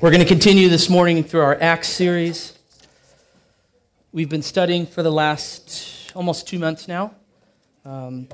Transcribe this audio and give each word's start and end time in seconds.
We're 0.00 0.10
going 0.10 0.22
to 0.22 0.28
continue 0.28 0.68
this 0.68 0.90
morning 0.90 1.22
through 1.22 1.42
our 1.42 1.56
Acts 1.60 1.88
series. 1.88 2.58
We've 4.10 4.28
been 4.28 4.42
studying 4.42 4.86
for 4.86 5.04
the 5.04 5.12
last 5.12 6.10
almost 6.16 6.48
two 6.48 6.58
months 6.58 6.88
now 6.88 7.14
um, 7.84 8.26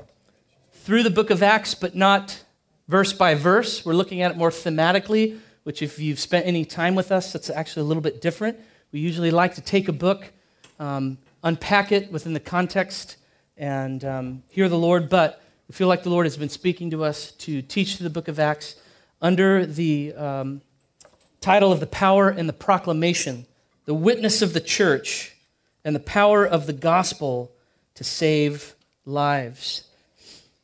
through 0.73 1.03
the 1.03 1.11
book 1.11 1.29
of 1.29 1.43
Acts, 1.43 1.75
but 1.75 1.95
not 1.95 2.43
verse 2.87 3.13
by 3.13 3.35
verse. 3.35 3.85
We're 3.85 3.93
looking 3.93 4.23
at 4.23 4.31
it 4.31 4.37
more 4.37 4.49
thematically, 4.49 5.37
which, 5.61 5.83
if 5.83 5.99
you've 5.99 6.19
spent 6.19 6.47
any 6.47 6.65
time 6.65 6.95
with 6.95 7.11
us, 7.11 7.31
that's 7.31 7.51
actually 7.51 7.81
a 7.81 7.85
little 7.85 8.01
bit 8.01 8.21
different. 8.21 8.59
We 8.91 8.99
usually 8.99 9.29
like 9.29 9.53
to 9.53 9.61
take 9.61 9.87
a 9.87 9.93
book, 9.93 10.33
um, 10.79 11.19
unpack 11.43 11.91
it 11.91 12.11
within 12.11 12.33
the 12.33 12.39
context, 12.39 13.17
and 13.55 14.03
um, 14.03 14.43
hear 14.49 14.67
the 14.67 14.79
Lord, 14.79 15.09
but 15.09 15.43
we 15.67 15.73
feel 15.73 15.87
like 15.87 16.01
the 16.01 16.09
Lord 16.09 16.25
has 16.25 16.37
been 16.37 16.49
speaking 16.49 16.89
to 16.89 17.03
us 17.03 17.31
to 17.33 17.61
teach 17.61 17.97
through 17.97 18.05
the 18.05 18.13
book 18.13 18.27
of 18.27 18.39
Acts 18.39 18.77
under 19.21 19.67
the 19.67 20.15
um, 20.15 20.61
title 21.41 21.71
of 21.71 21.79
the 21.79 21.87
power 21.87 22.29
and 22.29 22.47
the 22.47 22.53
proclamation, 22.53 23.47
the 23.85 23.93
witness 23.93 24.41
of 24.43 24.53
the 24.53 24.61
church 24.61 25.35
and 25.83 25.95
the 25.95 25.99
power 25.99 26.45
of 26.45 26.67
the 26.67 26.73
gospel 26.73 27.51
to 27.95 28.03
save 28.03 28.75
lives. 29.05 29.83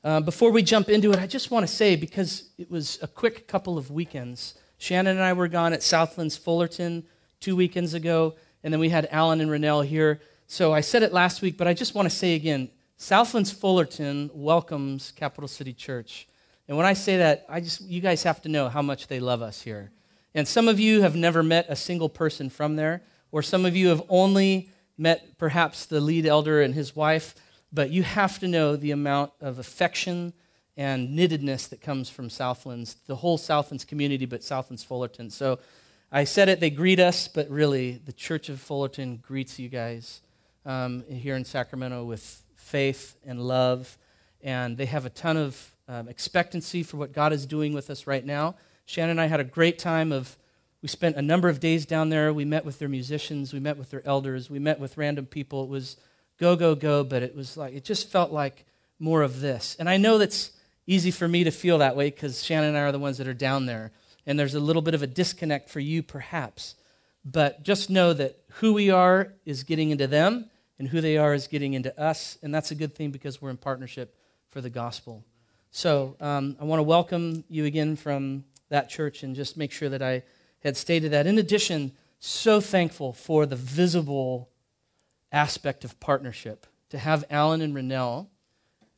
Uh, 0.03 0.21
before 0.21 0.51
we 0.51 0.61
jump 0.61 0.87
into 0.87 1.11
it, 1.11 1.19
I 1.19 1.25
just 1.25 1.49
want 1.49 1.67
to 1.67 1.73
say, 1.73 1.95
because 1.95 2.49
it 2.59 2.69
was 2.69 2.99
a 3.01 3.07
quick 3.07 3.47
couple 3.47 3.77
of 3.77 3.89
weekends, 3.89 4.53
Shannon 4.77 5.17
and 5.17 5.25
I 5.25 5.33
were 5.33 5.47
gone 5.47 5.73
at 5.73 5.81
Southlands 5.81 6.37
Fullerton 6.37 7.03
two 7.39 7.55
weekends 7.55 7.95
ago, 7.95 8.35
and 8.63 8.71
then 8.71 8.79
we 8.79 8.89
had 8.89 9.07
Alan 9.11 9.41
and 9.41 9.49
Rennell 9.49 9.81
here. 9.81 10.21
So 10.45 10.73
I 10.73 10.81
said 10.81 11.01
it 11.01 11.11
last 11.11 11.41
week, 11.41 11.57
but 11.57 11.67
I 11.67 11.73
just 11.73 11.95
want 11.95 12.07
to 12.07 12.15
say 12.15 12.35
again 12.35 12.69
Southlands 12.97 13.51
Fullerton 13.51 14.29
welcomes 14.33 15.11
Capital 15.11 15.47
City 15.47 15.73
Church. 15.73 16.27
And 16.67 16.77
when 16.77 16.85
I 16.85 16.93
say 16.93 17.17
that, 17.17 17.45
I 17.49 17.61
just 17.61 17.81
you 17.81 17.99
guys 17.99 18.23
have 18.23 18.41
to 18.43 18.49
know 18.49 18.69
how 18.69 18.83
much 18.83 19.07
they 19.07 19.19
love 19.19 19.41
us 19.41 19.61
here. 19.61 19.91
And 20.37 20.47
some 20.47 20.67
of 20.67 20.79
you 20.79 21.01
have 21.01 21.15
never 21.15 21.41
met 21.41 21.65
a 21.67 21.75
single 21.75 22.09
person 22.09 22.51
from 22.51 22.75
there, 22.75 23.01
or 23.31 23.41
some 23.41 23.65
of 23.65 23.75
you 23.75 23.87
have 23.87 24.03
only 24.07 24.69
met 24.95 25.39
perhaps 25.39 25.87
the 25.87 25.99
lead 25.99 26.27
elder 26.27 26.61
and 26.61 26.75
his 26.75 26.95
wife, 26.95 27.33
but 27.73 27.89
you 27.89 28.03
have 28.03 28.37
to 28.41 28.47
know 28.47 28.75
the 28.75 28.91
amount 28.91 29.31
of 29.41 29.57
affection 29.57 30.33
and 30.77 31.17
knittedness 31.17 31.67
that 31.69 31.81
comes 31.81 32.07
from 32.11 32.29
Southlands, 32.29 32.97
the 33.07 33.15
whole 33.15 33.39
Southlands 33.39 33.83
community, 33.83 34.27
but 34.27 34.43
Southlands 34.43 34.83
Fullerton. 34.83 35.31
So 35.31 35.57
I 36.11 36.23
said 36.23 36.49
it, 36.49 36.59
they 36.59 36.69
greet 36.69 36.99
us, 36.99 37.27
but 37.27 37.49
really, 37.49 37.93
the 38.05 38.13
Church 38.13 38.47
of 38.47 38.61
Fullerton 38.61 39.17
greets 39.17 39.57
you 39.57 39.69
guys 39.69 40.21
um, 40.67 41.03
here 41.09 41.35
in 41.35 41.45
Sacramento 41.45 42.03
with 42.03 42.43
faith 42.53 43.15
and 43.25 43.41
love. 43.41 43.97
And 44.43 44.77
they 44.77 44.85
have 44.85 45.07
a 45.07 45.09
ton 45.09 45.35
of 45.35 45.71
um, 45.87 46.07
expectancy 46.07 46.83
for 46.83 46.97
what 46.97 47.11
God 47.11 47.33
is 47.33 47.47
doing 47.47 47.73
with 47.73 47.89
us 47.89 48.05
right 48.05 48.23
now. 48.23 48.53
Shannon 48.87 49.11
and 49.11 49.21
I 49.21 49.25
had 49.25 49.41
a 49.41 49.43
great 49.43 49.77
time 49.77 50.13
of 50.13 50.37
we 50.81 50.87
spent 50.87 51.17
a 51.17 51.21
number 51.21 51.49
of 51.49 51.59
days 51.59 51.85
down 51.85 52.07
there. 52.07 52.33
We 52.33 52.45
met 52.45 52.63
with 52.63 52.79
their 52.79 52.87
musicians, 52.87 53.51
we 53.51 53.59
met 53.59 53.77
with 53.77 53.89
their 53.89 54.01
elders, 54.07 54.49
we 54.49 54.59
met 54.59 54.79
with 54.79 54.97
random 54.97 55.25
people. 55.25 55.65
It 55.65 55.69
was 55.69 55.97
go, 56.39 56.55
go, 56.55 56.73
go, 56.73 57.03
but 57.03 57.21
it 57.21 57.35
was 57.35 57.57
like, 57.57 57.73
it 57.73 57.83
just 57.83 58.09
felt 58.09 58.31
like 58.31 58.65
more 58.97 59.23
of 59.23 59.41
this. 59.41 59.75
And 59.77 59.89
I 59.89 59.97
know 59.97 60.17
that's 60.17 60.51
easy 60.85 61.11
for 61.11 61.27
me 61.27 61.43
to 61.43 61.51
feel 61.51 61.79
that 61.79 61.97
way 61.97 62.09
because 62.09 62.43
Shannon 62.43 62.69
and 62.69 62.77
I 62.77 62.81
are 62.81 62.91
the 62.93 62.99
ones 62.99 63.17
that 63.17 63.27
are 63.27 63.33
down 63.33 63.65
there. 63.65 63.91
And 64.25 64.39
there's 64.39 64.55
a 64.55 64.59
little 64.61 64.81
bit 64.81 64.93
of 64.93 65.03
a 65.03 65.07
disconnect 65.07 65.69
for 65.69 65.81
you, 65.81 66.01
perhaps. 66.01 66.75
But 67.25 67.63
just 67.63 67.89
know 67.89 68.13
that 68.13 68.39
who 68.53 68.71
we 68.71 68.89
are 68.89 69.33
is 69.45 69.63
getting 69.63 69.89
into 69.89 70.07
them, 70.07 70.49
and 70.79 70.87
who 70.87 71.01
they 71.01 71.17
are 71.17 71.33
is 71.33 71.47
getting 71.47 71.73
into 71.73 71.99
us. 71.99 72.37
And 72.41 72.55
that's 72.55 72.71
a 72.71 72.75
good 72.75 72.95
thing 72.95 73.11
because 73.11 73.41
we're 73.41 73.49
in 73.49 73.57
partnership 73.57 74.15
for 74.49 74.61
the 74.61 74.69
gospel. 74.69 75.25
So 75.71 76.15
um, 76.21 76.55
I 76.61 76.63
want 76.63 76.79
to 76.79 76.83
welcome 76.83 77.43
you 77.49 77.65
again 77.65 77.97
from 77.97 78.45
that 78.69 78.89
church 78.89 79.23
and 79.23 79.35
just 79.35 79.57
make 79.57 79.71
sure 79.71 79.89
that 79.89 80.01
I 80.01 80.23
had 80.59 80.77
stated 80.77 81.11
that. 81.11 81.27
In 81.27 81.37
addition, 81.37 81.93
so 82.19 82.59
thankful 82.59 83.13
for 83.13 83.45
the 83.45 83.55
visible 83.55 84.49
aspect 85.31 85.83
of 85.83 85.99
partnership 85.99 86.65
to 86.89 86.97
have 86.97 87.25
Alan 87.29 87.61
and 87.61 87.75
Rennell 87.75 88.29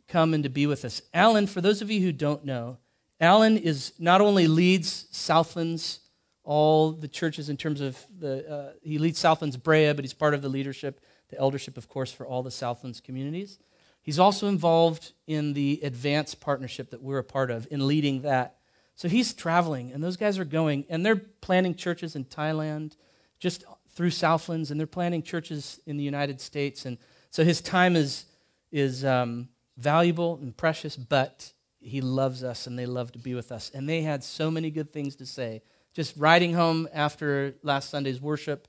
come 0.07 0.33
and 0.33 0.43
to 0.43 0.49
be 0.49 0.65
with 0.65 0.85
us. 0.85 1.01
Alan, 1.13 1.47
for 1.47 1.61
those 1.61 1.81
of 1.81 1.91
you 1.91 2.01
who 2.01 2.11
don't 2.11 2.45
know, 2.45 2.77
Alan 3.19 3.57
is 3.57 3.93
not 3.99 4.21
only 4.21 4.47
leads 4.47 5.07
Southlands, 5.11 5.99
all 6.43 6.91
the 6.91 7.07
churches 7.07 7.49
in 7.49 7.57
terms 7.57 7.81
of 7.81 7.97
the, 8.17 8.49
uh, 8.49 8.71
he 8.81 8.97
leads 8.97 9.19
Southlands 9.19 9.57
Brea, 9.57 9.93
but 9.93 10.03
he's 10.03 10.13
part 10.13 10.33
of 10.33 10.41
the 10.41 10.49
leadership, 10.49 11.01
the 11.29 11.37
eldership, 11.37 11.77
of 11.77 11.87
course, 11.89 12.11
for 12.11 12.25
all 12.25 12.41
the 12.41 12.51
Southlands 12.51 13.01
communities. 13.01 13.59
He's 14.01 14.17
also 14.17 14.47
involved 14.47 15.11
in 15.27 15.53
the 15.53 15.81
advanced 15.83 16.39
partnership 16.39 16.89
that 16.91 17.03
we're 17.03 17.19
a 17.19 17.23
part 17.23 17.51
of 17.51 17.67
in 17.69 17.85
leading 17.85 18.21
that 18.21 18.58
so 18.99 19.07
he's 19.07 19.33
traveling, 19.33 19.93
and 19.93 20.03
those 20.03 20.17
guys 20.17 20.37
are 20.39 20.43
going, 20.43 20.83
and 20.89 21.05
they're 21.05 21.15
planting 21.15 21.73
churches 21.73 22.17
in 22.17 22.25
Thailand, 22.25 22.97
just 23.39 23.63
through 23.91 24.09
Southlands, 24.09 24.71
and 24.71 24.77
they're 24.77 24.87
planting 24.87 25.23
churches 25.23 25.79
in 25.85 25.95
the 25.95 26.03
United 26.03 26.41
States. 26.41 26.85
And 26.85 26.97
so 27.31 27.45
his 27.45 27.61
time 27.61 27.95
is, 27.95 28.25
is 28.73 29.05
um, 29.05 29.47
valuable 29.77 30.37
and 30.41 30.55
precious, 30.57 30.97
but 30.97 31.53
he 31.79 32.01
loves 32.01 32.43
us, 32.43 32.67
and 32.67 32.77
they 32.77 32.85
love 32.85 33.13
to 33.13 33.19
be 33.19 33.33
with 33.33 33.53
us. 33.53 33.71
And 33.73 33.87
they 33.87 34.01
had 34.01 34.21
so 34.21 34.51
many 34.51 34.69
good 34.69 34.91
things 34.91 35.15
to 35.15 35.25
say. 35.25 35.61
Just 35.93 36.17
riding 36.17 36.53
home 36.53 36.89
after 36.93 37.55
last 37.63 37.89
Sunday's 37.89 38.19
worship, 38.19 38.67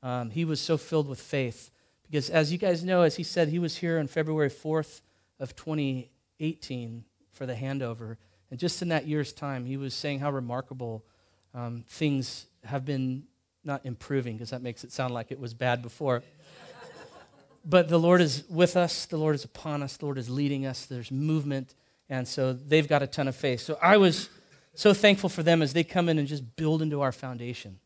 um, 0.00 0.30
he 0.30 0.44
was 0.44 0.60
so 0.60 0.76
filled 0.76 1.08
with 1.08 1.20
faith. 1.20 1.72
Because 2.04 2.30
as 2.30 2.52
you 2.52 2.58
guys 2.58 2.84
know, 2.84 3.02
as 3.02 3.16
he 3.16 3.24
said, 3.24 3.48
he 3.48 3.58
was 3.58 3.78
here 3.78 3.98
on 3.98 4.06
February 4.06 4.48
4th 4.48 5.00
of 5.40 5.56
2018 5.56 7.02
for 7.32 7.46
the 7.46 7.54
handover. 7.54 8.18
And 8.52 8.60
just 8.60 8.82
in 8.82 8.88
that 8.88 9.06
year's 9.06 9.32
time, 9.32 9.64
he 9.64 9.78
was 9.78 9.94
saying 9.94 10.18
how 10.20 10.30
remarkable 10.30 11.06
um, 11.54 11.84
things 11.88 12.44
have 12.64 12.84
been 12.84 13.22
not 13.64 13.80
improving, 13.86 14.34
because 14.34 14.50
that 14.50 14.60
makes 14.60 14.84
it 14.84 14.92
sound 14.92 15.14
like 15.14 15.32
it 15.32 15.40
was 15.40 15.54
bad 15.54 15.80
before. 15.80 16.22
but 17.64 17.88
the 17.88 17.98
Lord 17.98 18.20
is 18.20 18.44
with 18.50 18.76
us, 18.76 19.06
the 19.06 19.16
Lord 19.16 19.36
is 19.36 19.42
upon 19.42 19.82
us, 19.82 19.96
the 19.96 20.04
Lord 20.04 20.18
is 20.18 20.28
leading 20.28 20.66
us, 20.66 20.84
there's 20.84 21.10
movement, 21.10 21.74
and 22.10 22.28
so 22.28 22.52
they've 22.52 22.86
got 22.86 23.02
a 23.02 23.06
ton 23.06 23.26
of 23.26 23.34
faith. 23.34 23.60
So 23.60 23.78
I 23.80 23.96
was 23.96 24.28
so 24.74 24.92
thankful 24.92 25.30
for 25.30 25.42
them 25.42 25.62
as 25.62 25.72
they 25.72 25.82
come 25.82 26.10
in 26.10 26.18
and 26.18 26.28
just 26.28 26.54
build 26.54 26.82
into 26.82 27.00
our 27.00 27.10
foundation. 27.10 27.78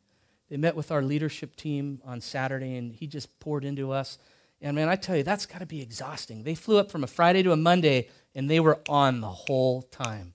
They 0.51 0.57
met 0.57 0.75
with 0.75 0.91
our 0.91 1.01
leadership 1.01 1.55
team 1.55 2.01
on 2.05 2.21
Saturday, 2.21 2.77
and 2.77 2.93
he 2.93 3.07
just 3.07 3.39
poured 3.39 3.65
into 3.65 3.93
us. 3.93 4.19
And 4.61 4.75
man, 4.75 4.89
I 4.89 4.97
tell 4.97 5.17
you, 5.17 5.23
that's 5.23 5.47
got 5.47 5.61
to 5.61 5.67
be 5.67 5.81
exhausting. 5.81 6.43
They 6.43 6.57
flew 6.57 6.79
up 6.79 6.91
from 6.91 7.05
a 7.05 7.07
Friday 7.07 7.45
to 7.45 7.53
a 7.53 7.57
Monday, 7.57 8.09
and 8.35 8.51
they 8.51 8.59
were 8.59 8.81
on 8.89 9.21
the 9.21 9.29
whole 9.29 9.83
time 9.83 10.33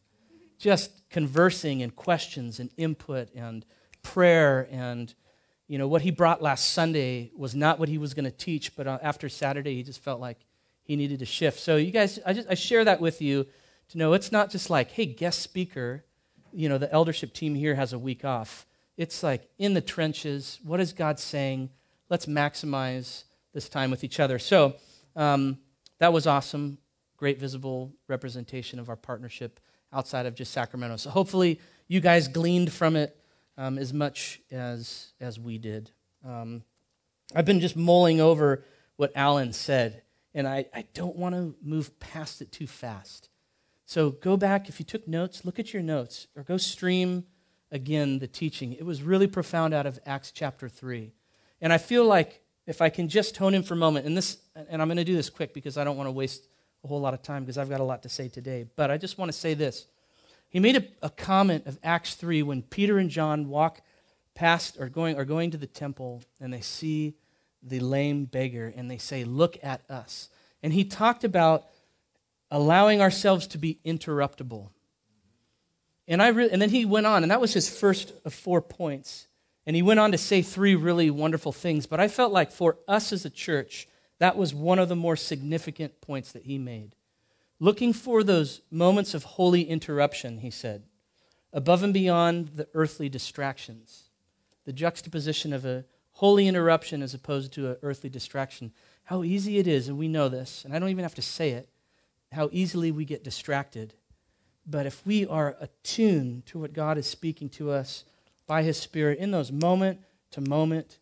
just 0.61 1.09
conversing 1.09 1.81
and 1.81 1.95
questions 1.95 2.59
and 2.59 2.69
input 2.77 3.33
and 3.35 3.66
prayer 4.03 4.67
and 4.72 5.13
you 5.67 5.77
know 5.77 5.88
what 5.88 6.01
he 6.01 6.11
brought 6.11 6.41
last 6.41 6.72
sunday 6.72 7.31
was 7.35 7.53
not 7.53 7.79
what 7.79 7.89
he 7.89 7.97
was 7.97 8.13
going 8.13 8.25
to 8.25 8.31
teach 8.31 8.75
but 8.75 8.88
uh, 8.88 8.97
after 9.01 9.29
saturday 9.29 9.75
he 9.75 9.83
just 9.83 10.01
felt 10.01 10.19
like 10.19 10.38
he 10.83 10.95
needed 10.97 11.19
to 11.19 11.25
shift. 11.25 11.59
So 11.59 11.77
you 11.77 11.91
guys 11.91 12.19
I, 12.25 12.33
just, 12.33 12.50
I 12.50 12.53
share 12.53 12.83
that 12.85 13.00
with 13.00 13.21
you 13.21 13.47
to 13.89 13.97
know 13.97 14.13
it's 14.13 14.31
not 14.31 14.50
just 14.50 14.69
like 14.69 14.91
hey 14.91 15.05
guest 15.05 15.41
speaker 15.41 16.03
you 16.51 16.67
know 16.67 16.77
the 16.77 16.91
eldership 16.91 17.33
team 17.33 17.55
here 17.55 17.75
has 17.75 17.94
a 17.94 18.00
week 18.00 18.25
off. 18.25 18.66
It's 18.97 19.23
like 19.23 19.47
in 19.57 19.73
the 19.73 19.81
trenches 19.81 20.59
what 20.63 20.79
is 20.79 20.94
god 20.94 21.19
saying? 21.19 21.69
Let's 22.09 22.25
maximize 22.25 23.23
this 23.53 23.69
time 23.69 23.89
with 23.89 24.03
each 24.03 24.19
other. 24.19 24.38
So 24.38 24.75
um, 25.16 25.59
that 26.00 26.11
was 26.11 26.27
awesome. 26.27 26.77
Great 27.16 27.39
visible 27.39 27.94
representation 28.09 28.79
of 28.79 28.89
our 28.89 28.97
partnership 28.97 29.59
outside 29.94 30.25
of 30.25 30.35
just 30.35 30.52
Sacramento. 30.52 30.97
So 30.97 31.09
hopefully 31.09 31.59
you 31.88 32.00
guys 32.00 32.28
gleaned 32.28 32.72
from 32.72 32.96
it 32.96 33.16
um, 33.57 33.78
as 33.78 33.94
much 33.94 34.40
as, 34.52 35.13
as 35.19 35.40
we 35.40 35.57
did. 35.57 35.91
Um, 36.25 36.63
I've 37.35 37.46
been 37.46 37.59
just 37.59 37.75
mulling 37.75 38.19
over 38.22 38.63
what 38.96 39.12
Alan 39.16 39.53
said, 39.53 40.03
and 40.34 40.47
I, 40.47 40.66
I 40.74 40.85
don't 40.94 41.16
want 41.16 41.35
to 41.35 41.56
move 41.62 42.00
past 42.00 42.41
it 42.41 42.51
too 42.51 42.68
fast. 42.68 43.30
So 43.85 44.12
go 44.12 44.38
back, 44.38 44.69
if 44.69 44.80
you 44.80 44.85
took 44.85 45.07
notes, 45.07 45.44
look 45.44 45.59
at 45.59 45.74
your 45.74 45.84
notes, 45.84 46.28
or 46.35 46.44
go 46.44 46.57
stream 46.57 47.25
again 47.72 48.19
the 48.19 48.28
teaching. 48.28 48.74
It 48.74 48.85
was 48.85 49.03
really 49.03 49.28
profound 49.28 49.74
out 49.74 49.85
of 49.85 50.00
Acts 50.06 50.31
chapter 50.31 50.69
3. 50.69 51.12
And 51.62 51.74
I 51.74 51.77
feel 51.77 52.06
like 52.06 52.42
if 52.65 52.81
I 52.81 52.89
can 52.89 53.10
just 53.10 53.38
hone 53.38 53.54
in 53.54 53.63
for 53.63 53.74
a 53.74 53.77
moment, 53.77 54.06
and 54.06 54.15
this, 54.15 54.38
and 54.56 54.81
I'm 54.81 54.88
going 54.88 54.98
to 54.98 55.04
do 55.04 55.15
this 55.15 55.30
quick 55.30 55.54
because 55.54 55.77
I 55.77 55.83
don't 55.83 55.98
want 55.98 56.07
to 56.07 56.12
waste 56.12 56.48
a 56.83 56.88
whole 56.88 57.01
lot 57.01 57.13
of 57.13 57.21
time 57.21 57.44
because 57.44 57.57
I've 57.57 57.69
got 57.69 57.80
a 57.80 57.83
lot 57.83 58.04
to 58.04 58.10
say 58.10 58.27
today. 58.27 58.65
But 58.75 58.92
I 58.92 58.98
just 58.98 59.18
want 59.18 59.31
to 59.31 59.38
say 59.38 59.54
this. 59.54 59.88
He 60.51 60.59
made 60.59 60.75
a, 60.75 60.83
a 61.01 61.09
comment 61.09 61.65
of 61.65 61.80
Acts 61.81 62.13
3 62.13 62.44
when 62.44 62.62
Peter 62.62 63.00
and 63.00 63.09
John 63.09 63.48
walk 63.48 63.81
past 64.36 64.77
or 64.80 64.89
going, 64.89 65.18
are 65.18 65.25
going 65.25 65.50
to 65.51 65.57
the 65.57 65.65
temple 65.65 66.21
and 66.39 66.53
they 66.53 66.62
see 66.62 67.15
the 67.63 67.80
lame 67.80 68.25
beggar 68.25 68.71
and 68.75 68.92
they 68.92 68.98
say, 68.98 69.24
Look 69.24 69.57
at 69.63 69.81
us. 69.89 70.30
And 70.62 70.74
he 70.74 70.83
talked 70.83 71.24
about 71.24 71.65
allowing 72.51 73.01
ourselves 73.01 73.48
to 73.48 73.57
be 73.57 73.80
interruptible. 73.86 74.69
And, 76.07 76.21
I 76.21 76.27
re- 76.27 76.50
and 76.51 76.62
then 76.62 76.69
he 76.69 76.83
went 76.83 77.06
on, 77.06 77.24
and 77.24 77.31
that 77.31 77.39
was 77.39 77.53
his 77.53 77.69
first 77.69 78.13
of 78.25 78.33
four 78.33 78.62
points. 78.62 79.27
And 79.65 79.75
he 79.75 79.81
went 79.81 80.00
on 80.01 80.12
to 80.12 80.18
say 80.18 80.42
three 80.42 80.75
really 80.75 81.09
wonderful 81.09 81.53
things. 81.53 81.86
But 81.86 82.01
I 82.01 82.09
felt 82.09 82.33
like 82.33 82.51
for 82.51 82.77
us 82.88 83.13
as 83.13 83.24
a 83.24 83.30
church, 83.30 83.88
that 84.19 84.36
was 84.36 84.53
one 84.53 84.80
of 84.80 84.89
the 84.89 84.95
more 84.95 85.15
significant 85.15 86.01
points 86.01 86.33
that 86.33 86.44
he 86.44 86.57
made. 86.57 86.95
Looking 87.62 87.94
for 87.94 88.24
those 88.24 88.62
moments 88.72 89.13
of 89.13 89.24
holy 89.24 89.62
interruption, 89.62 90.40
he 90.40 90.50
said, 90.50 90.81
above 91.54 91.84
and 91.84 91.94
beyond 91.94 92.50
the 92.56 92.68
earthly 92.74 93.08
distractions. 93.08 94.10
the 94.66 94.74
juxtaposition 94.74 95.54
of 95.54 95.66
a 95.66 95.86
holy 96.13 96.48
interruption 96.48 97.02
as 97.02 97.13
opposed 97.13 97.52
to 97.54 97.72
an 97.72 97.78
earthly 97.81 98.10
distraction. 98.10 98.72
How 99.06 99.24
easy 99.24 99.58
it 99.58 99.68
is, 99.68 99.88
and 99.88 99.98
we 99.98 100.08
know 100.08 100.30
this, 100.30 100.63
and 100.63 100.74
I 100.74 100.80
don't 100.80 100.90
even 100.90 101.04
have 101.04 101.16
to 101.16 101.22
say 101.22 101.52
it, 101.52 101.69
how 102.31 102.50
easily 102.52 102.92
we 102.92 103.06
get 103.06 103.24
distracted. 103.24 103.94
But 104.66 104.86
if 104.86 105.06
we 105.06 105.25
are 105.25 105.56
attuned 105.60 106.46
to 106.48 106.60
what 106.60 106.74
God 106.74 106.98
is 106.98 107.08
speaking 107.08 107.50
to 107.50 107.72
us 107.72 108.06
by 108.48 108.63
His 108.63 108.78
Spirit 108.78 109.19
in 109.19 109.31
those 109.31 109.52
moment 109.52 110.00
to 110.31 110.42
moment 110.42 111.00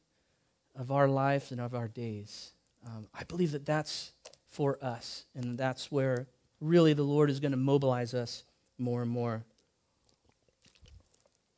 of 0.76 0.92
our 0.92 1.08
lives 1.08 1.52
and 1.52 1.60
of 1.60 1.76
our 1.76 1.88
days, 1.88 2.52
um, 2.86 3.08
I 3.14 3.24
believe 3.24 3.52
that 3.52 3.66
that's 3.66 4.14
for 4.48 4.78
us, 4.82 5.26
and 5.36 5.58
that's 5.58 5.92
where 5.92 6.28
really 6.62 6.94
the 6.94 7.04
Lord 7.04 7.30
is 7.30 7.40
going 7.40 7.52
to 7.52 7.58
mobilize 7.58 8.14
us 8.14 8.44
more 8.78 9.02
and 9.02 9.12
more. 9.12 9.44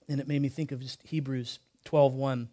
And 0.08 0.20
it 0.20 0.28
made 0.28 0.42
me 0.42 0.50
think 0.50 0.72
of 0.72 0.80
just 0.80 1.02
Hebrews 1.04 1.60
12:1. 1.86 2.50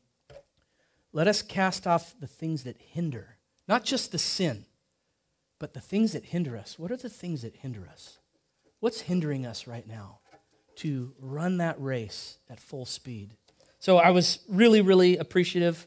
Let 1.13 1.27
us 1.27 1.43
cast 1.43 1.87
off 1.87 2.15
the 2.21 2.27
things 2.27 2.65
that 2.65 2.77
hinder, 2.81 3.37
not 3.67 3.85
just 3.85 4.13
the 4.13 4.19
sin, 4.19 4.67
but 5.59 5.75
the 5.75 5.81
things 5.81 6.13
that 6.13 6.27
hinder 6.27 6.57
us. 6.57 6.79
What 6.79 6.93
are 6.93 6.97
the 6.97 7.09
things 7.09 7.43
that 7.43 7.55
hinder 7.55 7.89
us? 7.91 8.19
What's 8.81 9.03
hindering 9.03 9.45
us 9.45 9.67
right 9.67 9.87
now 9.87 10.21
to 10.77 11.13
run 11.19 11.57
that 11.57 11.81
race 11.81 12.39
at 12.49 12.61
full 12.61 12.85
speed? 12.85 13.35
So 13.81 13.97
I 13.99 14.11
was 14.11 14.41
really, 14.49 14.81
really 14.81 15.17
appreciative 15.17 15.87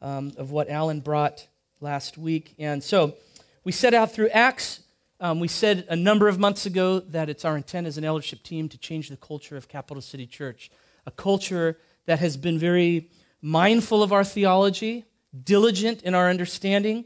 um, 0.00 0.32
of 0.36 0.50
what 0.50 0.68
Alan 0.68 1.00
brought 1.00 1.46
last 1.80 2.18
week. 2.18 2.54
And 2.58 2.82
so 2.82 3.16
we 3.64 3.72
set 3.72 3.94
out 3.94 4.12
through 4.12 4.28
Acts. 4.28 4.83
Um, 5.20 5.38
we 5.38 5.48
said 5.48 5.86
a 5.88 5.96
number 5.96 6.26
of 6.26 6.38
months 6.38 6.66
ago 6.66 6.98
that 7.00 7.28
it's 7.28 7.44
our 7.44 7.56
intent 7.56 7.86
as 7.86 7.96
an 7.96 8.04
eldership 8.04 8.42
team 8.42 8.68
to 8.68 8.78
change 8.78 9.08
the 9.08 9.16
culture 9.16 9.56
of 9.56 9.68
Capital 9.68 10.00
City 10.00 10.26
Church, 10.26 10.70
a 11.06 11.10
culture 11.10 11.78
that 12.06 12.18
has 12.18 12.36
been 12.36 12.58
very 12.58 13.10
mindful 13.40 14.02
of 14.02 14.12
our 14.12 14.24
theology, 14.24 15.04
diligent 15.44 16.02
in 16.02 16.14
our 16.14 16.28
understanding, 16.28 17.04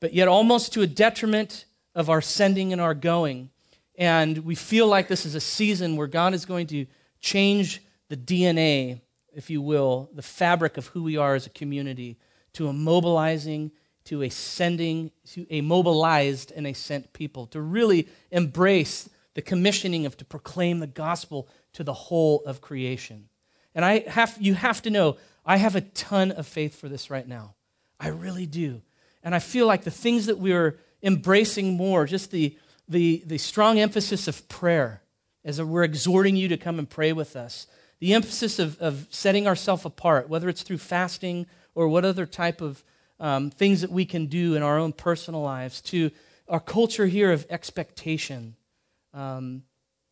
but 0.00 0.12
yet 0.12 0.28
almost 0.28 0.72
to 0.74 0.82
a 0.82 0.86
detriment 0.86 1.64
of 1.94 2.10
our 2.10 2.20
sending 2.20 2.72
and 2.72 2.82
our 2.82 2.94
going. 2.94 3.50
And 3.96 4.38
we 4.38 4.54
feel 4.54 4.86
like 4.86 5.08
this 5.08 5.24
is 5.24 5.34
a 5.34 5.40
season 5.40 5.96
where 5.96 6.06
God 6.06 6.34
is 6.34 6.44
going 6.44 6.66
to 6.68 6.86
change 7.20 7.82
the 8.08 8.16
DNA, 8.16 9.00
if 9.32 9.50
you 9.50 9.60
will, 9.62 10.10
the 10.12 10.22
fabric 10.22 10.76
of 10.76 10.88
who 10.88 11.02
we 11.02 11.16
are 11.16 11.34
as 11.34 11.46
a 11.46 11.50
community 11.50 12.18
to 12.52 12.68
a 12.68 12.72
mobilizing, 12.72 13.72
to 14.08 14.22
a 14.22 14.28
sending, 14.30 15.10
to 15.26 15.46
a 15.50 15.60
mobilized 15.60 16.50
and 16.52 16.66
a 16.66 16.72
sent 16.72 17.12
people, 17.12 17.46
to 17.46 17.60
really 17.60 18.08
embrace 18.30 19.08
the 19.34 19.42
commissioning 19.42 20.06
of 20.06 20.16
to 20.16 20.24
proclaim 20.24 20.78
the 20.78 20.86
gospel 20.86 21.46
to 21.74 21.84
the 21.84 21.92
whole 21.92 22.42
of 22.46 22.62
creation. 22.62 23.28
And 23.74 23.84
I 23.84 24.00
have, 24.08 24.36
you 24.40 24.54
have 24.54 24.80
to 24.82 24.90
know, 24.90 25.18
I 25.44 25.58
have 25.58 25.76
a 25.76 25.82
ton 25.82 26.32
of 26.32 26.46
faith 26.46 26.74
for 26.74 26.88
this 26.88 27.10
right 27.10 27.28
now. 27.28 27.54
I 28.00 28.08
really 28.08 28.46
do. 28.46 28.80
And 29.22 29.34
I 29.34 29.40
feel 29.40 29.66
like 29.66 29.84
the 29.84 29.90
things 29.90 30.24
that 30.26 30.38
we're 30.38 30.78
embracing 31.02 31.76
more, 31.76 32.06
just 32.06 32.30
the, 32.30 32.56
the, 32.88 33.22
the 33.26 33.38
strong 33.38 33.78
emphasis 33.78 34.26
of 34.26 34.48
prayer, 34.48 35.02
as 35.44 35.60
we're 35.60 35.84
exhorting 35.84 36.34
you 36.34 36.48
to 36.48 36.56
come 36.56 36.78
and 36.78 36.88
pray 36.88 37.12
with 37.12 37.36
us, 37.36 37.66
the 38.00 38.14
emphasis 38.14 38.58
of, 38.58 38.78
of 38.78 39.06
setting 39.10 39.46
ourselves 39.46 39.84
apart, 39.84 40.30
whether 40.30 40.48
it's 40.48 40.62
through 40.62 40.78
fasting 40.78 41.46
or 41.74 41.88
what 41.88 42.06
other 42.06 42.24
type 42.24 42.62
of 42.62 42.82
um, 43.20 43.50
things 43.50 43.80
that 43.80 43.90
we 43.90 44.04
can 44.04 44.26
do 44.26 44.54
in 44.54 44.62
our 44.62 44.78
own 44.78 44.92
personal 44.92 45.42
lives, 45.42 45.80
to 45.82 46.10
our 46.48 46.60
culture 46.60 47.06
here 47.06 47.32
of 47.32 47.46
expectation 47.50 48.56
um, 49.12 49.62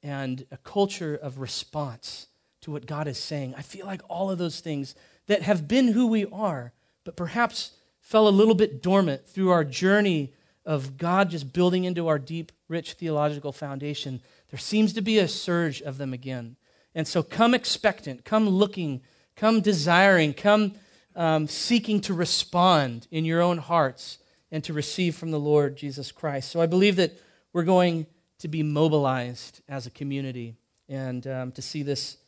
and 0.03 0.47
a 0.51 0.57
culture 0.59 1.15
of 1.15 1.39
response 1.39 2.27
to 2.61 2.71
what 2.71 2.87
God 2.87 3.07
is 3.09 3.19
saying. 3.19 3.55
I 3.57 3.63
feel 3.63 3.87
like 3.87 4.03
all 4.09 4.31
of 4.31 4.39
those 4.39 4.61
things 4.61 4.95
that 5.27 5.43
have 5.43 5.67
been 5.69 5.89
who 5.89 6.07
we 6.07 6.27
are, 6.27 6.73
but 7.05 7.17
perhaps 7.17 7.73
fell 8.01 8.29
a 8.29 8.31
little 8.31 8.55
bit 8.55 8.83
dormant 8.83 9.27
through 9.27 9.51
our 9.51 9.65
journey 9.65 10.33
of 10.65 10.97
God 10.97 11.31
just 11.31 11.53
building 11.53 11.85
into 11.85 12.09
our 12.09 12.19
deep, 12.19 12.53
rich 12.69 12.95
theological 12.95 13.53
foundation, 13.53 14.21
there 14.51 14.59
seems 14.59 14.93
to 14.93 15.01
be 15.01 15.19
a 15.19 15.29
surge 15.29 15.81
of 15.81 15.99
them 15.99 16.13
again. 16.13 16.57
And 16.95 17.07
so 17.07 17.23
come 17.23 17.55
expectant, 17.55 18.25
come 18.25 18.49
looking, 18.49 19.03
come 19.37 19.61
desiring, 19.61 20.35
come 20.35 20.75
um, 21.17 21.49
seeking 21.49 22.01
to 22.03 22.15
respond 22.15 23.09
in 23.11 23.25
your 23.25 23.43
own 23.43 23.59
hearts 23.59 24.19
and 24.53 24.63
to 24.65 24.73
receive 24.73 25.17
from 25.17 25.33
the 25.33 25.41
Lord 25.41 25.77
Jesus 25.77 26.13
Christ. 26.13 26.51
So 26.51 26.61
I 26.61 26.67
believe 26.67 26.97
that 26.97 27.19
we're 27.53 27.65
going 27.65 28.07
to 28.39 28.49
be 28.49 28.63
mobilized 28.63 29.63
as 29.69 29.87
a 29.87 29.91
community 29.91 30.55
and 30.89 31.27
um, 31.27 31.53
to 31.53 31.63
see 31.63 31.83
this 31.83 32.19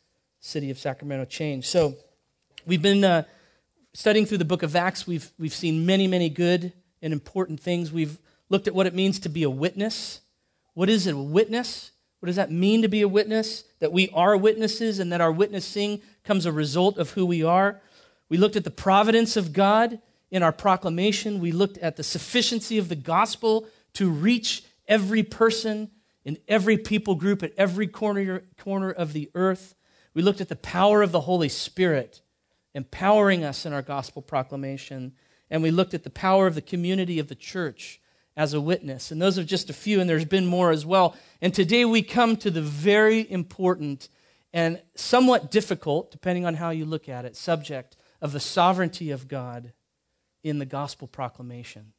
city 0.40 0.70
of 0.70 0.78
Sacramento 0.78 1.26
change. 1.26 1.66
So 1.66 1.94
we've 2.66 2.82
been. 2.82 3.04
Uh, 3.04 3.22
studying 3.98 4.26
through 4.26 4.38
the 4.38 4.44
book 4.44 4.62
of 4.62 4.76
Acts, 4.76 5.08
we've, 5.08 5.32
we've 5.38 5.52
seen 5.52 5.84
many, 5.84 6.06
many 6.06 6.28
good 6.28 6.72
and 7.02 7.12
important 7.12 7.58
things. 7.58 7.92
We've 7.92 8.18
looked 8.48 8.68
at 8.68 8.74
what 8.74 8.86
it 8.86 8.94
means 8.94 9.18
to 9.20 9.28
be 9.28 9.42
a 9.42 9.50
witness. 9.50 10.20
What 10.74 10.88
is 10.88 11.08
a 11.08 11.16
witness? 11.16 11.90
What 12.20 12.26
does 12.26 12.36
that 12.36 12.52
mean 12.52 12.82
to 12.82 12.88
be 12.88 13.02
a 13.02 13.08
witness? 13.08 13.64
That 13.80 13.90
we 13.90 14.08
are 14.10 14.36
witnesses 14.36 14.98
and 15.00 15.12
that 15.12 15.20
our 15.20 15.32
witnessing 15.32 16.00
comes 16.22 16.46
a 16.46 16.52
result 16.52 16.96
of 16.98 17.10
who 17.10 17.26
we 17.26 17.42
are. 17.42 17.80
We 18.28 18.36
looked 18.36 18.56
at 18.56 18.64
the 18.64 18.70
providence 18.70 19.36
of 19.36 19.52
God 19.52 20.00
in 20.30 20.42
our 20.42 20.52
proclamation. 20.52 21.40
We 21.40 21.52
looked 21.52 21.78
at 21.78 21.96
the 21.96 22.02
sufficiency 22.02 22.78
of 22.78 22.88
the 22.88 22.96
gospel 22.96 23.66
to 23.94 24.10
reach 24.10 24.64
every 24.86 25.22
person 25.22 25.90
in 26.24 26.38
every 26.46 26.76
people 26.76 27.14
group 27.14 27.42
at 27.42 27.52
every 27.56 27.86
corner, 27.86 28.42
corner 28.58 28.90
of 28.90 29.12
the 29.12 29.30
earth. 29.34 29.74
We 30.14 30.22
looked 30.22 30.40
at 30.40 30.48
the 30.48 30.56
power 30.56 31.02
of 31.02 31.12
the 31.12 31.20
Holy 31.20 31.48
Spirit 31.48 32.20
empowering 32.74 33.44
us 33.44 33.64
in 33.64 33.72
our 33.72 33.82
gospel 33.82 34.22
proclamation. 34.22 35.12
And 35.50 35.62
we 35.62 35.70
looked 35.70 35.94
at 35.94 36.04
the 36.04 36.10
power 36.10 36.46
of 36.46 36.54
the 36.54 36.62
community 36.62 37.18
of 37.18 37.28
the 37.28 37.34
church 37.34 38.00
as 38.36 38.54
a 38.54 38.60
witness. 38.60 39.10
And 39.10 39.20
those 39.20 39.38
are 39.38 39.44
just 39.44 39.70
a 39.70 39.72
few, 39.72 40.00
and 40.00 40.08
there's 40.08 40.24
been 40.24 40.46
more 40.46 40.70
as 40.70 40.86
well. 40.86 41.16
And 41.40 41.52
today 41.52 41.84
we 41.84 42.02
come 42.02 42.36
to 42.36 42.50
the 42.50 42.62
very 42.62 43.30
important 43.30 44.08
and 44.52 44.80
somewhat 44.94 45.50
difficult, 45.50 46.10
depending 46.10 46.46
on 46.46 46.54
how 46.54 46.70
you 46.70 46.84
look 46.84 47.08
at 47.08 47.24
it, 47.24 47.36
subject 47.36 47.96
of 48.20 48.32
the 48.32 48.40
sovereignty 48.40 49.10
of 49.10 49.28
God 49.28 49.72
in 50.42 50.58
the 50.58 50.66
gospel 50.66 51.08
proclamation. 51.08 51.92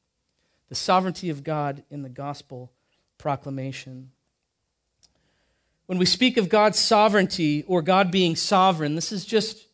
The 0.70 0.76
sovereignty 0.76 1.30
of 1.30 1.44
God 1.44 1.84
in 1.90 2.04
the 2.04 2.10
gospel 2.10 2.72
proclamation. 3.18 4.12
When 5.88 5.98
we 5.98 6.06
speak 6.06 6.38
of 6.38 6.50
God's 6.50 6.78
sovereignty 6.78 7.64
or 7.68 7.82
God 7.82 8.12
being 8.12 8.36
sovereign, 8.36 8.96
this 8.96 9.12
is 9.12 9.26
just 9.26 9.68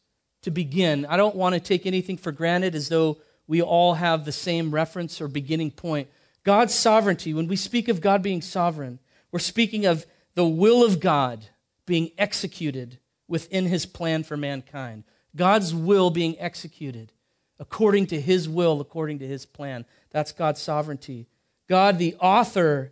to 0.43 0.51
begin, 0.51 1.05
I 1.05 1.17
don't 1.17 1.35
want 1.35 1.53
to 1.53 1.59
take 1.59 1.85
anything 1.85 2.17
for 2.17 2.31
granted 2.31 2.75
as 2.75 2.89
though 2.89 3.17
we 3.47 3.61
all 3.61 3.95
have 3.95 4.25
the 4.25 4.31
same 4.31 4.71
reference 4.71 5.19
or 5.19 5.27
beginning 5.27 5.71
point. 5.71 6.07
God's 6.43 6.73
sovereignty, 6.73 7.33
when 7.33 7.47
we 7.47 7.55
speak 7.55 7.87
of 7.87 8.01
God 8.01 8.21
being 8.21 8.41
sovereign, 8.41 8.99
we're 9.31 9.39
speaking 9.39 9.85
of 9.85 10.05
the 10.35 10.45
will 10.45 10.83
of 10.83 10.99
God 10.99 11.45
being 11.85 12.11
executed 12.17 12.99
within 13.27 13.65
his 13.65 13.85
plan 13.85 14.23
for 14.23 14.37
mankind. 14.37 15.03
God's 15.35 15.73
will 15.73 16.09
being 16.09 16.39
executed 16.39 17.11
according 17.59 18.07
to 18.07 18.19
his 18.19 18.49
will, 18.49 18.81
according 18.81 19.19
to 19.19 19.27
his 19.27 19.45
plan. 19.45 19.85
That's 20.11 20.31
God's 20.31 20.61
sovereignty. 20.61 21.27
God, 21.67 21.97
the 21.97 22.15
author 22.19 22.91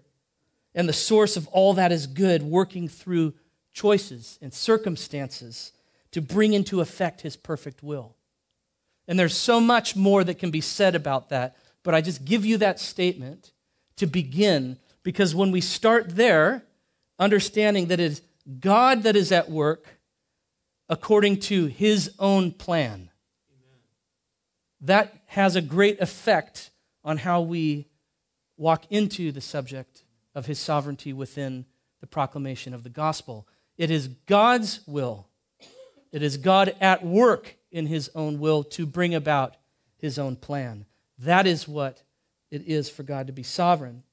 and 0.74 0.88
the 0.88 0.94
source 0.94 1.38
of 1.38 1.48
all 1.50 1.74
that 1.74 1.92
is 1.92 2.08
good, 2.08 2.42
working 2.44 2.88
through 2.88 3.34
choices 3.74 4.40
and 4.42 4.54
circumstances 4.54 5.74
to 6.12 6.22
bring 6.22 6.54
into 6.54 6.82
effect 6.82 7.22
his 7.22 7.36
perfect 7.36 7.84
will. 7.84 8.16
And 9.08 9.20
there's 9.20 9.36
so 9.36 9.60
much 9.60 9.96
more 9.96 10.24
that 10.24 10.40
can 10.40 10.52
be 10.52 10.62
said 10.62 10.96
about 10.96 11.30
that, 11.30 11.58
but 11.84 11.94
I 11.94 12.02
just 12.02 12.24
give 12.24 12.46
you 12.46 12.58
that 12.58 12.80
statement 12.80 13.52
to 13.98 14.08
begin 14.08 14.78
because 15.04 15.36
when 15.36 15.52
we 15.52 15.60
start 15.60 16.16
there, 16.16 16.64
understanding 17.20 17.88
that 17.88 18.00
it 18.00 18.12
is 18.12 18.22
God 18.60 19.04
that 19.04 19.16
is 19.16 19.32
at 19.32 19.50
work 19.50 20.00
according 20.94 21.40
to 21.40 21.66
his 21.66 22.14
own 22.20 22.52
plan, 22.52 23.10
Amen. 23.50 23.80
that 24.82 25.14
has 25.26 25.56
a 25.56 25.62
great 25.62 26.00
effect 26.00 26.70
on 27.04 27.18
how 27.18 27.42
we 27.42 27.88
walk 28.56 28.86
into 28.90 29.32
the 29.32 29.42
subject 29.42 30.04
of 30.34 30.46
his 30.46 30.60
sovereignty 30.60 31.12
within 31.12 31.66
the 32.00 32.08
proclamation 32.08 32.74
of 32.74 32.84
the 32.84 32.90
gospel. 32.90 33.48
It 33.78 33.92
is 33.92 34.08
God's 34.08 34.80
will 34.88 35.28
it 36.14 36.22
is 36.22 36.38
God 36.38 36.76
at 36.80 37.04
work 37.04 37.56
in 37.72 37.88
his 37.88 38.10
own 38.14 38.40
will 38.40 38.64
to 38.66 38.86
bring 38.86 39.16
about 39.16 39.56
his 39.98 40.20
own 40.20 40.36
plan. 40.36 40.86
That 41.18 41.48
is 41.48 41.68
what 41.68 42.04
it 42.52 42.68
is 42.68 42.88
for 42.88 43.02
God 43.02 43.26
to 43.28 43.34
be 43.34 43.42
sovereign. 43.42 44.04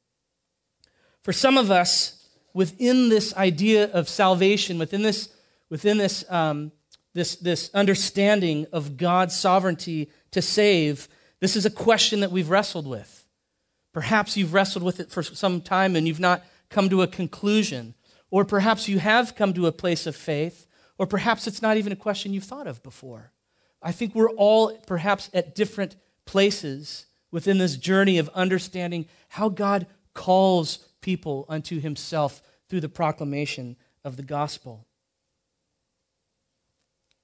For 1.23 1.35
some 1.35 1.59
of 1.59 1.71
us, 1.71 2.27
within 2.55 3.11
this 3.11 3.37
idea 3.37 3.93
of 3.93 4.09
salvation, 4.09 4.79
within 4.79 5.03
this, 5.03 5.29
within 5.71 5.97
this, 5.97 6.31
um, 6.31 6.73
this, 7.15 7.37
this 7.37 7.71
understanding 7.73 8.67
of 8.73 8.97
God's 8.97 9.35
sovereignty 9.35 10.11
to 10.33 10.43
save, 10.43 11.09
this 11.41 11.57
is 11.57 11.65
a 11.65 11.71
question 11.71 12.21
that 12.21 12.31
we've 12.31 12.51
wrestled 12.51 12.87
with. 12.87 13.27
Perhaps 13.93 14.37
you've 14.37 14.53
wrestled 14.53 14.85
with 14.85 15.01
it 15.01 15.11
for 15.11 15.23
some 15.23 15.61
time 15.61 15.97
and 15.97 16.07
you've 16.07 16.21
not 16.21 16.45
come 16.69 16.89
to 16.91 17.03
a 17.03 17.07
conclusion. 17.07 17.95
Or 18.31 18.45
perhaps 18.45 18.89
you 18.89 18.99
have 18.99 19.35
come 19.35 19.55
to 19.55 19.67
a 19.67 19.73
place 19.73 20.07
of 20.07 20.15
faith 20.15 20.67
or 20.99 21.07
perhaps 21.07 21.47
it's 21.47 21.63
not 21.63 21.79
even 21.79 21.93
a 21.93 21.97
question 21.97 22.35
you've 22.35 22.45
thought 22.45 22.67
of 22.67 22.83
before. 22.83 23.33
I 23.83 23.91
think 23.91 24.15
we're 24.15 24.31
all 24.31 24.77
perhaps 24.87 25.31
at 25.33 25.55
different 25.55 25.97
places 26.27 27.07
within 27.31 27.57
this 27.57 27.77
journey 27.77 28.19
of 28.19 28.29
understanding 28.35 29.07
how 29.29 29.49
God 29.49 29.87
calls 30.13 30.87
people 31.01 31.47
unto 31.49 31.81
himself 31.81 32.43
through 32.69 32.83
the 32.83 32.89
proclamation 32.89 33.77
of 34.05 34.17
the 34.17 34.23
gospel. 34.23 34.87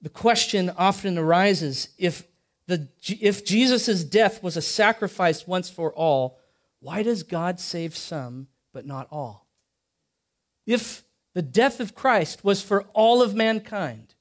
The 0.03 0.09
question 0.09 0.71
often 0.76 1.19
arises 1.19 1.88
if, 1.99 2.25
the, 2.67 2.88
if 3.09 3.45
Jesus' 3.45 4.05
death 4.05 4.43
was 4.43 4.57
a 4.57 4.62
sacrifice 4.62 5.47
once 5.47 5.71
for 5.71 5.93
all, 5.93 6.38
why 6.81 7.03
does 7.03 7.23
God 7.23 7.59
save 7.59 7.97
some 7.97 8.49
but 8.73 8.87
not 8.87 9.09
all? 9.11 9.47
If 10.67 11.03
the 11.35 11.43
death 11.43 11.81
of 11.81 11.95
Christ 11.95 12.45
was 12.45 12.62
for 12.62 12.83
all 12.93 13.23
of 13.23 13.35
mankind, 13.35 14.15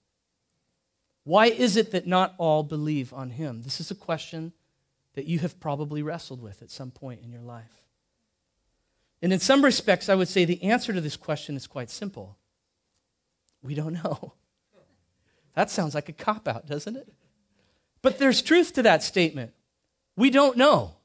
why 1.23 1.47
is 1.47 1.75
it 1.75 1.91
that 1.91 2.07
not 2.07 2.35
all 2.37 2.63
believe 2.63 3.11
on 3.13 3.31
him? 3.31 3.63
This 3.63 3.79
is 3.79 3.89
a 3.89 3.95
question 3.95 4.53
that 5.15 5.25
you 5.25 5.39
have 5.39 5.59
probably 5.59 6.03
wrestled 6.03 6.41
with 6.41 6.61
at 6.61 6.69
some 6.69 6.91
point 6.91 7.21
in 7.23 7.31
your 7.31 7.41
life. 7.41 7.81
And 9.21 9.33
in 9.33 9.39
some 9.39 9.63
respects, 9.63 10.07
I 10.07 10.15
would 10.15 10.27
say 10.27 10.45
the 10.45 10.61
answer 10.63 10.93
to 10.93 11.01
this 11.01 11.17
question 11.17 11.55
is 11.55 11.67
quite 11.67 11.89
simple. 11.89 12.37
We 13.63 13.73
don't 13.73 13.93
know. 14.03 14.33
That 15.55 15.71
sounds 15.71 15.95
like 15.95 16.09
a 16.09 16.13
cop 16.13 16.47
out, 16.47 16.67
doesn't 16.67 16.95
it? 16.95 17.11
But 18.01 18.19
there's 18.19 18.41
truth 18.41 18.73
to 18.73 18.83
that 18.83 19.01
statement. 19.03 19.53
We 20.15 20.29
don't 20.29 20.57
know. 20.57 20.95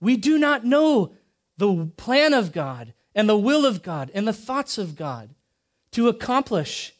We 0.00 0.16
do 0.16 0.38
not 0.38 0.64
know 0.64 1.12
the 1.56 1.90
plan 1.96 2.34
of 2.34 2.52
God 2.52 2.92
and 3.14 3.28
the 3.28 3.38
will 3.38 3.64
of 3.64 3.82
God 3.82 4.10
and 4.14 4.28
the 4.28 4.32
thoughts 4.32 4.78
of 4.78 4.96
God 4.96 5.30
to 5.92 6.08
accomplish 6.08 6.94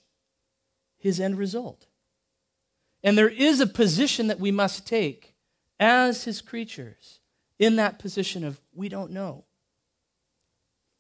his 0.97 1.21
end 1.21 1.39
result. 1.39 1.87
And 3.03 3.17
there 3.17 3.29
is 3.29 3.61
a 3.61 3.67
position 3.67 4.27
that 4.27 4.41
we 4.41 4.51
must 4.51 4.87
take 4.87 5.35
as 5.79 6.25
his 6.25 6.41
creatures 6.41 7.21
in 7.59 7.77
that 7.77 7.99
position 7.99 8.45
of 8.45 8.61
we 8.75 8.89
don't 8.89 9.13
know. 9.13 9.45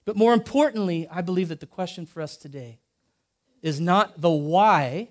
But 0.04 0.16
more 0.16 0.32
importantly, 0.32 1.08
I 1.10 1.20
believe 1.20 1.48
that 1.48 1.60
the 1.60 1.66
question 1.66 2.06
for 2.06 2.22
us 2.22 2.36
today 2.36 2.78
is 3.62 3.80
not 3.80 4.20
the 4.20 4.30
why 4.30 5.08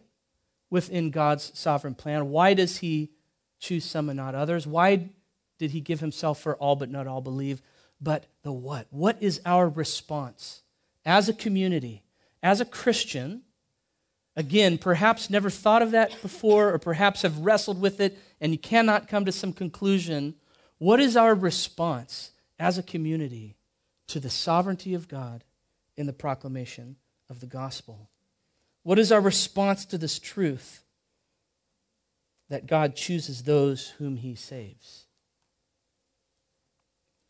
within 0.69 1.11
God's 1.11 1.57
sovereign 1.57 1.95
plan. 1.95 2.29
Why 2.29 2.53
does 2.53 2.77
he 2.77 3.11
choose 3.59 3.85
some 3.85 4.09
and 4.09 4.17
not 4.17 4.35
others? 4.35 4.67
Why 4.67 5.09
did 5.57 5.71
he 5.71 5.81
give 5.81 5.99
himself 5.99 6.39
for 6.39 6.55
all 6.57 6.75
but 6.75 6.89
not 6.89 7.07
all 7.07 7.21
believe? 7.21 7.61
But 7.99 8.25
the 8.43 8.51
what? 8.51 8.87
What 8.91 9.21
is 9.21 9.41
our 9.45 9.67
response 9.67 10.61
as 11.05 11.29
a 11.29 11.33
community, 11.33 12.03
as 12.43 12.61
a 12.61 12.65
Christian? 12.65 13.43
Again, 14.35 14.77
perhaps 14.77 15.29
never 15.29 15.49
thought 15.49 15.81
of 15.81 15.91
that 15.91 16.21
before, 16.21 16.71
or 16.71 16.77
perhaps 16.77 17.23
have 17.23 17.39
wrestled 17.39 17.81
with 17.81 17.99
it 17.99 18.19
and 18.39 18.51
you 18.51 18.59
cannot 18.59 19.07
come 19.07 19.25
to 19.25 19.31
some 19.31 19.53
conclusion. 19.53 20.35
What 20.77 20.99
is 20.99 21.17
our 21.17 21.33
response 21.33 22.31
as 22.59 22.77
a 22.77 22.83
community 22.83 23.55
to 24.07 24.19
the 24.19 24.29
sovereignty 24.29 24.93
of 24.93 25.07
God 25.07 25.43
in 25.95 26.05
the 26.05 26.13
proclamation 26.13 26.97
of 27.29 27.39
the 27.39 27.47
gospel? 27.47 28.09
What 28.87 28.99
is 28.99 29.11
our 29.11 29.19
response 29.19 29.83
to 29.87 29.97
this 29.97 30.17
truth 30.17 30.81
that 32.49 32.67
God 32.67 32.95
chooses 32.95 33.43
those 33.43 33.89
whom 33.97 34.15
he 34.15 34.33
saves? 34.33 35.07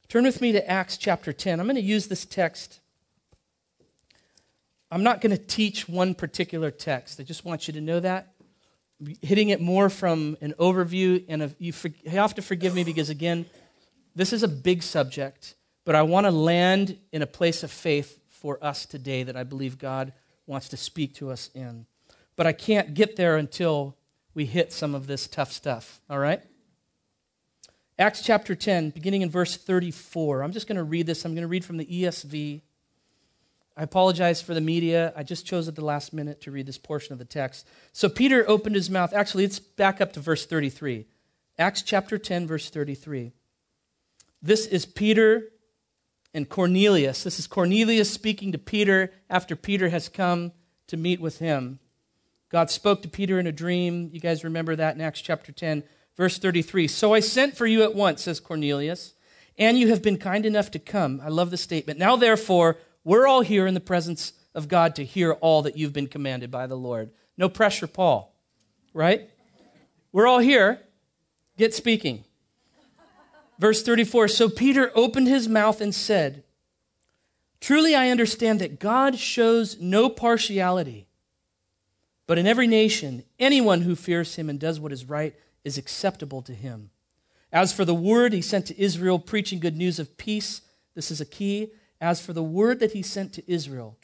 Turn 0.07 0.23
with 0.23 0.39
me 0.39 0.51
to 0.51 0.69
Acts 0.69 0.97
chapter 0.97 1.33
10. 1.33 1.59
I'm 1.59 1.65
going 1.65 1.75
to 1.75 1.81
use 1.81 2.09
this 2.09 2.25
text. 2.25 2.79
I'm 4.91 5.01
not 5.01 5.19
going 5.19 5.35
to 5.35 5.43
teach 5.43 5.89
one 5.89 6.13
particular 6.13 6.69
text. 6.69 7.19
I 7.19 7.23
just 7.23 7.43
want 7.43 7.67
you 7.67 7.73
to 7.73 7.81
know 7.81 8.01
that. 8.01 8.35
hitting 9.23 9.49
it 9.49 9.59
more 9.59 9.89
from 9.89 10.37
an 10.41 10.53
overview, 10.59 11.25
and 11.27 11.41
a, 11.41 11.55
you, 11.57 11.73
for, 11.73 11.87
you 11.87 12.11
have 12.11 12.35
to 12.35 12.43
forgive 12.43 12.75
me 12.75 12.83
because, 12.83 13.09
again, 13.09 13.47
this 14.15 14.31
is 14.31 14.43
a 14.43 14.47
big 14.47 14.83
subject. 14.83 15.55
But 15.85 15.95
I 15.95 16.03
want 16.03 16.27
to 16.27 16.31
land 16.31 16.99
in 17.11 17.23
a 17.23 17.27
place 17.27 17.63
of 17.63 17.71
faith 17.71 18.21
for 18.29 18.63
us 18.63 18.85
today 18.85 19.23
that 19.23 19.35
I 19.35 19.43
believe 19.43 19.79
God 19.79 20.13
wants 20.47 20.69
to 20.69 20.77
speak 20.77 21.13
to 21.15 21.29
us 21.29 21.51
in. 21.53 21.85
But 22.35 22.47
I 22.47 22.53
can't 22.53 22.93
get 22.93 23.15
there 23.15 23.37
until 23.37 23.95
we 24.33 24.45
hit 24.45 24.71
some 24.73 24.95
of 24.95 25.07
this 25.07 25.27
tough 25.27 25.51
stuff, 25.51 25.99
all 26.09 26.19
right? 26.19 26.41
Acts 27.99 28.21
chapter 28.21 28.55
10, 28.55 28.91
beginning 28.91 29.23
in 29.23 29.29
verse 29.29 29.57
34. 29.57 30.43
I'm 30.43 30.51
just 30.51 30.67
going 30.67 30.77
to 30.77 30.83
read 30.83 31.07
this. 31.07 31.25
I'm 31.25 31.33
going 31.33 31.41
to 31.41 31.47
read 31.47 31.65
from 31.65 31.77
the 31.77 31.85
ESV. 31.85 32.61
I 33.75 33.83
apologize 33.83 34.41
for 34.41 34.53
the 34.53 34.61
media. 34.61 35.13
I 35.15 35.23
just 35.23 35.45
chose 35.45 35.67
at 35.67 35.75
the 35.75 35.83
last 35.83 36.13
minute 36.13 36.39
to 36.41 36.51
read 36.51 36.67
this 36.67 36.77
portion 36.77 37.13
of 37.13 37.19
the 37.19 37.25
text. 37.25 37.67
So 37.93 38.07
Peter 38.07 38.47
opened 38.47 38.75
his 38.75 38.89
mouth. 38.89 39.13
Actually, 39.13 39.45
let's 39.45 39.59
back 39.59 39.99
up 39.99 40.13
to 40.13 40.19
verse 40.19 40.45
33. 40.45 41.05
Acts 41.57 41.81
chapter 41.81 42.19
10, 42.19 42.45
verse 42.45 42.69
33. 42.69 43.33
This 44.41 44.67
is 44.67 44.85
Peter 44.85 45.49
and 46.37 46.47
Cornelius. 46.47 47.23
This 47.23 47.39
is 47.39 47.47
Cornelius 47.47 48.11
speaking 48.11 48.51
to 48.51 48.59
Peter 48.59 49.11
after 49.27 49.55
Peter 49.55 49.89
has 49.89 50.07
come 50.07 50.51
to 50.85 50.95
meet 50.95 51.19
with 51.19 51.39
him. 51.39 51.79
God 52.49 52.69
spoke 52.69 53.01
to 53.01 53.09
Peter 53.09 53.39
in 53.39 53.47
a 53.47 53.51
dream. 53.51 54.11
You 54.13 54.19
guys 54.19 54.43
remember 54.43 54.75
that 54.75 54.95
in 54.95 55.01
Acts 55.01 55.19
chapter 55.19 55.51
10, 55.51 55.83
verse 56.15 56.37
33. 56.37 56.87
So 56.87 57.13
I 57.13 57.21
sent 57.21 57.57
for 57.57 57.65
you 57.65 57.81
at 57.81 57.95
once, 57.95 58.21
says 58.21 58.39
Cornelius, 58.39 59.15
and 59.57 59.79
you 59.79 59.89
have 59.89 60.03
been 60.03 60.17
kind 60.17 60.45
enough 60.45 60.69
to 60.71 60.79
come. 60.79 61.19
I 61.23 61.29
love 61.29 61.49
the 61.49 61.57
statement. 61.57 61.97
Now, 61.97 62.15
therefore, 62.15 62.77
we're 63.03 63.27
all 63.27 63.41
here 63.41 63.65
in 63.65 63.73
the 63.73 63.79
presence 63.79 64.33
of 64.53 64.67
God 64.67 64.95
to 64.95 65.03
hear 65.03 65.33
all 65.33 65.63
that 65.63 65.75
you've 65.75 65.91
been 65.91 66.07
commanded 66.07 66.51
by 66.51 66.67
the 66.67 66.77
Lord. 66.77 67.09
No 67.35 67.49
pressure, 67.49 67.87
Paul, 67.87 68.35
right? 68.93 69.27
We're 70.11 70.27
all 70.27 70.39
here. 70.39 70.81
Get 71.57 71.73
speaking. 71.73 72.25
Verse 73.59 73.83
34 73.83 74.27
So 74.27 74.49
Peter 74.49 74.91
opened 74.95 75.27
his 75.27 75.47
mouth 75.47 75.81
and 75.81 75.93
said, 75.93 76.43
Truly 77.59 77.95
I 77.95 78.09
understand 78.09 78.61
that 78.61 78.79
God 78.79 79.17
shows 79.17 79.79
no 79.79 80.09
partiality, 80.09 81.07
but 82.27 82.37
in 82.37 82.45
every 82.45 82.67
nation, 82.67 83.23
anyone 83.39 83.81
who 83.81 83.95
fears 83.95 84.35
him 84.35 84.49
and 84.49 84.59
does 84.59 84.79
what 84.79 84.91
is 84.91 85.05
right 85.05 85.35
is 85.63 85.77
acceptable 85.77 86.41
to 86.43 86.53
him. 86.53 86.91
As 87.51 87.73
for 87.73 87.85
the 87.85 87.95
word 87.95 88.33
he 88.33 88.41
sent 88.41 88.67
to 88.67 88.79
Israel, 88.79 89.19
preaching 89.19 89.59
good 89.59 89.75
news 89.75 89.99
of 89.99 90.17
peace, 90.17 90.61
this 90.95 91.09
is 91.09 91.21
a 91.21 91.25
key. 91.25 91.71
As 91.99 92.21
for 92.23 92.33
the 92.33 92.43
word 92.43 92.79
that 92.79 92.91
he 92.91 93.01
sent 93.01 93.33
to 93.33 93.51
Israel, 93.51 93.97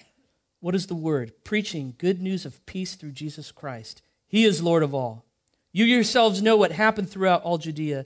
what 0.61 0.73
is 0.73 0.87
the 0.87 0.95
word? 0.95 1.33
Preaching 1.43 1.93
good 1.97 2.21
news 2.21 2.45
of 2.45 2.65
peace 2.65 2.95
through 2.95 3.11
Jesus 3.11 3.51
Christ. 3.51 4.01
He 4.27 4.45
is 4.45 4.63
Lord 4.63 4.81
of 4.81 4.95
all. 4.95 5.25
You 5.73 5.85
yourselves 5.85 6.41
know 6.41 6.55
what 6.55 6.71
happened 6.71 7.09
throughout 7.09 7.43
all 7.43 7.57
Judea 7.57 8.05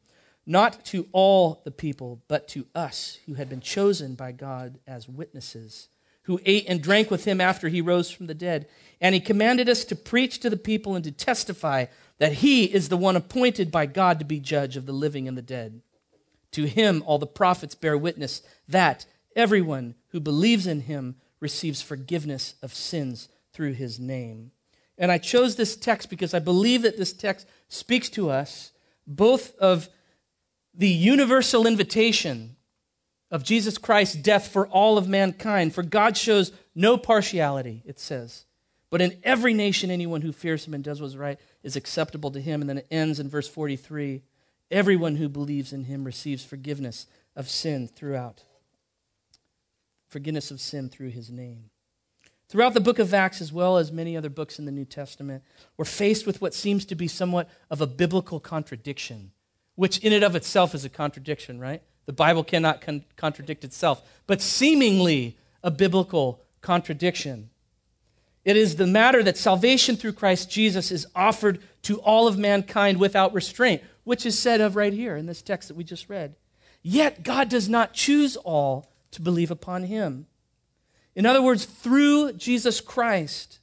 not 0.45 0.83
to 0.85 1.07
all 1.11 1.61
the 1.63 1.71
people, 1.71 2.21
but 2.27 2.47
to 2.49 2.65
us 2.73 3.19
who 3.25 3.35
had 3.35 3.49
been 3.49 3.61
chosen 3.61 4.15
by 4.15 4.31
God 4.31 4.79
as 4.87 5.07
witnesses, 5.07 5.87
who 6.23 6.39
ate 6.45 6.65
and 6.67 6.81
drank 6.81 7.11
with 7.11 7.25
him 7.25 7.39
after 7.39 7.69
he 7.69 7.81
rose 7.81 8.11
from 8.11 8.27
the 8.27 8.33
dead. 8.33 8.67
And 8.99 9.13
he 9.15 9.21
commanded 9.21 9.69
us 9.69 9.85
to 9.85 9.95
preach 9.95 10.39
to 10.39 10.49
the 10.49 10.57
people 10.57 10.95
and 10.95 11.03
to 11.03 11.11
testify 11.11 11.85
that 12.17 12.33
he 12.33 12.65
is 12.65 12.89
the 12.89 12.97
one 12.97 13.15
appointed 13.15 13.71
by 13.71 13.85
God 13.85 14.19
to 14.19 14.25
be 14.25 14.39
judge 14.39 14.77
of 14.77 14.85
the 14.85 14.91
living 14.91 15.27
and 15.27 15.37
the 15.37 15.41
dead. 15.41 15.81
To 16.51 16.65
him, 16.67 17.03
all 17.05 17.17
the 17.17 17.27
prophets 17.27 17.75
bear 17.75 17.97
witness 17.97 18.41
that 18.67 19.05
everyone 19.35 19.95
who 20.09 20.19
believes 20.19 20.67
in 20.67 20.81
him 20.81 21.15
receives 21.39 21.81
forgiveness 21.81 22.55
of 22.61 22.73
sins 22.73 23.29
through 23.53 23.73
his 23.73 23.99
name. 23.99 24.51
And 24.97 25.11
I 25.11 25.17
chose 25.17 25.55
this 25.55 25.75
text 25.75 26.09
because 26.09 26.33
I 26.33 26.39
believe 26.39 26.83
that 26.83 26.97
this 26.97 27.13
text 27.13 27.47
speaks 27.69 28.09
to 28.09 28.29
us 28.29 28.71
both 29.07 29.57
of 29.57 29.89
the 30.73 30.89
universal 30.89 31.67
invitation 31.67 32.55
of 33.29 33.43
Jesus 33.43 33.77
Christ's 33.77 34.15
death 34.15 34.47
for 34.49 34.67
all 34.67 34.97
of 34.97 35.07
mankind. 35.07 35.73
For 35.73 35.83
God 35.83 36.17
shows 36.17 36.51
no 36.75 36.97
partiality, 36.97 37.81
it 37.85 37.99
says. 37.99 38.45
But 38.89 39.01
in 39.01 39.17
every 39.23 39.53
nation, 39.53 39.89
anyone 39.89 40.21
who 40.21 40.33
fears 40.33 40.67
him 40.67 40.73
and 40.73 40.83
does 40.83 41.01
what's 41.01 41.15
right 41.15 41.39
is 41.63 41.77
acceptable 41.77 42.29
to 42.31 42.41
him. 42.41 42.61
And 42.61 42.69
then 42.69 42.79
it 42.79 42.87
ends 42.91 43.19
in 43.19 43.29
verse 43.29 43.47
43 43.47 44.21
everyone 44.69 45.17
who 45.17 45.27
believes 45.27 45.73
in 45.73 45.85
him 45.85 46.03
receives 46.03 46.45
forgiveness 46.45 47.07
of 47.35 47.49
sin 47.49 47.87
throughout. 47.87 48.43
Forgiveness 50.07 50.51
of 50.51 50.61
sin 50.61 50.89
through 50.89 51.09
his 51.09 51.29
name. 51.29 51.69
Throughout 52.49 52.73
the 52.73 52.81
book 52.81 52.99
of 52.99 53.13
Acts, 53.13 53.39
as 53.39 53.53
well 53.53 53.77
as 53.77 53.93
many 53.93 54.17
other 54.17 54.29
books 54.29 54.59
in 54.59 54.65
the 54.65 54.71
New 54.71 54.83
Testament, 54.83 55.41
we're 55.77 55.85
faced 55.85 56.27
with 56.27 56.41
what 56.41 56.53
seems 56.53 56.83
to 56.85 56.95
be 56.95 57.07
somewhat 57.07 57.49
of 57.69 57.79
a 57.79 57.87
biblical 57.87 58.41
contradiction 58.41 59.31
which 59.81 59.97
in 59.97 60.13
and 60.13 60.23
of 60.23 60.35
itself 60.35 60.75
is 60.75 60.85
a 60.85 60.89
contradiction, 60.89 61.59
right? 61.59 61.81
The 62.05 62.13
Bible 62.13 62.43
cannot 62.43 62.81
con- 62.81 63.03
contradict 63.15 63.63
itself, 63.63 64.07
but 64.27 64.39
seemingly 64.39 65.39
a 65.63 65.71
biblical 65.71 66.39
contradiction. 66.61 67.49
It 68.45 68.55
is 68.55 68.75
the 68.75 68.85
matter 68.85 69.23
that 69.23 69.37
salvation 69.37 69.95
through 69.95 70.13
Christ 70.13 70.51
Jesus 70.51 70.91
is 70.91 71.07
offered 71.15 71.57
to 71.81 71.99
all 72.01 72.27
of 72.27 72.37
mankind 72.37 72.99
without 72.99 73.33
restraint, 73.33 73.81
which 74.03 74.23
is 74.23 74.37
said 74.37 74.61
of 74.61 74.75
right 74.75 74.93
here 74.93 75.17
in 75.17 75.25
this 75.25 75.41
text 75.41 75.67
that 75.67 75.77
we 75.77 75.83
just 75.83 76.09
read. 76.09 76.35
Yet 76.83 77.23
God 77.23 77.49
does 77.49 77.67
not 77.67 77.95
choose 77.95 78.35
all 78.35 78.91
to 79.09 79.19
believe 79.19 79.49
upon 79.49 79.85
him. 79.85 80.27
In 81.15 81.25
other 81.25 81.41
words, 81.41 81.65
through 81.65 82.33
Jesus 82.33 82.81
Christ, 82.81 83.57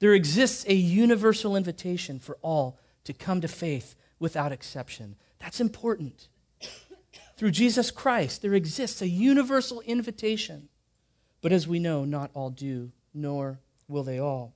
there 0.00 0.12
exists 0.12 0.64
a 0.66 0.74
universal 0.74 1.54
invitation 1.54 2.18
for 2.18 2.36
all 2.42 2.80
to 3.04 3.12
come 3.12 3.40
to 3.42 3.46
faith 3.46 3.94
without 4.20 4.52
exception. 4.52 5.16
That's 5.40 5.60
important. 5.60 6.28
Through 7.36 7.50
Jesus 7.50 7.90
Christ, 7.90 8.42
there 8.42 8.54
exists 8.54 9.02
a 9.02 9.08
universal 9.08 9.80
invitation. 9.80 10.68
But 11.40 11.52
as 11.52 11.66
we 11.66 11.78
know, 11.78 12.04
not 12.04 12.30
all 12.34 12.50
do, 12.50 12.92
nor 13.14 13.58
will 13.88 14.04
they 14.04 14.18
all. 14.20 14.54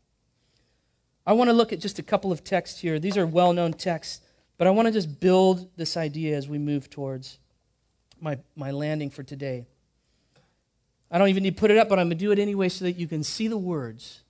I 1.26 1.32
want 1.32 1.48
to 1.48 1.54
look 1.54 1.72
at 1.72 1.80
just 1.80 1.98
a 1.98 2.02
couple 2.02 2.30
of 2.30 2.44
texts 2.44 2.80
here. 2.80 2.98
These 2.98 3.16
are 3.16 3.26
well 3.26 3.54
known 3.54 3.72
texts, 3.72 4.20
but 4.58 4.66
I 4.66 4.70
want 4.70 4.86
to 4.86 4.92
just 4.92 5.18
build 5.18 5.70
this 5.76 5.96
idea 5.96 6.36
as 6.36 6.46
we 6.46 6.58
move 6.58 6.90
towards 6.90 7.38
my, 8.20 8.38
my 8.54 8.70
landing 8.70 9.10
for 9.10 9.22
today. 9.22 9.64
I 11.10 11.18
don't 11.18 11.28
even 11.28 11.42
need 11.42 11.56
to 11.56 11.60
put 11.60 11.70
it 11.70 11.78
up, 11.78 11.88
but 11.88 11.98
I'm 11.98 12.08
going 12.08 12.18
to 12.18 12.24
do 12.24 12.32
it 12.32 12.38
anyway 12.38 12.68
so 12.68 12.84
that 12.84 12.92
you 12.98 13.06
can 13.06 13.24
see 13.24 13.48
the 13.48 13.56
words. 13.56 14.22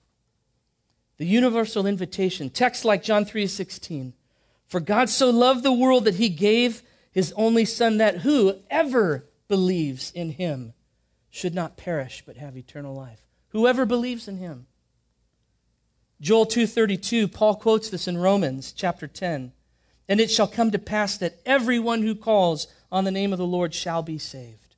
The 1.17 1.27
universal 1.27 1.87
invitation, 1.87 2.51
text 2.51 2.85
like 2.85 3.03
John 3.03 3.25
3:16. 3.25 4.13
For 4.75 4.81
God 4.81 5.09
so 5.09 5.31
loved 5.31 5.63
the 5.63 5.73
world 5.73 6.05
that 6.05 6.17
he 6.17 6.29
gave 6.29 6.83
his 7.13 7.33
only 7.37 7.65
son 7.65 7.99
that 7.99 8.23
whoever 8.23 9.25
believes 9.47 10.11
in 10.11 10.31
him 10.31 10.73
should 11.31 11.55
not 11.55 11.77
perish 11.77 12.25
but 12.27 12.39
have 12.39 12.57
eternal 12.57 12.93
life. 12.93 13.21
Whoever 13.51 13.87
believes 13.87 14.27
in 14.27 14.39
him. 14.39 14.67
Joel 16.21 16.47
2:32, 16.47 17.29
Paul 17.29 17.55
quotes 17.55 17.89
this 17.89 18.09
in 18.09 18.19
Romans 18.19 18.73
chapter 18.73 19.07
10. 19.07 19.53
And 20.09 20.19
it 20.19 20.29
shall 20.29 20.49
come 20.49 20.73
to 20.73 20.79
pass 20.81 21.17
that 21.19 21.39
everyone 21.47 22.03
who 22.03 22.17
calls 22.17 22.67
on 22.91 23.05
the 23.05 23.13
name 23.13 23.33
of 23.33 23.39
the 23.39 23.47
Lord 23.47 23.75
shall 23.75 24.03
be 24.03 24.19
saved. 24.19 24.75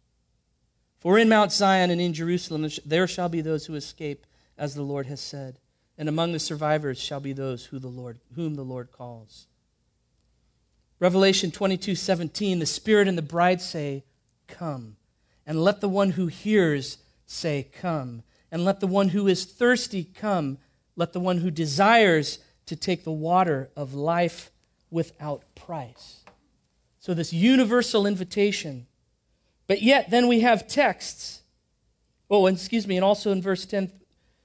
For 0.98 1.18
in 1.18 1.30
Mount 1.30 1.52
Zion 1.52 1.90
and 1.90 2.02
in 2.02 2.12
Jerusalem 2.12 2.68
there 2.84 3.06
shall 3.06 3.30
be 3.30 3.40
those 3.40 3.64
who 3.64 3.74
escape, 3.74 4.26
as 4.58 4.74
the 4.74 4.82
Lord 4.82 5.06
has 5.06 5.22
said, 5.22 5.58
and 5.96 6.06
among 6.06 6.32
the 6.32 6.38
survivors 6.38 6.98
shall 6.98 7.20
be 7.20 7.32
those 7.32 7.64
who 7.64 7.78
the 7.78 7.88
Lord, 7.88 8.20
whom 8.34 8.56
the 8.56 8.62
Lord 8.62 8.92
calls. 8.92 9.46
Revelation 10.98 11.50
22:17 11.50 12.58
The 12.58 12.66
Spirit 12.66 13.08
and 13.08 13.18
the 13.18 13.22
bride 13.22 13.60
say, 13.60 14.04
"Come." 14.46 14.96
And 15.46 15.62
let 15.62 15.80
the 15.80 15.88
one 15.88 16.12
who 16.12 16.26
hears 16.26 16.98
say, 17.26 17.68
"Come." 17.72 18.22
And 18.50 18.64
let 18.64 18.80
the 18.80 18.86
one 18.86 19.10
who 19.10 19.26
is 19.26 19.44
thirsty 19.44 20.04
come. 20.04 20.58
Let 20.94 21.12
the 21.12 21.20
one 21.20 21.38
who 21.38 21.50
desires 21.50 22.38
to 22.66 22.76
take 22.76 23.04
the 23.04 23.12
water 23.12 23.70
of 23.76 23.94
life 23.94 24.50
without 24.90 25.42
price. 25.54 26.24
So, 27.00 27.14
this 27.14 27.32
universal 27.32 28.06
invitation. 28.06 28.86
But 29.66 29.82
yet, 29.82 30.10
then 30.10 30.28
we 30.28 30.40
have 30.40 30.68
texts. 30.68 31.42
Oh, 32.30 32.46
and 32.46 32.56
excuse 32.56 32.86
me, 32.86 32.96
and 32.96 33.04
also 33.04 33.30
in 33.30 33.42
verse 33.42 33.66
10, 33.66 33.92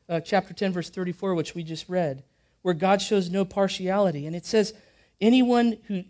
uh, 0.09 0.19
chapter 0.19 0.53
10, 0.53 0.73
verse 0.73 0.89
34, 0.89 1.33
which 1.33 1.55
we 1.55 1.63
just 1.63 1.89
read, 1.89 2.23
where 2.61 2.73
God 2.73 3.01
shows 3.01 3.29
no 3.29 3.45
partiality. 3.45 4.27
And 4.27 4.35
it 4.35 4.45
says, 4.45 4.73
anyone 5.19 5.77
who 5.87 6.03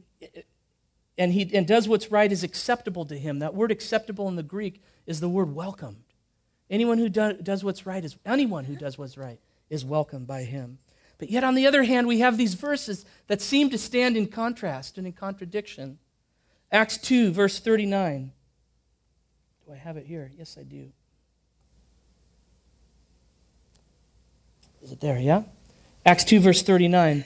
and 1.17 1.33
he 1.33 1.55
and 1.55 1.67
does 1.67 1.87
what's 1.87 2.11
right 2.11 2.31
is 2.31 2.43
acceptable 2.43 3.05
to 3.05 3.17
him. 3.17 3.39
That 3.39 3.53
word 3.53 3.71
acceptable 3.71 4.27
in 4.27 4.35
the 4.35 4.43
Greek 4.43 4.81
is 5.05 5.19
the 5.19 5.29
word 5.29 5.53
welcomed. 5.53 6.03
Anyone 6.69 6.97
who 6.97 7.09
do, 7.09 7.33
does 7.33 7.63
what's 7.63 7.85
right 7.85 8.03
is 8.03 8.15
anyone 8.25 8.65
who 8.65 8.75
does 8.75 8.97
what's 8.97 9.17
right 9.17 9.39
is 9.69 9.83
welcomed 9.83 10.27
by 10.27 10.43
him. 10.43 10.79
But 11.17 11.29
yet, 11.29 11.43
on 11.43 11.53
the 11.53 11.67
other 11.67 11.83
hand, 11.83 12.07
we 12.07 12.19
have 12.19 12.37
these 12.37 12.55
verses 12.55 13.05
that 13.27 13.41
seem 13.41 13.69
to 13.69 13.77
stand 13.77 14.17
in 14.17 14.27
contrast 14.27 14.97
and 14.97 15.05
in 15.05 15.13
contradiction. 15.13 15.99
Acts 16.71 16.97
2, 16.97 17.31
verse 17.31 17.59
39. 17.59 18.31
Do 19.65 19.73
I 19.73 19.75
have 19.75 19.97
it 19.97 20.07
here? 20.07 20.31
Yes, 20.35 20.57
I 20.59 20.63
do. 20.63 20.91
Is 24.81 24.91
it 24.91 24.99
there? 24.99 25.19
Yeah? 25.19 25.43
Acts 26.05 26.23
2, 26.23 26.39
verse 26.39 26.63
39. 26.63 27.25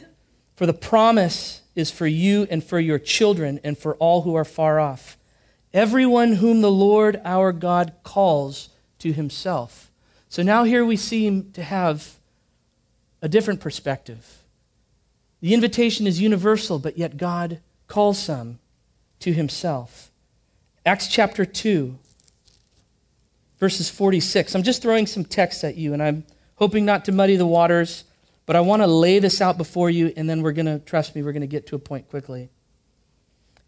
For 0.55 0.65
the 0.65 0.73
promise 0.73 1.62
is 1.75 1.91
for 1.91 2.07
you 2.07 2.47
and 2.49 2.63
for 2.63 2.79
your 2.79 2.99
children 2.99 3.59
and 3.63 3.77
for 3.77 3.95
all 3.95 4.21
who 4.21 4.35
are 4.35 4.45
far 4.45 4.79
off. 4.79 5.17
Everyone 5.73 6.33
whom 6.33 6.61
the 6.61 6.71
Lord 6.71 7.21
our 7.25 7.51
God 7.51 7.93
calls 8.03 8.69
to 8.99 9.11
himself. 9.11 9.91
So 10.29 10.41
now 10.41 10.63
here 10.63 10.85
we 10.85 10.97
seem 10.97 11.51
to 11.51 11.63
have 11.63 12.17
a 13.21 13.29
different 13.29 13.59
perspective. 13.59 14.43
The 15.41 15.53
invitation 15.53 16.07
is 16.07 16.21
universal, 16.21 16.79
but 16.79 16.97
yet 16.97 17.17
God 17.17 17.59
calls 17.88 18.17
some 18.17 18.59
to 19.19 19.33
himself. 19.33 20.11
Acts 20.85 21.07
chapter 21.07 21.45
2, 21.45 21.97
verses 23.59 23.89
46. 23.89 24.55
I'm 24.55 24.63
just 24.63 24.81
throwing 24.81 25.07
some 25.07 25.25
text 25.25 25.63
at 25.63 25.75
you, 25.75 25.93
and 25.93 26.01
I'm 26.01 26.25
hoping 26.55 26.85
not 26.85 27.05
to 27.05 27.11
muddy 27.11 27.35
the 27.35 27.45
waters, 27.45 28.05
but 28.45 28.55
I 28.55 28.62
want 28.62 28.81
to 28.81 28.88
lay 28.88 29.19
this 29.19 29.41
out 29.41 29.58
before 29.58 29.89
you, 29.89 30.13
and 30.15 30.29
then 30.29 30.41
we're 30.41 30.51
going 30.51 30.65
to, 30.65 30.79
trust 30.79 31.15
me, 31.15 31.23
we're 31.23 31.31
going 31.31 31.41
to 31.41 31.47
get 31.47 31.67
to 31.67 31.75
a 31.75 31.79
point 31.79 32.10
quickly. 32.10 32.49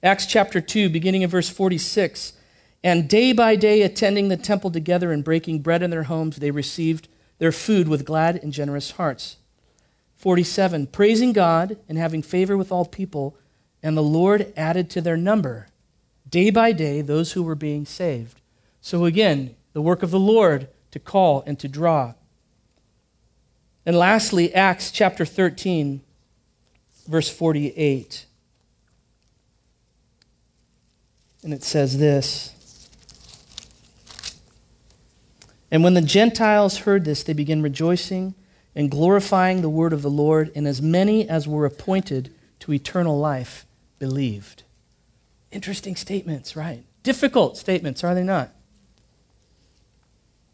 Acts 0.03 0.25
chapter 0.25 0.61
2, 0.61 0.89
beginning 0.89 1.23
in 1.23 1.29
verse 1.29 1.49
46. 1.49 2.33
And 2.83 3.09
day 3.09 3.33
by 3.33 3.55
day, 3.55 3.81
attending 3.81 4.27
the 4.27 4.37
temple 4.37 4.69
together 4.69 5.11
and 5.11 5.23
breaking 5.23 5.59
bread 5.59 5.81
in 5.81 5.89
their 5.89 6.03
homes, 6.03 6.37
they 6.37 6.51
received 6.51 7.07
their 7.39 7.51
food 7.51 7.87
with 7.87 8.05
glad 8.05 8.37
and 8.43 8.53
generous 8.53 8.91
hearts. 8.91 9.37
47. 10.15 10.87
Praising 10.87 11.33
God 11.33 11.77
and 11.89 11.97
having 11.97 12.21
favor 12.21 12.55
with 12.55 12.71
all 12.71 12.85
people, 12.85 13.37
and 13.81 13.97
the 13.97 14.03
Lord 14.03 14.53
added 14.55 14.89
to 14.91 15.01
their 15.01 15.17
number, 15.17 15.67
day 16.29 16.49
by 16.49 16.71
day, 16.71 17.01
those 17.01 17.33
who 17.33 17.43
were 17.43 17.55
being 17.55 17.85
saved. 17.85 18.41
So 18.81 19.05
again, 19.05 19.55
the 19.73 19.81
work 19.81 20.03
of 20.03 20.11
the 20.11 20.19
Lord 20.19 20.69
to 20.91 20.99
call 20.99 21.43
and 21.45 21.59
to 21.59 21.67
draw. 21.67 22.13
And 23.87 23.97
lastly, 23.97 24.53
Acts 24.53 24.91
chapter 24.91 25.23
13, 25.23 26.01
verse 27.07 27.29
48. 27.29 28.25
And 31.41 31.53
it 31.53 31.63
says 31.63 31.97
this 31.97 32.89
And 35.71 35.85
when 35.85 35.93
the 35.93 36.01
Gentiles 36.01 36.79
heard 36.79 37.05
this, 37.05 37.23
they 37.23 37.31
began 37.31 37.61
rejoicing 37.61 38.35
and 38.75 38.91
glorifying 38.91 39.61
the 39.61 39.69
word 39.69 39.93
of 39.93 40.01
the 40.01 40.09
Lord, 40.09 40.51
and 40.53 40.67
as 40.67 40.81
many 40.81 41.27
as 41.29 41.47
were 41.47 41.65
appointed 41.65 42.35
to 42.59 42.73
eternal 42.73 43.17
life 43.17 43.65
believed. 43.99 44.63
Interesting 45.49 45.95
statements, 45.95 46.57
right? 46.57 46.83
Difficult 47.03 47.55
statements, 47.55 48.03
are 48.03 48.13
they 48.13 48.23
not? 48.25 48.53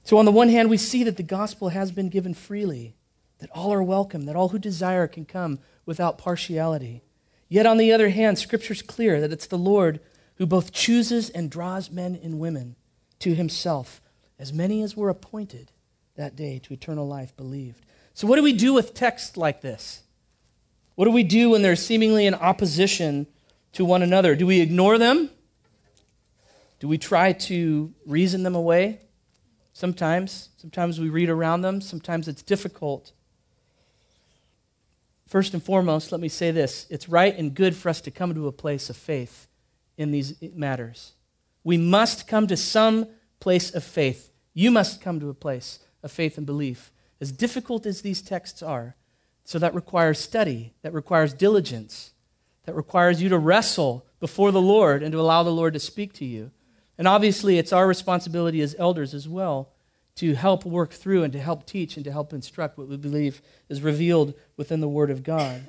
So, 0.03 0.19
on 0.19 0.25
the 0.25 0.31
one 0.31 0.49
hand, 0.49 0.69
we 0.69 0.77
see 0.77 1.03
that 1.05 1.17
the 1.17 1.23
gospel 1.23 1.69
has 1.69 1.91
been 1.91 2.09
given 2.09 2.35
freely, 2.35 2.93
that 3.43 3.51
all 3.51 3.73
are 3.73 3.84
welcome, 3.84 4.23
that 4.23 4.38
all 4.38 4.49
who 4.49 4.58
desire 4.58 5.06
can 5.06 5.25
come 5.25 5.60
without 5.86 6.17
partiality. 6.17 7.03
Yet, 7.49 7.65
on 7.65 7.75
the 7.75 7.91
other 7.91 8.08
hand, 8.08 8.39
Scripture's 8.39 8.82
clear 8.82 9.19
that 9.19 9.34
it's 9.34 9.47
the 9.47 9.58
Lord 9.58 9.99
who 10.36 10.45
both 10.45 10.71
chooses 10.71 11.29
and 11.29 11.51
draws 11.51 11.91
men 11.91 12.17
and 12.23 12.39
women 12.39 12.77
to 13.19 13.36
himself. 13.36 13.99
As 14.39 14.53
many 14.53 14.82
as 14.82 14.95
were 14.95 15.10
appointed 15.10 15.73
that 16.15 16.38
day 16.38 16.58
to 16.60 16.73
eternal 16.73 17.06
life 17.06 17.36
believed. 17.36 17.86
So, 18.13 18.27
what 18.27 18.38
do 18.38 18.43
we 18.43 18.53
do 18.53 18.73
with 18.73 18.93
texts 18.93 19.36
like 19.36 19.60
this? 19.60 20.03
What 20.95 21.03
do 21.03 21.12
we 21.12 21.23
do 21.23 21.49
when 21.49 21.63
they're 21.63 21.75
seemingly 21.75 22.25
in 22.25 22.34
opposition 22.34 23.27
to 23.73 23.84
one 23.84 24.03
another? 24.03 24.38
Do 24.38 24.47
we 24.47 24.62
ignore 24.62 24.97
them? 24.97 25.29
Do 26.79 26.88
we 26.88 26.97
try 26.97 27.34
to 27.34 27.93
reason 28.06 28.43
them 28.43 28.56
away? 28.56 29.01
Sometimes. 29.73 30.47
Sometimes 30.56 30.97
we 30.97 31.10
read 31.10 31.29
around 31.29 31.60
them. 31.62 31.82
Sometimes 31.82 32.29
it's 32.29 32.41
difficult. 32.41 33.12
First 35.33 35.55
and 35.55 35.63
foremost, 35.63 36.11
let 36.11 36.21
me 36.21 36.27
say 36.27 36.51
this 36.51 36.85
it's 36.91 37.09
right 37.09 37.35
and 37.35 37.55
good 37.55 37.75
for 37.75 37.89
us 37.89 38.01
to 38.01 38.11
come 38.11 38.35
to 38.35 38.47
a 38.47 38.51
place 38.51 38.91
of 38.91 38.95
faith 38.95 39.47
in 39.97 40.11
these 40.11 40.39
matters. 40.53 41.13
We 41.63 41.75
must 41.75 42.27
come 42.27 42.45
to 42.45 42.55
some 42.55 43.07
place 43.39 43.73
of 43.73 43.83
faith. 43.83 44.29
You 44.53 44.69
must 44.69 45.01
come 45.01 45.19
to 45.19 45.31
a 45.31 45.33
place 45.33 45.79
of 46.03 46.11
faith 46.11 46.37
and 46.37 46.45
belief. 46.45 46.91
As 47.19 47.31
difficult 47.31 47.87
as 47.87 48.03
these 48.03 48.21
texts 48.21 48.61
are, 48.61 48.95
so 49.43 49.57
that 49.57 49.73
requires 49.73 50.19
study, 50.19 50.75
that 50.83 50.93
requires 50.93 51.33
diligence, 51.33 52.11
that 52.65 52.75
requires 52.75 53.19
you 53.19 53.27
to 53.29 53.39
wrestle 53.39 54.05
before 54.19 54.51
the 54.51 54.61
Lord 54.61 55.01
and 55.01 55.11
to 55.13 55.19
allow 55.19 55.41
the 55.41 55.49
Lord 55.49 55.73
to 55.73 55.79
speak 55.79 56.13
to 56.13 56.25
you. 56.25 56.51
And 56.95 57.07
obviously, 57.07 57.57
it's 57.57 57.73
our 57.73 57.87
responsibility 57.87 58.61
as 58.61 58.75
elders 58.77 59.15
as 59.15 59.27
well 59.27 59.72
to 60.15 60.36
help 60.36 60.65
work 60.65 60.91
through 60.91 61.23
and 61.23 61.34
to 61.34 61.39
help 61.39 61.65
teach 61.65 61.95
and 61.95 62.06
to 62.06 62.12
help 62.12 62.34
instruct 62.34 62.78
what 62.78 62.88
we 62.88 62.97
believe 62.97 63.41
is 63.69 63.82
revealed 63.82 64.34
within 64.58 64.80
the 64.80 64.88
Word 64.88 65.10
of 65.10 65.23
God. 65.23 65.67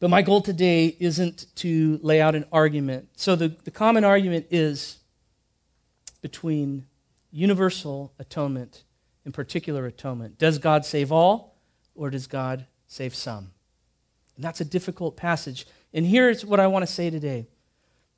But 0.00 0.08
my 0.08 0.22
goal 0.22 0.40
today 0.40 0.96
isn't 0.98 1.46
to 1.56 2.00
lay 2.02 2.20
out 2.20 2.34
an 2.34 2.46
argument. 2.50 3.10
So 3.16 3.36
the, 3.36 3.48
the 3.64 3.70
common 3.70 4.02
argument 4.02 4.46
is 4.50 4.98
between 6.22 6.86
universal 7.30 8.12
atonement 8.18 8.84
and 9.24 9.34
particular 9.34 9.86
atonement. 9.86 10.38
Does 10.38 10.58
God 10.58 10.84
save 10.84 11.12
all, 11.12 11.58
or 11.94 12.10
does 12.10 12.26
God 12.26 12.66
save 12.88 13.14
some? 13.14 13.52
And 14.36 14.44
that's 14.44 14.60
a 14.60 14.64
difficult 14.64 15.16
passage. 15.16 15.66
And 15.92 16.06
here's 16.06 16.46
what 16.46 16.60
I 16.60 16.66
want 16.66 16.86
to 16.86 16.92
say 16.92 17.10
today 17.10 17.46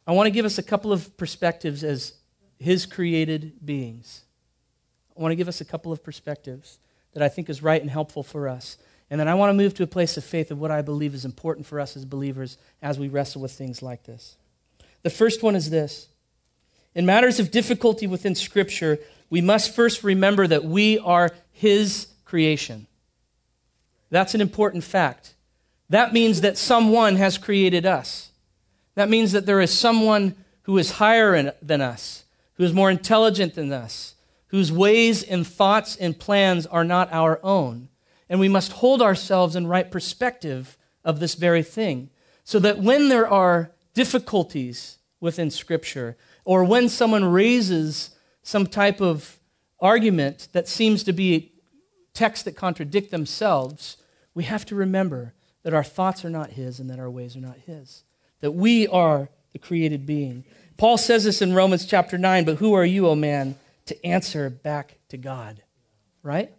I 0.06 0.12
want 0.12 0.26
to 0.28 0.30
give 0.30 0.44
us 0.44 0.58
a 0.58 0.62
couple 0.62 0.92
of 0.92 1.16
perspectives 1.16 1.82
as 1.82 2.14
His 2.62 2.86
created 2.86 3.64
beings. 3.64 4.22
I 5.16 5.20
want 5.20 5.32
to 5.32 5.36
give 5.36 5.48
us 5.48 5.60
a 5.60 5.64
couple 5.64 5.92
of 5.92 6.02
perspectives 6.02 6.78
that 7.12 7.22
I 7.22 7.28
think 7.28 7.50
is 7.50 7.62
right 7.62 7.80
and 7.80 7.90
helpful 7.90 8.22
for 8.22 8.48
us. 8.48 8.78
And 9.10 9.20
then 9.20 9.28
I 9.28 9.34
want 9.34 9.50
to 9.50 9.54
move 9.54 9.74
to 9.74 9.82
a 9.82 9.86
place 9.86 10.16
of 10.16 10.24
faith 10.24 10.50
of 10.50 10.58
what 10.58 10.70
I 10.70 10.80
believe 10.80 11.14
is 11.14 11.24
important 11.24 11.66
for 11.66 11.78
us 11.78 11.96
as 11.96 12.04
believers 12.06 12.56
as 12.80 12.98
we 12.98 13.08
wrestle 13.08 13.42
with 13.42 13.52
things 13.52 13.82
like 13.82 14.04
this. 14.04 14.36
The 15.02 15.10
first 15.10 15.42
one 15.42 15.54
is 15.54 15.70
this 15.70 16.08
In 16.94 17.04
matters 17.04 17.38
of 17.38 17.50
difficulty 17.50 18.06
within 18.06 18.34
Scripture, 18.34 18.98
we 19.28 19.40
must 19.40 19.74
first 19.74 20.02
remember 20.02 20.46
that 20.46 20.64
we 20.64 20.98
are 20.98 21.30
His 21.52 22.08
creation. 22.24 22.86
That's 24.10 24.34
an 24.34 24.40
important 24.40 24.84
fact. 24.84 25.34
That 25.90 26.12
means 26.12 26.40
that 26.40 26.56
someone 26.56 27.16
has 27.16 27.36
created 27.36 27.84
us. 27.84 28.30
That 28.94 29.10
means 29.10 29.32
that 29.32 29.46
there 29.46 29.60
is 29.60 29.76
someone 29.76 30.36
who 30.62 30.78
is 30.78 30.92
higher 30.92 31.52
than 31.60 31.80
us, 31.80 32.24
who 32.54 32.64
is 32.64 32.72
more 32.72 32.90
intelligent 32.90 33.54
than 33.54 33.72
us, 33.72 34.14
whose 34.48 34.70
ways 34.70 35.22
and 35.22 35.46
thoughts 35.46 35.96
and 35.96 36.18
plans 36.18 36.66
are 36.66 36.84
not 36.84 37.12
our 37.12 37.40
own. 37.42 37.88
And 38.28 38.38
we 38.38 38.48
must 38.48 38.72
hold 38.72 39.02
ourselves 39.02 39.56
in 39.56 39.66
right 39.66 39.90
perspective 39.90 40.76
of 41.04 41.20
this 41.20 41.34
very 41.34 41.62
thing, 41.62 42.10
so 42.44 42.58
that 42.58 42.78
when 42.78 43.08
there 43.08 43.28
are 43.28 43.72
difficulties 43.94 44.98
within 45.20 45.50
Scripture, 45.50 46.16
or 46.44 46.64
when 46.64 46.88
someone 46.88 47.24
raises 47.24 48.10
some 48.42 48.66
type 48.66 49.00
of 49.00 49.38
argument 49.80 50.48
that 50.52 50.68
seems 50.68 51.04
to 51.04 51.12
be 51.12 51.52
texts 52.14 52.44
that 52.44 52.56
contradict 52.56 53.10
themselves, 53.10 53.96
we 54.34 54.44
have 54.44 54.64
to 54.66 54.74
remember 54.74 55.34
that 55.62 55.74
our 55.74 55.84
thoughts 55.84 56.24
are 56.24 56.30
not 56.30 56.50
His 56.50 56.80
and 56.80 56.90
that 56.90 56.98
our 56.98 57.10
ways 57.10 57.36
are 57.36 57.40
not 57.40 57.58
His, 57.66 58.02
that 58.40 58.52
we 58.52 58.86
are 58.88 59.28
the 59.52 59.58
created 59.58 60.06
being. 60.06 60.44
Paul 60.76 60.98
says 60.98 61.24
this 61.24 61.42
in 61.42 61.54
Romans 61.54 61.86
chapter 61.86 62.18
9, 62.18 62.44
but 62.44 62.56
who 62.56 62.74
are 62.74 62.84
you, 62.84 63.08
O 63.08 63.14
man, 63.14 63.56
to 63.86 64.06
answer 64.06 64.50
back 64.50 64.98
to 65.08 65.16
God? 65.16 65.62
Right? 66.22 66.52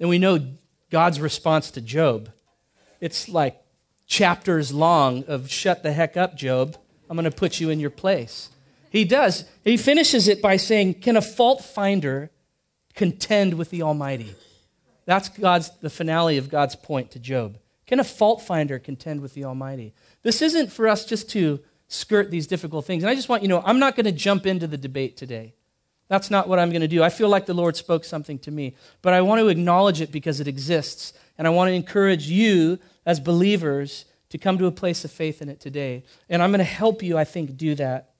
And 0.00 0.08
we 0.08 0.18
know 0.18 0.46
God's 0.90 1.20
response 1.20 1.70
to 1.72 1.80
Job. 1.80 2.30
It's 3.00 3.28
like 3.28 3.60
chapters 4.06 4.72
long 4.72 5.24
of 5.24 5.50
shut 5.50 5.82
the 5.82 5.92
heck 5.92 6.16
up, 6.16 6.36
Job. 6.36 6.76
I'm 7.08 7.16
going 7.16 7.24
to 7.24 7.36
put 7.36 7.60
you 7.60 7.70
in 7.70 7.80
your 7.80 7.90
place. 7.90 8.50
He 8.90 9.04
does. 9.04 9.44
He 9.64 9.76
finishes 9.76 10.28
it 10.28 10.42
by 10.42 10.56
saying, 10.56 10.94
Can 10.94 11.16
a 11.16 11.22
fault 11.22 11.64
finder 11.64 12.30
contend 12.94 13.54
with 13.54 13.70
the 13.70 13.82
Almighty? 13.82 14.34
That's 15.06 15.28
God's 15.30 15.70
the 15.80 15.90
finale 15.90 16.36
of 16.36 16.50
God's 16.50 16.76
point 16.76 17.10
to 17.12 17.18
Job. 17.18 17.58
Can 17.86 18.00
a 18.00 18.04
fault 18.04 18.42
finder 18.42 18.78
contend 18.78 19.20
with 19.20 19.34
the 19.34 19.44
Almighty? 19.44 19.94
This 20.22 20.42
isn't 20.42 20.72
for 20.72 20.88
us 20.88 21.04
just 21.04 21.30
to 21.30 21.60
skirt 21.92 22.30
these 22.30 22.46
difficult 22.46 22.84
things. 22.84 23.02
And 23.02 23.10
I 23.10 23.14
just 23.14 23.28
want 23.28 23.42
you 23.42 23.48
to 23.48 23.54
know, 23.54 23.62
I'm 23.64 23.78
not 23.78 23.96
going 23.96 24.06
to 24.06 24.12
jump 24.12 24.46
into 24.46 24.66
the 24.66 24.78
debate 24.78 25.16
today. 25.16 25.54
That's 26.08 26.30
not 26.30 26.48
what 26.48 26.58
I'm 26.58 26.70
going 26.70 26.82
to 26.82 26.88
do. 26.88 27.02
I 27.02 27.08
feel 27.08 27.28
like 27.28 27.46
the 27.46 27.54
Lord 27.54 27.76
spoke 27.76 28.04
something 28.04 28.38
to 28.40 28.50
me, 28.50 28.76
but 29.00 29.12
I 29.12 29.20
want 29.22 29.40
to 29.40 29.48
acknowledge 29.48 30.00
it 30.00 30.12
because 30.12 30.40
it 30.40 30.48
exists. 30.48 31.12
And 31.38 31.46
I 31.46 31.50
want 31.50 31.68
to 31.68 31.74
encourage 31.74 32.28
you 32.28 32.78
as 33.06 33.18
believers 33.20 34.04
to 34.30 34.38
come 34.38 34.58
to 34.58 34.66
a 34.66 34.72
place 34.72 35.04
of 35.04 35.10
faith 35.10 35.42
in 35.42 35.48
it 35.48 35.60
today. 35.60 36.04
And 36.28 36.42
I'm 36.42 36.50
going 36.50 36.58
to 36.58 36.64
help 36.64 37.02
you, 37.02 37.16
I 37.16 37.24
think, 37.24 37.56
do 37.56 37.74
that 37.76 38.10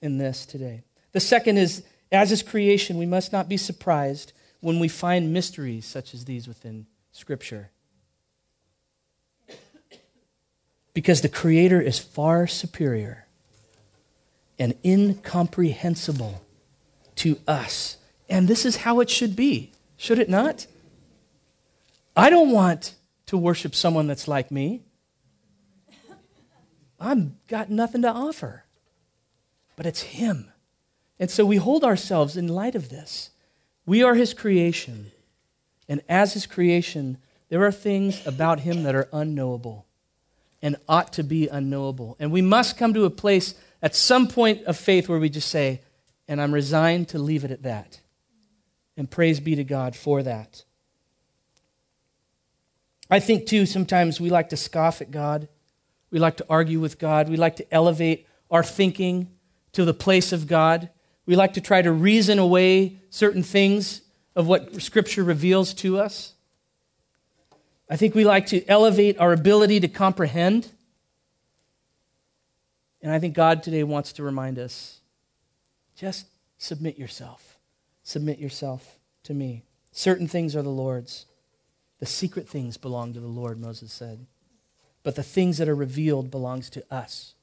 in 0.00 0.18
this 0.18 0.46
today. 0.46 0.82
The 1.12 1.20
second 1.20 1.58
is, 1.58 1.82
as 2.12 2.32
is 2.32 2.42
creation, 2.42 2.98
we 2.98 3.06
must 3.06 3.32
not 3.32 3.48
be 3.48 3.56
surprised 3.56 4.32
when 4.60 4.78
we 4.78 4.88
find 4.88 5.32
mysteries 5.32 5.86
such 5.86 6.14
as 6.14 6.24
these 6.24 6.48
within 6.48 6.86
Scripture. 7.12 7.70
Because 10.98 11.20
the 11.20 11.28
Creator 11.28 11.80
is 11.80 12.00
far 12.00 12.48
superior 12.48 13.28
and 14.58 14.74
incomprehensible 14.84 16.42
to 17.14 17.38
us. 17.46 17.98
And 18.28 18.48
this 18.48 18.66
is 18.66 18.78
how 18.78 18.98
it 18.98 19.08
should 19.08 19.36
be, 19.36 19.70
should 19.96 20.18
it 20.18 20.28
not? 20.28 20.66
I 22.16 22.30
don't 22.30 22.50
want 22.50 22.96
to 23.26 23.38
worship 23.38 23.76
someone 23.76 24.08
that's 24.08 24.26
like 24.26 24.50
me. 24.50 24.82
I've 26.98 27.46
got 27.46 27.70
nothing 27.70 28.02
to 28.02 28.10
offer, 28.10 28.64
but 29.76 29.86
it's 29.86 30.02
Him. 30.02 30.50
And 31.20 31.30
so 31.30 31.46
we 31.46 31.58
hold 31.58 31.84
ourselves 31.84 32.36
in 32.36 32.48
light 32.48 32.74
of 32.74 32.88
this. 32.88 33.30
We 33.86 34.02
are 34.02 34.16
His 34.16 34.34
creation. 34.34 35.12
And 35.88 36.02
as 36.08 36.32
His 36.32 36.46
creation, 36.46 37.18
there 37.50 37.64
are 37.64 37.70
things 37.70 38.26
about 38.26 38.58
Him 38.58 38.82
that 38.82 38.96
are 38.96 39.08
unknowable 39.12 39.84
and 40.62 40.76
ought 40.88 41.12
to 41.14 41.22
be 41.22 41.48
unknowable. 41.48 42.16
And 42.18 42.32
we 42.32 42.42
must 42.42 42.76
come 42.76 42.94
to 42.94 43.04
a 43.04 43.10
place 43.10 43.54
at 43.82 43.94
some 43.94 44.26
point 44.28 44.64
of 44.64 44.76
faith 44.76 45.08
where 45.08 45.18
we 45.18 45.28
just 45.28 45.48
say, 45.48 45.82
and 46.26 46.40
I'm 46.40 46.52
resigned 46.52 47.08
to 47.08 47.18
leave 47.18 47.44
it 47.44 47.50
at 47.50 47.62
that. 47.62 48.00
And 48.96 49.10
praise 49.10 49.40
be 49.40 49.54
to 49.54 49.64
God 49.64 49.94
for 49.94 50.22
that. 50.22 50.64
I 53.10 53.20
think, 53.20 53.46
too, 53.46 53.64
sometimes 53.64 54.20
we 54.20 54.28
like 54.28 54.50
to 54.50 54.56
scoff 54.56 55.00
at 55.00 55.10
God. 55.10 55.48
We 56.10 56.18
like 56.18 56.36
to 56.38 56.46
argue 56.50 56.80
with 56.80 56.98
God. 56.98 57.28
We 57.28 57.36
like 57.36 57.56
to 57.56 57.74
elevate 57.74 58.26
our 58.50 58.62
thinking 58.62 59.30
to 59.72 59.84
the 59.84 59.94
place 59.94 60.32
of 60.32 60.46
God. 60.46 60.90
We 61.24 61.36
like 61.36 61.54
to 61.54 61.60
try 61.60 61.80
to 61.80 61.92
reason 61.92 62.38
away 62.38 62.98
certain 63.10 63.42
things 63.42 64.02
of 64.34 64.46
what 64.46 64.82
Scripture 64.82 65.24
reveals 65.24 65.72
to 65.74 65.98
us. 65.98 66.34
I 67.90 67.96
think 67.96 68.14
we 68.14 68.24
like 68.24 68.46
to 68.46 68.66
elevate 68.66 69.18
our 69.18 69.32
ability 69.32 69.80
to 69.80 69.88
comprehend. 69.88 70.68
And 73.00 73.12
I 73.12 73.18
think 73.18 73.34
God 73.34 73.62
today 73.62 73.82
wants 73.82 74.12
to 74.14 74.22
remind 74.22 74.58
us 74.58 75.00
just 75.96 76.26
submit 76.58 76.98
yourself. 76.98 77.58
Submit 78.02 78.38
yourself 78.38 78.98
to 79.24 79.34
me. 79.34 79.64
Certain 79.92 80.28
things 80.28 80.54
are 80.54 80.62
the 80.62 80.68
Lord's. 80.68 81.26
The 81.98 82.06
secret 82.06 82.48
things 82.48 82.76
belong 82.76 83.12
to 83.14 83.20
the 83.20 83.26
Lord, 83.26 83.60
Moses 83.60 83.92
said. 83.92 84.26
But 85.02 85.16
the 85.16 85.22
things 85.22 85.58
that 85.58 85.68
are 85.68 85.74
revealed 85.74 86.30
belongs 86.30 86.70
to 86.70 86.84
us. 86.92 87.34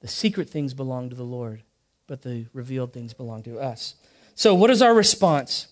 The 0.00 0.08
secret 0.08 0.48
things 0.48 0.74
belong 0.74 1.10
to 1.10 1.16
the 1.16 1.22
Lord, 1.22 1.62
but 2.06 2.22
the 2.22 2.46
revealed 2.52 2.92
things 2.92 3.14
belong 3.14 3.42
to 3.44 3.58
us. 3.58 3.94
So, 4.34 4.54
what 4.54 4.70
is 4.70 4.82
our 4.82 4.94
response? 4.94 5.68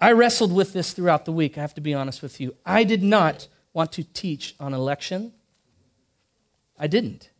I 0.00 0.12
wrestled 0.12 0.52
with 0.52 0.72
this 0.72 0.92
throughout 0.92 1.24
the 1.24 1.32
week, 1.32 1.58
I 1.58 1.60
have 1.60 1.74
to 1.74 1.80
be 1.80 1.94
honest 1.94 2.22
with 2.22 2.40
you. 2.40 2.54
I 2.64 2.84
did 2.84 3.02
not 3.02 3.48
want 3.72 3.92
to 3.92 4.04
teach 4.04 4.54
on 4.60 4.72
election. 4.72 5.32
I 6.78 6.86
didn't. 6.86 7.30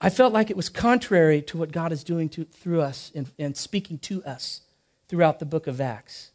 I 0.00 0.10
felt 0.10 0.32
like 0.32 0.50
it 0.50 0.56
was 0.56 0.68
contrary 0.68 1.42
to 1.42 1.58
what 1.58 1.72
God 1.72 1.92
is 1.92 2.04
doing 2.04 2.28
to, 2.30 2.44
through 2.44 2.80
us 2.80 3.10
and, 3.14 3.30
and 3.38 3.56
speaking 3.56 3.98
to 4.00 4.24
us 4.24 4.62
throughout 5.08 5.38
the 5.38 5.46
book 5.46 5.66
of 5.66 5.80
Acts. 5.80 6.30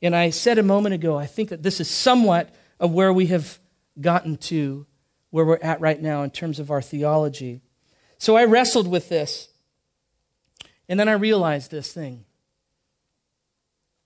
And 0.00 0.14
I 0.14 0.30
said 0.30 0.58
a 0.58 0.62
moment 0.62 0.94
ago, 0.94 1.16
I 1.16 1.26
think 1.26 1.48
that 1.48 1.62
this 1.62 1.80
is 1.80 1.90
somewhat 1.90 2.54
of 2.78 2.92
where 2.92 3.12
we 3.12 3.26
have 3.26 3.58
gotten 4.00 4.36
to, 4.36 4.86
where 5.30 5.44
we're 5.44 5.58
at 5.60 5.80
right 5.80 6.00
now 6.00 6.22
in 6.22 6.30
terms 6.30 6.60
of 6.60 6.70
our 6.70 6.82
theology. 6.82 7.60
So 8.16 8.36
I 8.36 8.44
wrestled 8.44 8.88
with 8.88 9.08
this. 9.08 9.48
And 10.88 10.98
then 10.98 11.08
I 11.08 11.12
realized 11.12 11.70
this 11.70 11.92
thing 11.92 12.24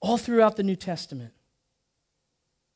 all 0.02 0.18
throughout 0.18 0.56
the 0.56 0.64
New 0.64 0.76
Testament, 0.76 1.32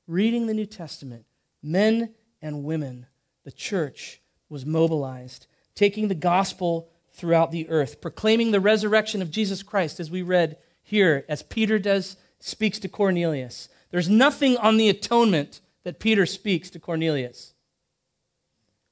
reading 0.07 0.47
the 0.47 0.55
New 0.55 0.65
Testament, 0.65 1.27
men 1.61 2.15
and 2.41 2.65
women, 2.65 3.07
the 3.45 3.51
church 3.53 4.23
was 4.49 4.65
mobilized, 4.65 5.49
taking 5.75 6.07
the 6.07 6.15
gospel 6.15 6.89
throughout 7.11 7.51
the 7.51 7.69
earth, 7.69 8.01
proclaiming 8.01 8.53
the 8.53 8.61
resurrection 8.61 9.21
of 9.21 9.33
Jesus 9.33 9.65
Christ, 9.65 9.99
as 9.99 10.11
we 10.11 10.23
read 10.23 10.57
here, 10.83 11.25
as 11.29 11.43
Peter 11.43 11.81
does, 11.81 12.17
speaks 12.39 12.79
to 12.79 12.89
Cornelius. 12.89 13.69
There's 13.91 14.09
nothing 14.09 14.57
on 14.59 14.77
the 14.77 14.89
atonement 14.89 15.61
that 15.83 15.99
Peter 15.99 16.27
speaks 16.27 16.71
to 16.71 16.79
Cornelius. 16.79 17.55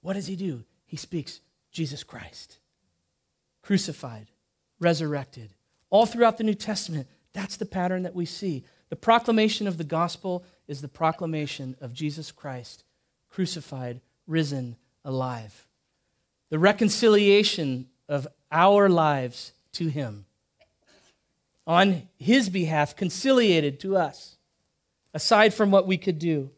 What 0.00 0.14
does 0.14 0.26
he 0.26 0.34
do? 0.34 0.64
He 0.86 0.96
speaks 0.96 1.40
Jesus 1.70 2.02
Christ, 2.02 2.58
crucified, 3.62 4.26
resurrected. 4.80 5.50
All 5.90 6.06
throughout 6.06 6.38
the 6.38 6.44
New 6.44 6.54
Testament, 6.54 7.06
that's 7.34 7.56
the 7.56 7.66
pattern 7.66 8.04
that 8.04 8.14
we 8.14 8.24
see. 8.24 8.64
The 8.88 8.96
proclamation 8.96 9.66
of 9.66 9.76
the 9.76 9.84
gospel 9.84 10.44
is 10.66 10.80
the 10.80 10.88
proclamation 10.88 11.76
of 11.80 11.92
Jesus 11.92 12.32
Christ, 12.32 12.84
crucified, 13.28 14.00
risen, 14.26 14.76
alive. 15.04 15.66
The 16.48 16.58
reconciliation 16.58 17.88
of 18.08 18.26
our 18.50 18.88
lives 18.88 19.52
to 19.72 19.88
Him. 19.88 20.26
On 21.66 22.08
His 22.16 22.48
behalf, 22.48 22.94
conciliated 22.94 23.80
to 23.80 23.96
us, 23.96 24.36
aside 25.12 25.52
from 25.52 25.70
what 25.70 25.86
we 25.86 25.98
could 25.98 26.18
do. 26.18 26.50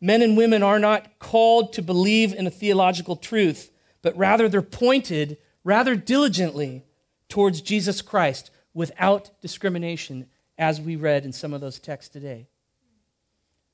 Men 0.00 0.22
and 0.22 0.36
women 0.36 0.62
are 0.62 0.78
not 0.78 1.18
called 1.18 1.72
to 1.74 1.82
believe 1.82 2.34
in 2.34 2.46
a 2.46 2.50
theological 2.50 3.16
truth, 3.16 3.70
but 4.02 4.16
rather 4.16 4.48
they're 4.48 4.60
pointed 4.60 5.38
rather 5.62 5.94
diligently 5.94 6.84
towards 7.28 7.60
Jesus 7.60 8.02
Christ 8.02 8.50
without 8.76 9.30
discrimination, 9.40 10.26
as 10.58 10.80
we 10.80 10.96
read 10.96 11.24
in 11.24 11.32
some 11.32 11.52
of 11.52 11.60
those 11.60 11.78
texts 11.78 12.12
today. 12.12 12.46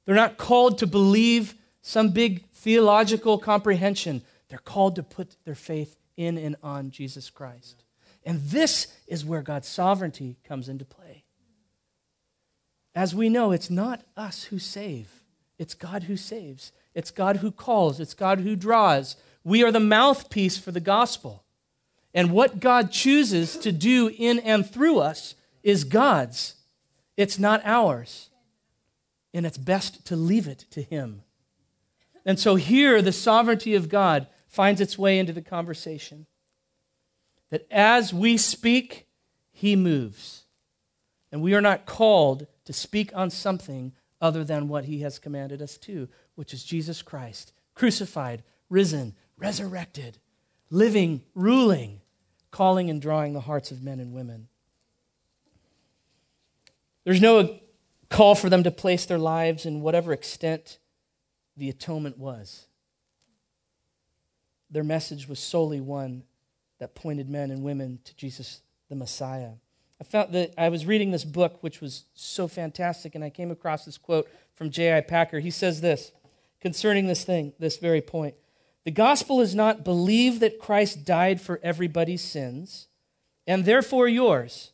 They're 0.04 0.14
not 0.14 0.38
called 0.38 0.78
to 0.78 0.86
believe 0.86 1.54
some 1.80 2.10
big 2.10 2.48
theological 2.52 3.36
comprehension. 3.38 4.22
They're 4.48 4.58
called 4.58 4.96
to 4.96 5.02
put 5.02 5.36
their 5.44 5.54
faith 5.54 5.96
in 6.16 6.38
and 6.38 6.56
on 6.62 6.90
Jesus 6.90 7.30
Christ. 7.30 7.84
And 8.24 8.40
this 8.40 8.96
is 9.06 9.24
where 9.24 9.42
God's 9.42 9.68
sovereignty 9.68 10.36
comes 10.44 10.68
into 10.68 10.84
play. 10.84 11.24
As 12.94 13.14
we 13.14 13.28
know, 13.28 13.52
it's 13.52 13.70
not 13.70 14.02
us 14.16 14.44
who 14.44 14.58
save, 14.58 15.24
it's 15.58 15.74
God 15.74 16.04
who 16.04 16.16
saves. 16.16 16.72
It's 16.94 17.10
God 17.10 17.38
who 17.38 17.50
calls, 17.50 18.00
it's 18.00 18.14
God 18.14 18.40
who 18.40 18.54
draws. 18.54 19.16
We 19.44 19.64
are 19.64 19.72
the 19.72 19.80
mouthpiece 19.80 20.58
for 20.58 20.70
the 20.70 20.80
gospel. 20.80 21.41
And 22.14 22.30
what 22.30 22.60
God 22.60 22.90
chooses 22.90 23.56
to 23.58 23.72
do 23.72 24.10
in 24.16 24.38
and 24.40 24.68
through 24.68 24.98
us 24.98 25.34
is 25.62 25.84
God's, 25.84 26.56
it's 27.16 27.38
not 27.38 27.62
ours. 27.64 28.28
And 29.32 29.46
it's 29.46 29.58
best 29.58 30.04
to 30.06 30.16
leave 30.16 30.46
it 30.46 30.66
to 30.70 30.82
Him. 30.82 31.22
And 32.26 32.38
so 32.38 32.56
here, 32.56 33.00
the 33.00 33.12
sovereignty 33.12 33.74
of 33.74 33.88
God 33.88 34.26
finds 34.46 34.80
its 34.80 34.98
way 34.98 35.18
into 35.18 35.32
the 35.32 35.40
conversation. 35.40 36.26
That 37.50 37.66
as 37.70 38.12
we 38.12 38.36
speak, 38.36 39.06
He 39.50 39.74
moves. 39.74 40.44
And 41.30 41.40
we 41.40 41.54
are 41.54 41.62
not 41.62 41.86
called 41.86 42.46
to 42.66 42.72
speak 42.74 43.10
on 43.14 43.30
something 43.30 43.92
other 44.20 44.44
than 44.44 44.68
what 44.68 44.84
He 44.84 45.00
has 45.00 45.18
commanded 45.18 45.62
us 45.62 45.78
to, 45.78 46.08
which 46.34 46.52
is 46.52 46.62
Jesus 46.62 47.00
Christ, 47.00 47.52
crucified, 47.74 48.42
risen, 48.68 49.14
resurrected, 49.38 50.18
living, 50.70 51.22
ruling, 51.34 52.01
calling 52.52 52.88
and 52.88 53.02
drawing 53.02 53.32
the 53.32 53.40
hearts 53.40 53.72
of 53.72 53.82
men 53.82 53.98
and 53.98 54.12
women. 54.12 54.46
There's 57.04 57.20
no 57.20 57.58
call 58.08 58.36
for 58.36 58.48
them 58.48 58.62
to 58.62 58.70
place 58.70 59.06
their 59.06 59.18
lives 59.18 59.66
in 59.66 59.80
whatever 59.80 60.12
extent 60.12 60.78
the 61.56 61.68
atonement 61.68 62.18
was. 62.18 62.66
Their 64.70 64.84
message 64.84 65.26
was 65.26 65.40
solely 65.40 65.80
one 65.80 66.22
that 66.78 66.94
pointed 66.94 67.28
men 67.28 67.50
and 67.50 67.64
women 67.64 67.98
to 68.04 68.14
Jesus 68.14 68.60
the 68.88 68.94
Messiah. 68.94 69.52
I 70.00 70.04
found 70.04 70.32
that 70.32 70.52
I 70.58 70.68
was 70.68 70.84
reading 70.84 71.10
this 71.10 71.24
book, 71.24 71.62
which 71.62 71.80
was 71.80 72.04
so 72.14 72.48
fantastic, 72.48 73.14
and 73.14 73.24
I 73.24 73.30
came 73.30 73.50
across 73.50 73.84
this 73.84 73.98
quote 73.98 74.28
from 74.54 74.70
J.I. 74.70 75.00
Packer. 75.02 75.40
He 75.40 75.50
says 75.50 75.80
this 75.80 76.12
concerning 76.60 77.06
this 77.06 77.24
thing, 77.24 77.52
this 77.58 77.78
very 77.78 78.00
point. 78.00 78.34
The 78.84 78.90
gospel 78.90 79.40
is 79.40 79.54
not 79.54 79.84
believe 79.84 80.40
that 80.40 80.58
Christ 80.58 81.04
died 81.04 81.40
for 81.40 81.60
everybody's 81.62 82.22
sins 82.22 82.88
and 83.46 83.64
therefore 83.64 84.08
yours, 84.08 84.72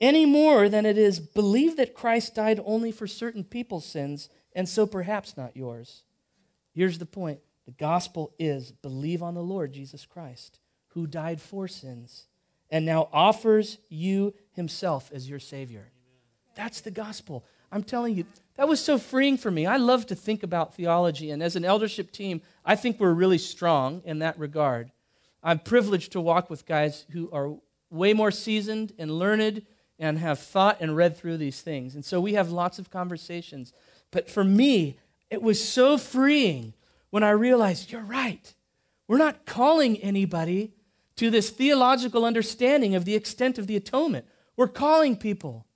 any 0.00 0.24
more 0.26 0.68
than 0.68 0.86
it 0.86 0.96
is 0.96 1.20
believe 1.20 1.76
that 1.76 1.94
Christ 1.94 2.34
died 2.34 2.60
only 2.64 2.92
for 2.92 3.06
certain 3.06 3.44
people's 3.44 3.84
sins 3.86 4.28
and 4.54 4.68
so 4.68 4.86
perhaps 4.86 5.36
not 5.36 5.56
yours. 5.56 6.02
Here's 6.72 6.98
the 6.98 7.06
point 7.06 7.40
the 7.66 7.72
gospel 7.72 8.32
is 8.38 8.72
believe 8.72 9.22
on 9.22 9.34
the 9.34 9.42
Lord 9.42 9.72
Jesus 9.72 10.06
Christ, 10.06 10.58
who 10.88 11.06
died 11.06 11.40
for 11.40 11.68
sins 11.68 12.26
and 12.70 12.84
now 12.84 13.08
offers 13.12 13.78
you 13.88 14.34
himself 14.52 15.10
as 15.12 15.28
your 15.28 15.40
Savior. 15.40 15.92
That's 16.56 16.80
the 16.80 16.90
gospel. 16.90 17.44
I'm 17.72 17.82
telling 17.82 18.16
you, 18.16 18.24
that 18.56 18.68
was 18.68 18.84
so 18.84 18.98
freeing 18.98 19.36
for 19.36 19.50
me. 19.50 19.66
I 19.66 19.76
love 19.76 20.06
to 20.06 20.14
think 20.14 20.42
about 20.42 20.74
theology, 20.74 21.30
and 21.30 21.42
as 21.42 21.56
an 21.56 21.64
eldership 21.64 22.12
team, 22.12 22.42
I 22.64 22.76
think 22.76 23.00
we're 23.00 23.12
really 23.12 23.38
strong 23.38 24.02
in 24.04 24.18
that 24.18 24.38
regard. 24.38 24.90
I'm 25.42 25.58
privileged 25.58 26.12
to 26.12 26.20
walk 26.20 26.50
with 26.50 26.66
guys 26.66 27.06
who 27.10 27.30
are 27.32 27.54
way 27.90 28.12
more 28.12 28.30
seasoned 28.30 28.92
and 28.98 29.10
learned 29.10 29.62
and 29.98 30.18
have 30.18 30.38
thought 30.38 30.78
and 30.80 30.96
read 30.96 31.16
through 31.16 31.36
these 31.36 31.60
things. 31.60 31.94
And 31.94 32.04
so 32.04 32.20
we 32.20 32.34
have 32.34 32.50
lots 32.50 32.78
of 32.78 32.90
conversations. 32.90 33.72
But 34.10 34.30
for 34.30 34.44
me, 34.44 34.98
it 35.30 35.42
was 35.42 35.66
so 35.66 35.98
freeing 35.98 36.74
when 37.10 37.22
I 37.22 37.30
realized 37.30 37.92
you're 37.92 38.02
right. 38.02 38.54
We're 39.06 39.18
not 39.18 39.44
calling 39.44 39.96
anybody 39.98 40.72
to 41.16 41.30
this 41.30 41.50
theological 41.50 42.24
understanding 42.24 42.94
of 42.94 43.04
the 43.04 43.14
extent 43.14 43.58
of 43.58 43.66
the 43.66 43.76
atonement. 43.76 44.26
We're 44.56 44.68
calling 44.68 45.16
people 45.16 45.66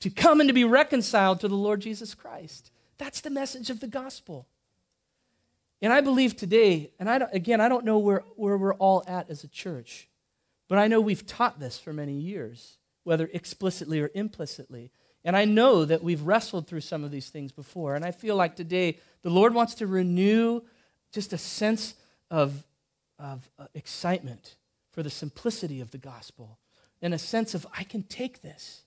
to 0.00 0.10
come 0.10 0.40
and 0.40 0.48
to 0.48 0.54
be 0.54 0.64
reconciled 0.64 1.40
to 1.40 1.48
the 1.48 1.54
Lord 1.54 1.80
Jesus 1.80 2.14
Christ. 2.14 2.70
That's 2.98 3.20
the 3.20 3.30
message 3.30 3.70
of 3.70 3.80
the 3.80 3.86
gospel. 3.86 4.46
And 5.82 5.92
I 5.92 6.00
believe 6.00 6.36
today, 6.36 6.90
and 6.98 7.10
I 7.10 7.16
again, 7.32 7.60
I 7.60 7.68
don't 7.68 7.84
know 7.84 7.98
where, 7.98 8.24
where 8.36 8.56
we're 8.56 8.74
all 8.74 9.04
at 9.06 9.28
as 9.28 9.44
a 9.44 9.48
church, 9.48 10.08
but 10.68 10.78
I 10.78 10.86
know 10.86 11.00
we've 11.00 11.26
taught 11.26 11.60
this 11.60 11.78
for 11.78 11.92
many 11.92 12.14
years, 12.14 12.78
whether 13.02 13.28
explicitly 13.32 14.00
or 14.00 14.10
implicitly. 14.14 14.90
And 15.24 15.36
I 15.36 15.44
know 15.44 15.84
that 15.84 16.02
we've 16.02 16.22
wrestled 16.22 16.66
through 16.66 16.82
some 16.82 17.02
of 17.02 17.10
these 17.10 17.30
things 17.30 17.50
before. 17.50 17.96
And 17.96 18.04
I 18.04 18.10
feel 18.10 18.36
like 18.36 18.56
today 18.56 18.98
the 19.22 19.30
Lord 19.30 19.54
wants 19.54 19.74
to 19.76 19.86
renew 19.86 20.60
just 21.12 21.32
a 21.32 21.38
sense 21.38 21.94
of, 22.30 22.64
of 23.18 23.48
uh, 23.58 23.66
excitement 23.74 24.56
for 24.90 25.02
the 25.02 25.10
simplicity 25.10 25.80
of 25.80 25.90
the 25.90 25.98
gospel 25.98 26.58
and 27.02 27.12
a 27.12 27.18
sense 27.18 27.54
of, 27.54 27.66
I 27.76 27.84
can 27.84 28.02
take 28.02 28.42
this. 28.42 28.83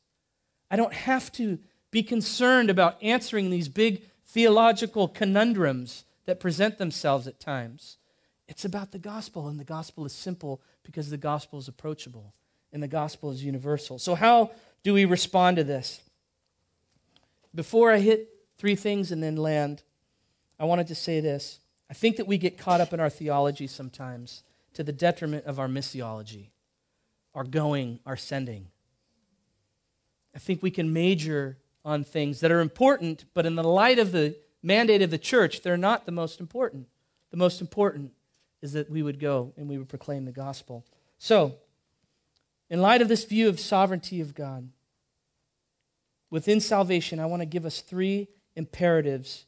I 0.70 0.76
don't 0.76 0.94
have 0.94 1.32
to 1.34 1.60
be 1.92 2.04
concerned 2.04 2.70
about 2.70 3.02
answering 3.02 3.50
these 3.50 3.70
big 3.70 4.04
theological 4.26 5.08
conundrums 5.08 6.04
that 6.26 6.40
present 6.40 6.78
themselves 6.78 7.28
at 7.28 7.40
times. 7.40 7.98
It's 8.48 8.66
about 8.66 8.92
the 8.92 9.00
gospel, 9.00 9.48
and 9.48 9.60
the 9.60 9.66
gospel 9.66 10.06
is 10.06 10.14
simple 10.14 10.62
because 10.84 11.10
the 11.10 11.18
gospel 11.18 11.60
is 11.60 11.68
approachable 11.68 12.34
and 12.72 12.84
the 12.84 12.88
gospel 12.88 13.32
is 13.32 13.44
universal. 13.44 13.98
So, 14.00 14.16
how 14.16 14.52
do 14.84 14.94
we 14.94 15.06
respond 15.06 15.58
to 15.58 15.64
this? 15.64 16.02
Before 17.56 17.92
I 17.92 18.00
hit 18.00 18.30
three 18.58 18.76
things 18.76 19.12
and 19.12 19.24
then 19.24 19.36
land, 19.36 19.84
I 20.60 20.66
wanted 20.66 20.88
to 20.88 20.96
say 20.96 21.20
this. 21.20 21.60
I 21.90 21.94
think 21.94 22.18
that 22.18 22.28
we 22.28 22.38
get 22.38 22.58
caught 22.58 22.82
up 22.82 22.94
in 22.94 23.00
our 23.00 23.10
theology 23.10 23.68
sometimes 23.68 24.44
to 24.74 24.84
the 24.84 24.92
detriment 24.92 25.46
of 25.46 25.60
our 25.60 25.68
missiology, 25.68 26.50
our 27.34 27.44
going, 27.44 28.00
our 28.06 28.18
sending. 28.18 28.68
I 30.38 30.40
think 30.40 30.62
we 30.62 30.70
can 30.70 30.94
major 30.94 31.58
on 31.84 32.04
things 32.04 32.42
that 32.42 32.52
are 32.52 32.60
important, 32.60 33.26
but 33.34 33.48
in 33.48 33.56
the 33.56 33.64
light 33.64 33.98
of 33.98 34.12
the 34.12 34.36
mandate 34.62 35.02
of 35.02 35.10
the 35.10 35.18
church, 35.18 35.64
they're 35.64 35.78
not 35.78 36.06
the 36.06 36.12
most 36.12 36.40
important. 36.40 36.88
The 37.32 37.38
most 37.38 37.60
important 37.60 38.12
is 38.62 38.74
that 38.74 38.88
we 38.88 39.02
would 39.02 39.20
go 39.20 39.52
and 39.58 39.68
we 39.68 39.80
would 39.80 39.90
proclaim 39.90 40.26
the 40.26 40.32
gospel. 40.32 40.86
So, 41.18 41.56
in 42.70 42.84
light 42.84 43.02
of 43.02 43.08
this 43.08 43.26
view 43.26 43.50
of 43.50 43.60
sovereignty 43.60 44.22
of 44.22 44.36
God, 44.36 44.70
within 46.30 46.60
salvation, 46.60 47.20
I 47.20 47.26
want 47.26 47.42
to 47.42 47.48
give 47.48 47.66
us 47.66 47.82
three 47.82 48.28
imperatives 48.56 49.48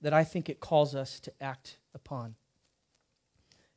that 0.00 0.12
I 0.12 0.22
think 0.22 0.48
it 0.48 0.60
calls 0.60 0.94
us 0.94 1.18
to 1.18 1.32
act 1.40 1.78
upon. 1.92 2.36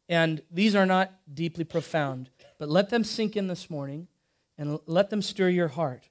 And 0.08 0.44
these 0.52 0.76
are 0.76 0.86
not 0.86 1.12
deeply 1.34 1.64
profound, 1.64 2.30
but 2.60 2.70
let 2.70 2.92
them 2.92 3.04
sink 3.04 3.36
in 3.36 3.48
this 3.48 3.72
morning 3.72 4.08
and 4.56 4.78
let 4.86 5.10
them 5.10 5.24
stir 5.24 5.50
your 5.50 5.70
heart. 5.70 6.10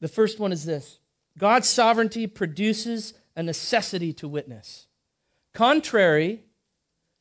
The 0.00 0.08
first 0.08 0.38
one 0.38 0.52
is 0.52 0.64
this 0.64 1.00
God's 1.36 1.68
sovereignty 1.68 2.26
produces 2.26 3.14
a 3.36 3.42
necessity 3.42 4.12
to 4.14 4.28
witness. 4.28 4.86
Contrary 5.54 6.44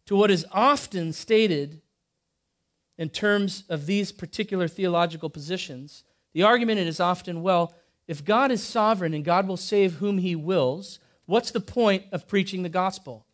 to 0.05 0.15
what 0.15 0.31
is 0.31 0.45
often 0.51 1.13
stated 1.13 1.81
in 2.97 3.09
terms 3.09 3.63
of 3.69 3.85
these 3.85 4.11
particular 4.11 4.67
theological 4.67 5.29
positions, 5.29 6.03
the 6.33 6.43
argument 6.43 6.79
is 6.79 6.99
often 6.99 7.43
well, 7.43 7.73
if 8.07 8.23
God 8.23 8.51
is 8.51 8.63
sovereign 8.63 9.13
and 9.13 9.25
God 9.25 9.47
will 9.47 9.57
save 9.57 9.95
whom 9.95 10.17
he 10.17 10.35
wills, 10.35 10.99
what's 11.25 11.51
the 11.51 11.59
point 11.59 12.05
of 12.11 12.27
preaching 12.27 12.63
the 12.63 12.69
gospel? 12.69 13.25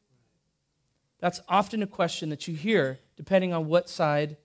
That's 1.19 1.41
often 1.47 1.81
a 1.83 1.87
question 1.87 2.29
that 2.29 2.47
you 2.47 2.55
hear 2.55 2.99
depending 3.15 3.53
on 3.53 3.67
what 3.67 3.87
side 3.87 4.35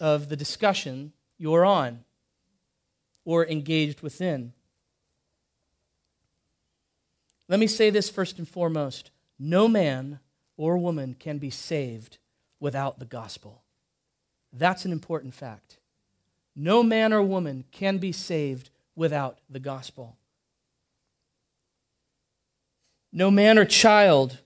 of 0.00 0.28
the 0.28 0.36
discussion 0.36 1.12
you're 1.38 1.64
on 1.64 2.04
or 3.24 3.46
engaged 3.46 4.00
within. 4.00 4.52
Let 7.48 7.58
me 7.58 7.66
say 7.66 7.90
this 7.90 8.08
first 8.08 8.38
and 8.38 8.48
foremost 8.48 9.10
no 9.38 9.66
man 9.66 10.20
or 10.56 10.76
woman 10.76 11.14
can 11.18 11.38
be 11.38 11.50
saved 11.50 12.18
without 12.60 12.98
the 12.98 13.06
gospel. 13.06 13.62
That's 14.52 14.84
an 14.84 14.92
important 14.92 15.34
fact. 15.34 15.78
No 16.54 16.82
man 16.82 17.12
or 17.12 17.22
woman 17.22 17.64
can 17.72 17.98
be 17.98 18.12
saved 18.12 18.70
without 18.94 19.38
the 19.48 19.60
gospel. 19.60 20.16
No 23.12 23.30
man 23.30 23.58
or 23.58 23.64
child 23.64 24.38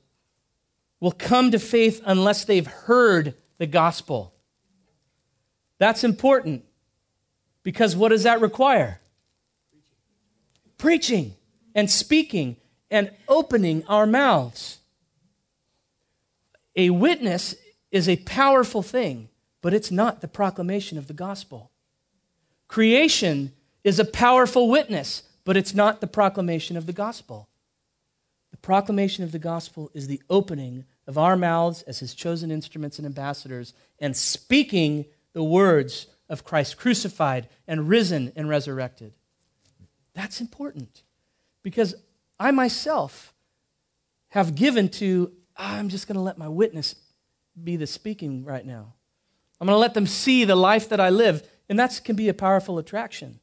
will 1.01 1.13
come 1.13 1.51
to 1.51 1.59
faith 1.59 2.01
unless 2.07 2.45
they've 2.45 2.67
heard 2.67 3.35
the 3.59 3.67
gospel. 3.67 4.33
That's 5.79 6.05
important 6.05 6.65
because 7.65 7.97
what 7.97 8.11
does 8.11 8.23
that 8.23 8.41
require? 8.41 9.01
Preaching, 10.79 11.35
and 11.75 11.91
speaking 11.91 12.57
and 12.91 13.11
opening 13.29 13.85
our 13.89 14.07
mouths. 14.07 14.79
A 16.77 16.91
witness 16.91 17.57
is 17.91 18.09
a 18.09 18.17
powerful 18.19 18.83
thing, 18.83 19.29
but 19.61 19.75
it's 19.75 19.91
not 19.91 20.21
the 20.21 20.29
proclamation 20.29 20.99
of 20.99 21.09
the 21.09 21.15
gospel. 21.15 21.71
Creation 22.69 23.53
is 23.83 23.99
a 23.99 24.05
powerful 24.05 24.69
witness, 24.69 25.25
but 25.45 25.57
it's 25.57 25.75
not 25.75 26.01
the 26.01 26.07
proclamation 26.07 26.77
of 26.77 26.87
the 26.87 26.93
gospel. 26.93 27.49
The 28.51 28.57
proclamation 28.59 29.25
of 29.25 29.33
the 29.33 29.39
gospel 29.39 29.91
is 29.95 30.07
the 30.07 30.23
opening 30.31 30.85
of 31.07 31.19
our 31.19 31.37
mouths 31.37 31.83
as 31.83 31.99
his 31.99 32.15
chosen 32.15 32.51
instruments 32.51 32.99
and 32.99 33.07
ambassadors 33.07 33.75
and 33.99 34.17
speaking 34.17 35.05
the 35.33 35.45
words 35.45 36.07
of 36.29 36.45
Christ 36.45 36.77
crucified 36.77 37.49
and 37.67 37.89
risen 37.89 38.33
and 38.37 38.49
resurrected. 38.49 39.13
That's 40.15 40.41
important 40.41 41.03
because 41.63 41.95
I 42.39 42.51
myself 42.51 43.35
have 44.31 44.55
given 44.55 44.89
to, 44.89 45.33
ah, 45.57 45.77
I'm 45.77 45.89
just 45.89 46.07
going 46.07 46.17
to 46.17 46.23
let 46.23 46.39
my 46.39 46.49
witness 46.49 46.95
be 47.63 47.77
the 47.77 47.87
speaking 47.87 48.45
right 48.45 48.67
now. 48.67 48.95
I'm 49.61 49.67
going 49.67 49.77
to 49.77 49.81
let 49.81 49.95
them 49.95 50.07
see 50.07 50.45
the 50.45 50.57
life 50.57 50.89
that 50.89 51.01
I 51.01 51.11
live. 51.11 51.49
And 51.69 51.79
that 51.79 52.01
can 52.05 52.17
be 52.17 52.29
a 52.29 52.35
powerful 52.35 52.79
attraction, 52.79 53.41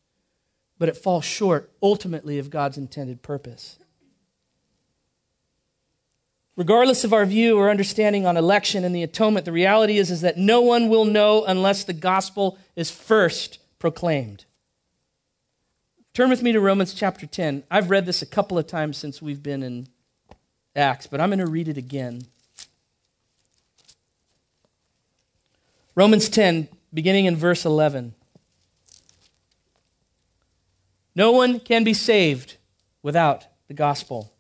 but 0.78 0.90
it 0.90 0.98
falls 0.98 1.26
short 1.26 1.72
ultimately 1.82 2.38
of 2.38 2.50
God's 2.50 2.78
intended 2.78 3.22
purpose. 3.22 3.80
Regardless 6.58 7.04
of 7.04 7.14
our 7.14 7.26
view 7.26 7.58
or 7.58 7.70
understanding 7.70 8.26
on 8.26 8.36
election 8.36 8.84
and 8.84 8.94
the 8.94 9.04
atonement, 9.04 9.46
the 9.46 9.52
reality 9.52 9.98
is, 9.98 10.12
is 10.12 10.22
that 10.22 10.38
no 10.38 10.62
one 10.62 10.90
will 10.90 11.06
know 11.06 11.46
unless 11.46 11.84
the 11.84 11.94
gospel 11.94 12.58
is 12.76 12.92
first 12.92 13.60
proclaimed. 13.80 14.46
Turn 16.14 16.30
with 16.30 16.44
me 16.44 16.52
to 16.52 16.60
Romans 16.60 16.94
chapter 16.94 17.26
10. 17.26 17.64
I've 17.72 17.90
read 17.90 18.06
this 18.06 18.22
a 18.22 18.26
couple 18.26 18.58
of 18.58 18.68
times 18.68 18.98
since 18.98 19.22
we've 19.22 19.42
been 19.42 19.64
in 19.64 19.88
Acts, 20.76 21.08
but 21.08 21.22
I'm 21.22 21.30
going 21.30 21.40
to 21.40 21.48
read 21.48 21.70
it 21.70 21.78
again. 21.78 22.24
Romans 25.96 26.28
10, 26.30 26.68
beginning 26.94 27.26
in 27.26 27.38
verse 27.38 27.66
11. 27.66 28.14
No 31.16 31.32
one 31.32 31.60
can 31.60 31.84
be 31.84 31.94
saved 31.94 32.58
without 33.04 33.46
the 33.68 33.74
gospel. 33.74 34.31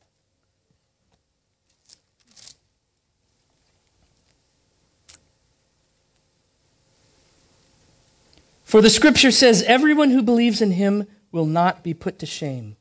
For 8.71 8.81
the 8.81 8.89
scripture 8.89 9.31
says, 9.31 9.63
Everyone 9.63 10.11
who 10.11 10.23
believes 10.23 10.61
in 10.61 10.71
him 10.71 11.05
will 11.29 11.45
not 11.45 11.83
be 11.83 11.93
put 11.93 12.19
to 12.19 12.25
shame. 12.25 12.77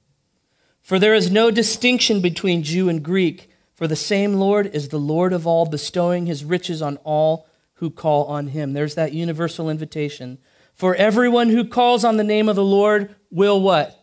For 0.81 1.01
there 1.01 1.15
is 1.15 1.33
no 1.33 1.51
distinction 1.51 2.21
between 2.21 2.63
Jew 2.63 2.89
and 2.89 3.03
Greek, 3.03 3.51
for 3.75 3.89
the 3.89 3.97
same 3.97 4.35
Lord 4.35 4.69
is 4.69 4.91
the 4.91 5.01
Lord 5.01 5.33
of 5.33 5.49
all, 5.49 5.67
bestowing 5.67 6.27
his 6.27 6.45
riches 6.45 6.81
on 6.81 6.99
all 6.99 7.49
who 7.75 7.91
call 7.91 8.27
on 8.27 8.47
him. 8.47 8.73
There's 8.73 8.95
that 8.95 9.15
universal 9.15 9.69
invitation. 9.69 10.39
For 10.75 10.95
everyone 10.95 11.49
who 11.49 11.65
calls 11.65 12.05
on 12.05 12.19
the 12.19 12.23
name 12.23 12.49
of 12.49 12.55
the 12.55 12.63
Lord 12.63 13.13
will 13.33 13.61
what? 13.61 14.01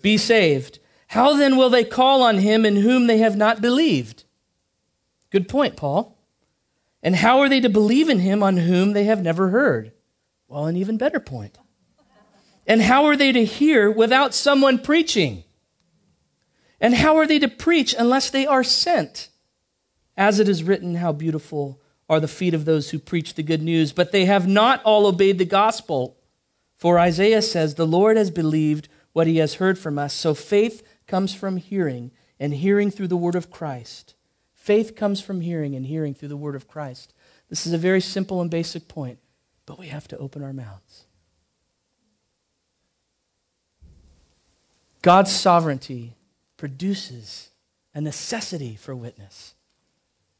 Be 0.00 0.18
saved. 0.18 0.78
How 1.08 1.34
then 1.34 1.56
will 1.56 1.68
they 1.68 1.82
call 1.82 2.22
on 2.22 2.38
him 2.38 2.64
in 2.64 2.76
whom 2.76 3.08
they 3.08 3.18
have 3.18 3.36
not 3.36 3.60
believed? 3.60 4.22
Good 5.30 5.48
point, 5.48 5.74
Paul. 5.74 6.16
And 7.02 7.16
how 7.16 7.40
are 7.40 7.48
they 7.48 7.60
to 7.60 7.68
believe 7.68 8.08
in 8.08 8.20
him 8.20 8.40
on 8.40 8.58
whom 8.58 8.92
they 8.92 9.02
have 9.02 9.20
never 9.20 9.48
heard? 9.48 9.90
Well, 10.48 10.66
an 10.66 10.76
even 10.76 10.96
better 10.96 11.20
point. 11.20 11.58
And 12.66 12.82
how 12.82 13.04
are 13.04 13.16
they 13.16 13.32
to 13.32 13.44
hear 13.44 13.90
without 13.90 14.34
someone 14.34 14.78
preaching? 14.78 15.44
And 16.80 16.94
how 16.94 17.16
are 17.16 17.26
they 17.26 17.38
to 17.38 17.48
preach 17.48 17.94
unless 17.98 18.30
they 18.30 18.46
are 18.46 18.64
sent? 18.64 19.28
As 20.16 20.40
it 20.40 20.48
is 20.48 20.62
written, 20.62 20.96
how 20.96 21.12
beautiful 21.12 21.80
are 22.08 22.20
the 22.20 22.28
feet 22.28 22.54
of 22.54 22.64
those 22.64 22.90
who 22.90 22.98
preach 22.98 23.34
the 23.34 23.42
good 23.42 23.62
news, 23.62 23.92
but 23.92 24.12
they 24.12 24.24
have 24.24 24.48
not 24.48 24.82
all 24.82 25.06
obeyed 25.06 25.38
the 25.38 25.44
gospel. 25.44 26.16
For 26.76 26.98
Isaiah 26.98 27.42
says, 27.42 27.74
The 27.74 27.86
Lord 27.86 28.16
has 28.16 28.30
believed 28.30 28.88
what 29.12 29.26
he 29.26 29.38
has 29.38 29.54
heard 29.54 29.78
from 29.78 29.98
us. 29.98 30.14
So 30.14 30.34
faith 30.34 30.82
comes 31.06 31.34
from 31.34 31.56
hearing, 31.56 32.10
and 32.40 32.54
hearing 32.54 32.90
through 32.90 33.08
the 33.08 33.16
word 33.16 33.34
of 33.34 33.50
Christ. 33.50 34.14
Faith 34.54 34.94
comes 34.96 35.20
from 35.20 35.40
hearing, 35.40 35.74
and 35.74 35.86
hearing 35.86 36.14
through 36.14 36.28
the 36.28 36.36
word 36.36 36.54
of 36.54 36.68
Christ. 36.68 37.12
This 37.48 37.66
is 37.66 37.72
a 37.72 37.78
very 37.78 38.00
simple 38.00 38.40
and 38.40 38.50
basic 38.50 38.88
point 38.88 39.18
but 39.68 39.78
we 39.78 39.88
have 39.88 40.08
to 40.08 40.16
open 40.16 40.42
our 40.42 40.54
mouths. 40.54 41.04
God's 45.02 45.30
sovereignty 45.30 46.14
produces 46.56 47.50
a 47.94 48.00
necessity 48.00 48.76
for 48.76 48.96
witness 48.96 49.54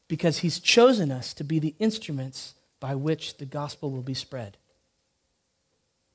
because 0.07 0.39
he's 0.39 0.59
chosen 0.59 1.11
us 1.11 1.35
to 1.35 1.43
be 1.43 1.59
the 1.59 1.75
instruments 1.77 2.55
by 2.79 2.95
which 2.95 3.37
the 3.37 3.45
gospel 3.45 3.91
will 3.91 4.01
be 4.01 4.15
spread. 4.15 4.57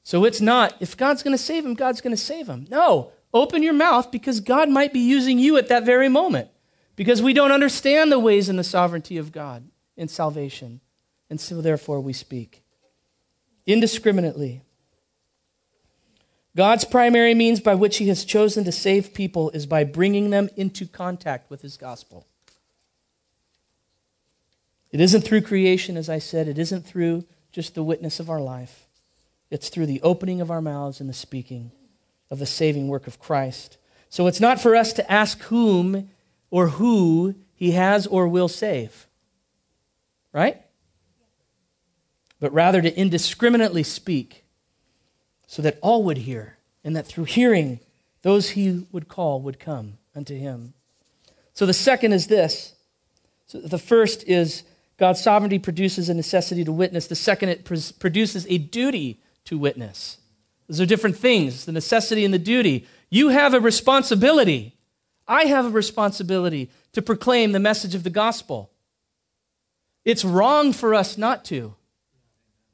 So 0.02 0.24
it's 0.24 0.40
not, 0.40 0.74
if 0.80 0.96
God's 0.96 1.22
going 1.22 1.36
to 1.36 1.42
save 1.42 1.64
him, 1.64 1.74
God's 1.74 2.00
going 2.00 2.16
to 2.16 2.20
save 2.20 2.48
him. 2.48 2.66
No, 2.68 3.12
open 3.32 3.62
your 3.62 3.74
mouth 3.74 4.10
because 4.10 4.40
God 4.40 4.68
might 4.68 4.92
be 4.92 4.98
using 4.98 5.38
you 5.38 5.56
at 5.56 5.68
that 5.68 5.86
very 5.86 6.08
moment 6.08 6.48
because 6.96 7.22
we 7.22 7.32
don't 7.32 7.52
understand 7.52 8.10
the 8.10 8.18
ways 8.18 8.48
and 8.48 8.58
the 8.58 8.64
sovereignty 8.64 9.18
of 9.18 9.30
God 9.30 9.68
in 9.96 10.08
salvation. 10.08 10.80
And 11.30 11.40
so 11.40 11.60
therefore 11.60 12.00
we 12.00 12.12
speak 12.12 12.63
indiscriminately. 13.66 14.62
God's 16.56 16.84
primary 16.84 17.34
means 17.34 17.60
by 17.60 17.74
which 17.74 17.96
he 17.96 18.08
has 18.08 18.24
chosen 18.24 18.64
to 18.64 18.72
save 18.72 19.14
people 19.14 19.50
is 19.50 19.66
by 19.66 19.82
bringing 19.82 20.30
them 20.30 20.48
into 20.56 20.86
contact 20.86 21.50
with 21.50 21.62
his 21.62 21.76
gospel. 21.76 22.26
It 24.92 25.00
isn't 25.00 25.22
through 25.22 25.42
creation, 25.42 25.96
as 25.96 26.08
I 26.08 26.20
said, 26.20 26.46
it 26.46 26.58
isn't 26.58 26.86
through 26.86 27.24
just 27.50 27.74
the 27.74 27.82
witness 27.82 28.20
of 28.20 28.30
our 28.30 28.40
life. 28.40 28.86
It's 29.50 29.68
through 29.68 29.86
the 29.86 30.00
opening 30.02 30.40
of 30.40 30.50
our 30.50 30.62
mouths 30.62 31.00
and 31.00 31.08
the 31.08 31.14
speaking 31.14 31.72
of 32.30 32.38
the 32.38 32.46
saving 32.46 32.88
work 32.88 33.06
of 33.06 33.18
Christ. 33.18 33.76
So 34.08 34.28
it's 34.28 34.40
not 34.40 34.60
for 34.60 34.76
us 34.76 34.92
to 34.92 35.12
ask 35.12 35.40
whom 35.42 36.10
or 36.50 36.68
who 36.68 37.34
he 37.54 37.72
has 37.72 38.06
or 38.06 38.28
will 38.28 38.48
save. 38.48 39.08
Right? 40.32 40.63
But 42.40 42.52
rather 42.52 42.82
to 42.82 42.98
indiscriminately 42.98 43.82
speak, 43.82 44.44
so 45.46 45.62
that 45.62 45.78
all 45.82 46.02
would 46.02 46.18
hear, 46.18 46.58
and 46.82 46.96
that 46.96 47.06
through 47.06 47.24
hearing, 47.24 47.80
those 48.22 48.50
he 48.50 48.86
would 48.90 49.08
call 49.08 49.40
would 49.40 49.58
come 49.58 49.98
unto 50.14 50.36
him. 50.36 50.74
So 51.52 51.66
the 51.66 51.72
second 51.72 52.12
is 52.12 52.26
this. 52.26 52.74
So 53.46 53.60
the 53.60 53.78
first 53.78 54.24
is 54.26 54.64
God's 54.96 55.22
sovereignty 55.22 55.58
produces 55.58 56.08
a 56.08 56.14
necessity 56.14 56.64
to 56.64 56.72
witness. 56.72 57.06
The 57.06 57.14
second, 57.14 57.50
it 57.50 57.64
produces 57.64 58.46
a 58.48 58.58
duty 58.58 59.20
to 59.44 59.58
witness. 59.58 60.18
Those 60.68 60.80
are 60.80 60.86
different 60.86 61.16
things 61.16 61.66
the 61.66 61.72
necessity 61.72 62.24
and 62.24 62.32
the 62.32 62.38
duty. 62.38 62.86
You 63.10 63.28
have 63.28 63.54
a 63.54 63.60
responsibility. 63.60 64.76
I 65.28 65.44
have 65.44 65.66
a 65.66 65.70
responsibility 65.70 66.70
to 66.92 67.02
proclaim 67.02 67.52
the 67.52 67.60
message 67.60 67.94
of 67.94 68.02
the 68.02 68.10
gospel. 68.10 68.70
It's 70.04 70.24
wrong 70.24 70.72
for 70.72 70.94
us 70.94 71.16
not 71.16 71.44
to 71.46 71.74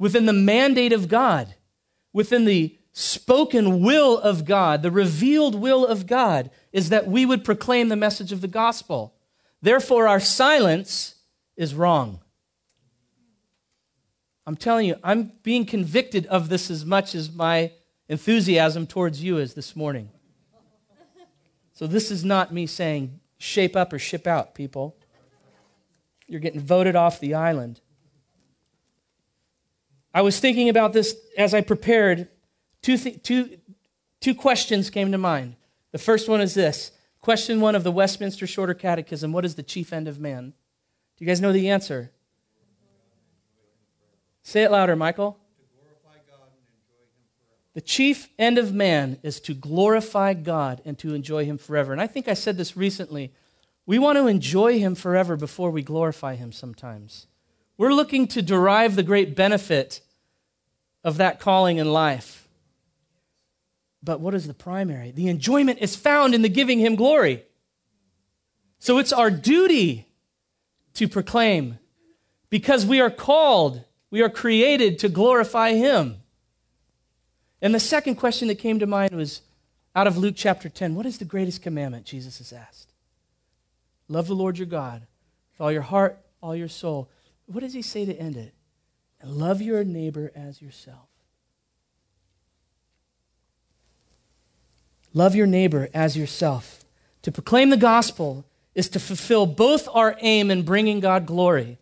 within 0.00 0.24
the 0.26 0.32
mandate 0.32 0.92
of 0.92 1.06
God, 1.06 1.54
within 2.12 2.46
the 2.46 2.76
spoken 2.92 3.82
will 3.82 4.18
of 4.18 4.44
God, 4.44 4.82
the 4.82 4.90
revealed 4.90 5.54
will 5.54 5.86
of 5.86 6.08
God, 6.08 6.50
is 6.72 6.88
that 6.88 7.06
we 7.06 7.24
would 7.24 7.44
proclaim 7.44 7.88
the 7.88 7.96
message 7.96 8.32
of 8.32 8.40
the 8.40 8.48
gospel. 8.48 9.14
Therefore, 9.62 10.08
our 10.08 10.18
silence 10.18 11.16
is 11.54 11.74
wrong. 11.74 12.20
I'm 14.46 14.56
telling 14.56 14.86
you, 14.86 14.96
I'm 15.04 15.32
being 15.42 15.66
convicted 15.66 16.26
of 16.26 16.48
this 16.48 16.70
as 16.70 16.84
much 16.84 17.14
as 17.14 17.30
my 17.30 17.70
enthusiasm 18.08 18.86
towards 18.86 19.22
you 19.22 19.36
is 19.36 19.52
this 19.52 19.76
morning. 19.76 20.08
So, 21.74 21.86
this 21.86 22.10
is 22.10 22.24
not 22.24 22.52
me 22.52 22.66
saying 22.66 23.20
shape 23.36 23.76
up 23.76 23.92
or 23.92 23.98
ship 23.98 24.26
out, 24.26 24.54
people. 24.54 24.96
You're 26.26 26.40
getting 26.40 26.60
voted 26.60 26.96
off 26.96 27.20
the 27.20 27.34
island. 27.34 27.80
I 30.12 30.22
was 30.22 30.40
thinking 30.40 30.68
about 30.68 30.92
this 30.92 31.16
as 31.36 31.54
I 31.54 31.60
prepared. 31.60 32.28
Two, 32.82 32.96
th- 32.96 33.22
two, 33.22 33.58
two 34.20 34.34
questions 34.34 34.90
came 34.90 35.12
to 35.12 35.18
mind. 35.18 35.56
The 35.92 35.98
first 35.98 36.28
one 36.28 36.40
is 36.40 36.54
this 36.54 36.92
Question 37.20 37.60
one 37.60 37.74
of 37.74 37.84
the 37.84 37.92
Westminster 37.92 38.46
Shorter 38.46 38.74
Catechism 38.74 39.32
What 39.32 39.44
is 39.44 39.54
the 39.54 39.62
chief 39.62 39.92
end 39.92 40.08
of 40.08 40.18
man? 40.18 40.54
Do 41.16 41.24
you 41.24 41.26
guys 41.26 41.40
know 41.40 41.52
the 41.52 41.68
answer? 41.68 42.10
Say 44.42 44.62
it 44.62 44.70
louder, 44.70 44.96
Michael. 44.96 45.38
The 47.72 47.80
chief 47.80 48.28
end 48.38 48.58
of 48.58 48.74
man 48.74 49.18
is 49.22 49.38
to 49.42 49.54
glorify 49.54 50.34
God 50.34 50.82
and 50.84 50.98
to 50.98 51.14
enjoy 51.14 51.44
Him 51.44 51.56
forever. 51.56 51.92
And 51.92 52.00
I 52.00 52.08
think 52.08 52.26
I 52.26 52.34
said 52.34 52.56
this 52.56 52.76
recently. 52.76 53.32
We 53.86 53.98
want 53.98 54.16
to 54.16 54.26
enjoy 54.26 54.78
Him 54.78 54.94
forever 54.94 55.36
before 55.36 55.70
we 55.70 55.82
glorify 55.82 56.34
Him 56.34 56.50
sometimes. 56.50 57.26
We're 57.80 57.94
looking 57.94 58.26
to 58.26 58.42
derive 58.42 58.94
the 58.94 59.02
great 59.02 59.34
benefit 59.34 60.02
of 61.02 61.16
that 61.16 61.40
calling 61.40 61.78
in 61.78 61.90
life. 61.90 62.46
But 64.02 64.20
what 64.20 64.34
is 64.34 64.46
the 64.46 64.52
primary? 64.52 65.12
The 65.12 65.28
enjoyment 65.28 65.78
is 65.80 65.96
found 65.96 66.34
in 66.34 66.42
the 66.42 66.50
giving 66.50 66.78
Him 66.78 66.94
glory. 66.94 67.42
So 68.80 68.98
it's 68.98 69.14
our 69.14 69.30
duty 69.30 70.06
to 70.92 71.08
proclaim 71.08 71.78
because 72.50 72.84
we 72.84 73.00
are 73.00 73.08
called, 73.08 73.82
we 74.10 74.20
are 74.20 74.28
created 74.28 74.98
to 74.98 75.08
glorify 75.08 75.72
Him. 75.72 76.16
And 77.62 77.74
the 77.74 77.80
second 77.80 78.16
question 78.16 78.48
that 78.48 78.56
came 78.56 78.78
to 78.80 78.86
mind 78.86 79.12
was 79.12 79.40
out 79.96 80.06
of 80.06 80.18
Luke 80.18 80.34
chapter 80.36 80.68
10 80.68 80.94
What 80.94 81.06
is 81.06 81.16
the 81.16 81.24
greatest 81.24 81.62
commandment? 81.62 82.04
Jesus 82.04 82.36
has 82.36 82.52
asked. 82.52 82.92
Love 84.06 84.26
the 84.26 84.34
Lord 84.34 84.58
your 84.58 84.66
God 84.66 85.06
with 85.52 85.62
all 85.62 85.72
your 85.72 85.80
heart, 85.80 86.18
all 86.42 86.54
your 86.54 86.68
soul. 86.68 87.08
What 87.50 87.60
does 87.60 87.74
he 87.74 87.82
say 87.82 88.04
to 88.04 88.14
end 88.14 88.36
it? 88.36 88.54
Love 89.24 89.60
your 89.60 89.82
neighbor 89.82 90.30
as 90.36 90.62
yourself. 90.62 91.08
Love 95.12 95.34
your 95.34 95.48
neighbor 95.48 95.88
as 95.92 96.16
yourself. 96.16 96.84
To 97.22 97.32
proclaim 97.32 97.70
the 97.70 97.76
gospel 97.76 98.44
is 98.76 98.88
to 98.90 99.00
fulfill 99.00 99.46
both 99.46 99.88
our 99.92 100.16
aim 100.20 100.50
in 100.52 100.62
bringing 100.62 101.00
God 101.00 101.26
glory 101.26 101.78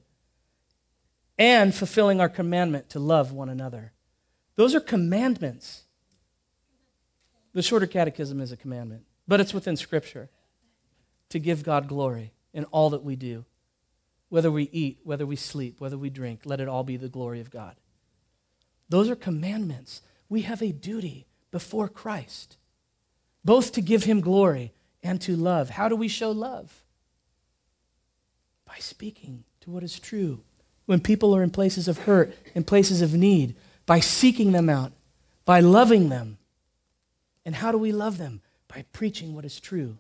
and 1.39 1.75
fulfilling 1.75 2.19
our 2.19 2.31
commandment 2.31 2.89
to 2.91 2.99
love 2.99 3.33
one 3.33 3.51
another. 3.51 3.93
Those 4.57 4.75
are 4.75 4.81
commandments. 4.81 5.83
The 7.53 7.63
shorter 7.63 7.87
catechism 7.87 8.41
is 8.41 8.53
a 8.53 8.57
commandment, 8.57 9.03
but 9.29 9.39
it's 9.39 9.53
within 9.53 9.77
Scripture 9.77 10.31
to 11.29 11.39
give 11.39 11.63
God 11.63 11.89
glory 11.89 12.33
in 12.55 12.65
all 12.65 12.89
that 12.91 13.05
we 13.05 13.17
do. 13.17 13.45
Whether 14.29 14.51
we 14.51 14.69
eat, 14.73 14.99
whether 15.05 15.25
we 15.25 15.37
sleep, 15.37 15.81
whether 15.81 15.97
we 15.97 16.11
drink, 16.11 16.41
let 16.45 16.61
it 16.61 16.69
all 16.69 16.85
be 16.85 16.97
the 16.97 17.09
glory 17.09 17.41
of 17.41 17.51
God. 17.51 17.77
Those 18.89 19.09
are 19.09 19.17
commandments. 19.17 20.03
We 20.29 20.43
have 20.43 20.63
a 20.63 20.73
duty 20.73 21.27
before 21.51 21.89
Christ, 21.89 22.57
both 23.45 23.73
to 23.73 23.81
give 23.81 24.05
him 24.05 24.21
glory 24.21 24.73
and 25.03 25.21
to 25.23 25.37
love. 25.37 25.71
How 25.71 25.89
do 25.89 25.97
we 25.97 26.09
show 26.09 26.31
love? 26.31 26.83
By 28.67 28.77
speaking 28.79 29.45
to 29.61 29.71
what 29.71 29.83
is 29.83 29.99
true. 29.99 30.43
When 30.87 31.01
people 31.01 31.35
are 31.35 31.43
in 31.43 31.51
places 31.51 31.89
of 31.89 32.01
hurt, 32.01 32.35
in 32.55 32.65
places 32.65 33.03
of 33.03 33.15
need, 33.15 33.55
by 33.87 34.01
seeking 34.01 34.53
them 34.53 34.69
out, 34.69 34.93
by 35.45 35.61
loving 35.61 36.11
them. 36.11 36.39
And 37.45 37.55
how 37.55 37.73
do 37.73 37.79
we 37.79 37.93
love 37.93 38.19
them? 38.19 38.43
By 38.69 38.85
preaching 38.93 39.35
what 39.35 39.47
is 39.47 39.61
true 39.61 39.97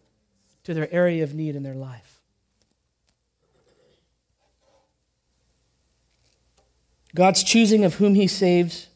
to 0.64 0.74
their 0.74 0.92
area 0.92 1.24
of 1.24 1.34
need 1.34 1.56
in 1.56 1.62
their 1.62 1.74
life. 1.74 2.17
God's 7.14 7.42
choosing 7.42 7.84
of 7.84 7.94
whom 7.94 8.14
he 8.14 8.26
saves 8.26 8.88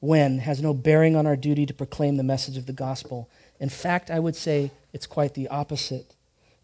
when 0.00 0.38
has 0.38 0.62
no 0.62 0.72
bearing 0.72 1.16
on 1.16 1.26
our 1.26 1.36
duty 1.36 1.66
to 1.66 1.74
proclaim 1.74 2.16
the 2.16 2.22
message 2.22 2.56
of 2.56 2.66
the 2.66 2.72
gospel. 2.72 3.28
In 3.58 3.68
fact, 3.68 4.10
I 4.10 4.20
would 4.20 4.36
say 4.36 4.70
it's 4.92 5.06
quite 5.06 5.34
the 5.34 5.48
opposite. 5.48 6.14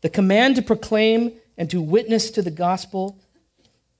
The 0.02 0.08
command 0.08 0.56
to 0.56 0.62
proclaim 0.62 1.32
and 1.56 1.68
to 1.70 1.80
witness 1.80 2.30
to 2.32 2.42
the 2.42 2.50
gospel 2.50 3.18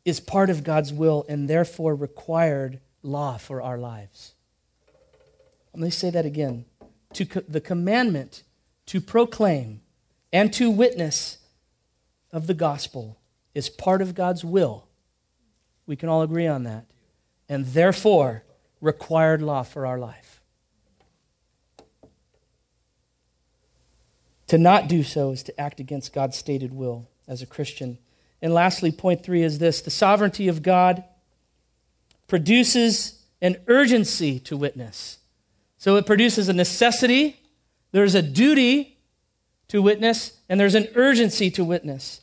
is 0.05 0.21
part 0.21 0.51
of 0.51 0.65
God's 0.65 0.93
will 0.93 1.25
and 1.29 1.49
therefore 1.49 1.95
required 1.95 2.81
law 3.03 3.39
for 3.39 3.61
our 3.63 3.79
lives. 3.79 4.35
Let 5.73 5.83
me 5.83 5.91
say 5.91 6.11
that 6.11 6.27
again. 6.27 6.67
To 7.15 7.27
co- 7.27 7.43
the 7.49 7.61
commandment 7.61 8.43
to 8.87 9.01
proclaim 9.01 9.81
and 10.33 10.53
to 10.55 10.71
witness 10.71 11.39
of 12.33 12.47
the 12.47 12.55
gospel 12.55 13.19
is 13.55 13.69
part 13.69 14.03
of 14.03 14.15
God's 14.15 14.45
will. 14.45 14.84
We 15.87 15.97
can 15.97 16.09
all 16.09 16.23
agree 16.23 16.47
on 16.47 16.65
that. 16.65 16.87
And 17.49 17.67
therefore, 17.67 18.45
required 18.81 19.43
law 19.43 19.63
for 19.63 19.87
our 19.87 19.99
life. 19.99 20.41
To 24.49 24.59
not 24.59 24.89
do 24.89 25.03
so 25.03 25.31
is 25.31 25.43
to 25.45 25.61
act 25.61 25.81
against 25.81 26.13
God's 26.13 26.37
stated 26.37 26.73
will 26.73 27.09
as 27.27 27.43
a 27.43 27.47
Christian. 27.47 27.99
And 28.43 28.53
lastly, 28.53 28.93
point 28.93 29.23
three 29.23 29.43
is 29.43 29.59
this 29.59 29.81
the 29.81 29.91
sovereignty 29.91 30.49
of 30.49 30.63
God 30.63 31.05
produces 32.29 33.23
an 33.41 33.57
urgency 33.67 34.39
to 34.41 34.57
witness. 34.57 35.19
So 35.79 35.97
it 35.97 36.07
produces 36.07 36.49
a 36.49 36.53
necessity, 36.53 37.41
there's 37.93 38.15
a 38.15 38.23
duty 38.23 38.97
to 39.69 39.83
witness, 39.83 40.39
and 40.49 40.59
there's 40.59 40.75
an 40.75 40.89
urgency 40.95 41.51
to 41.51 41.65
witness. 41.65 42.21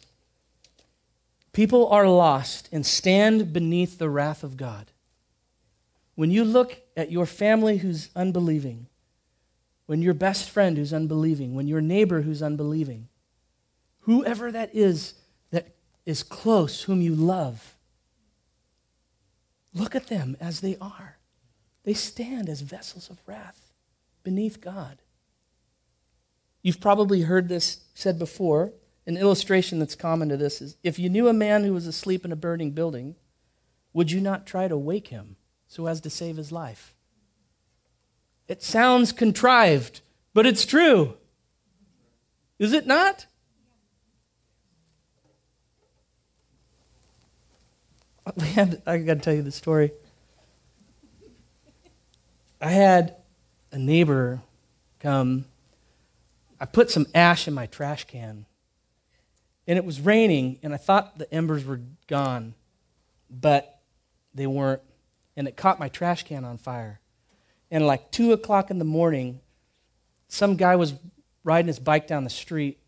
People 1.53 1.87
are 1.89 2.07
lost 2.07 2.69
and 2.71 2.85
stand 2.85 3.51
beneath 3.51 3.97
the 3.97 4.09
wrath 4.09 4.43
of 4.43 4.57
God. 4.57 4.91
When 6.15 6.31
you 6.31 6.43
look 6.43 6.81
at 6.95 7.11
your 7.11 7.25
family 7.25 7.77
who's 7.77 8.09
unbelieving, 8.15 8.87
when 9.85 10.01
your 10.01 10.13
best 10.13 10.49
friend 10.49 10.77
who's 10.77 10.93
unbelieving, 10.93 11.53
when 11.53 11.67
your 11.67 11.81
neighbor 11.81 12.21
who's 12.21 12.41
unbelieving, 12.41 13.09
whoever 14.01 14.51
that 14.51 14.73
is 14.73 15.15
that 15.51 15.75
is 16.05 16.23
close, 16.23 16.83
whom 16.83 17.01
you 17.01 17.13
love, 17.13 17.75
look 19.73 19.95
at 19.95 20.07
them 20.07 20.37
as 20.39 20.61
they 20.61 20.77
are. 20.79 21.17
They 21.83 21.93
stand 21.93 22.47
as 22.47 22.61
vessels 22.61 23.09
of 23.09 23.19
wrath 23.25 23.71
beneath 24.23 24.61
God. 24.61 25.01
You've 26.61 26.79
probably 26.79 27.21
heard 27.21 27.49
this 27.49 27.81
said 27.93 28.19
before. 28.19 28.73
An 29.05 29.17
illustration 29.17 29.79
that's 29.79 29.95
common 29.95 30.29
to 30.29 30.37
this 30.37 30.61
is 30.61 30.77
if 30.83 30.99
you 30.99 31.09
knew 31.09 31.27
a 31.27 31.33
man 31.33 31.63
who 31.63 31.73
was 31.73 31.87
asleep 31.87 32.23
in 32.23 32.31
a 32.31 32.35
burning 32.35 32.71
building, 32.71 33.15
would 33.93 34.11
you 34.11 34.21
not 34.21 34.45
try 34.45 34.67
to 34.67 34.77
wake 34.77 35.07
him 35.07 35.35
so 35.67 35.87
as 35.87 36.01
to 36.01 36.09
save 36.09 36.37
his 36.37 36.51
life? 36.51 36.93
It 38.47 38.61
sounds 38.61 39.11
contrived, 39.11 40.01
but 40.33 40.45
it's 40.45 40.65
true. 40.65 41.15
Is 42.59 42.73
it 42.73 42.85
not? 42.85 43.25
I 48.85 48.97
got 48.97 49.15
to 49.15 49.19
tell 49.19 49.33
you 49.33 49.41
the 49.41 49.51
story. 49.51 49.91
I 52.61 52.69
had 52.69 53.15
a 53.71 53.79
neighbor 53.79 54.41
come 54.99 55.45
I 56.61 56.65
put 56.65 56.91
some 56.91 57.07
ash 57.15 57.47
in 57.47 57.55
my 57.55 57.65
trash 57.65 58.03
can. 58.03 58.45
And 59.71 59.77
it 59.77 59.85
was 59.85 60.01
raining, 60.01 60.59
and 60.63 60.73
I 60.73 60.77
thought 60.77 61.17
the 61.17 61.33
embers 61.33 61.63
were 61.63 61.79
gone, 62.07 62.55
but 63.29 63.79
they 64.33 64.45
weren't. 64.45 64.81
And 65.37 65.47
it 65.47 65.55
caught 65.55 65.79
my 65.79 65.87
trash 65.87 66.23
can 66.23 66.43
on 66.43 66.57
fire. 66.57 66.99
And 67.71 67.87
like 67.87 68.11
2 68.11 68.33
o'clock 68.33 68.69
in 68.69 68.79
the 68.79 68.83
morning, 68.83 69.39
some 70.27 70.57
guy 70.57 70.75
was 70.75 70.95
riding 71.45 71.67
his 71.67 71.79
bike 71.79 72.05
down 72.05 72.25
the 72.25 72.29
street, 72.29 72.79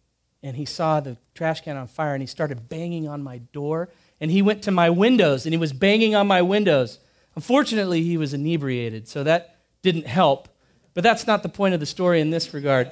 and 0.44 0.58
he 0.58 0.66
saw 0.66 1.00
the 1.00 1.16
trash 1.34 1.62
can 1.62 1.78
on 1.78 1.88
fire, 1.88 2.16
and 2.16 2.22
he 2.22 2.28
started 2.28 2.68
banging 2.68 3.08
on 3.08 3.24
my 3.24 3.38
door. 3.38 3.88
And 4.20 4.30
he 4.30 4.42
went 4.42 4.62
to 4.64 4.72
my 4.72 4.90
windows, 4.90 5.46
and 5.46 5.54
he 5.54 5.58
was 5.58 5.72
banging 5.72 6.16
on 6.16 6.28
my 6.28 6.42
windows. 6.42 7.00
Unfortunately, 7.34 8.04
he 8.04 8.18
was 8.18 8.34
inebriated, 8.34 9.08
so 9.08 9.24
that 9.24 9.62
didn't 9.84 10.08
help. 10.08 10.50
But 10.94 11.06
that's 11.06 11.28
not 11.28 11.44
the 11.44 11.50
point 11.50 11.76
of 11.76 11.80
the 11.80 11.86
story 11.86 12.20
in 12.20 12.30
this 12.30 12.54
regard. 12.54 12.92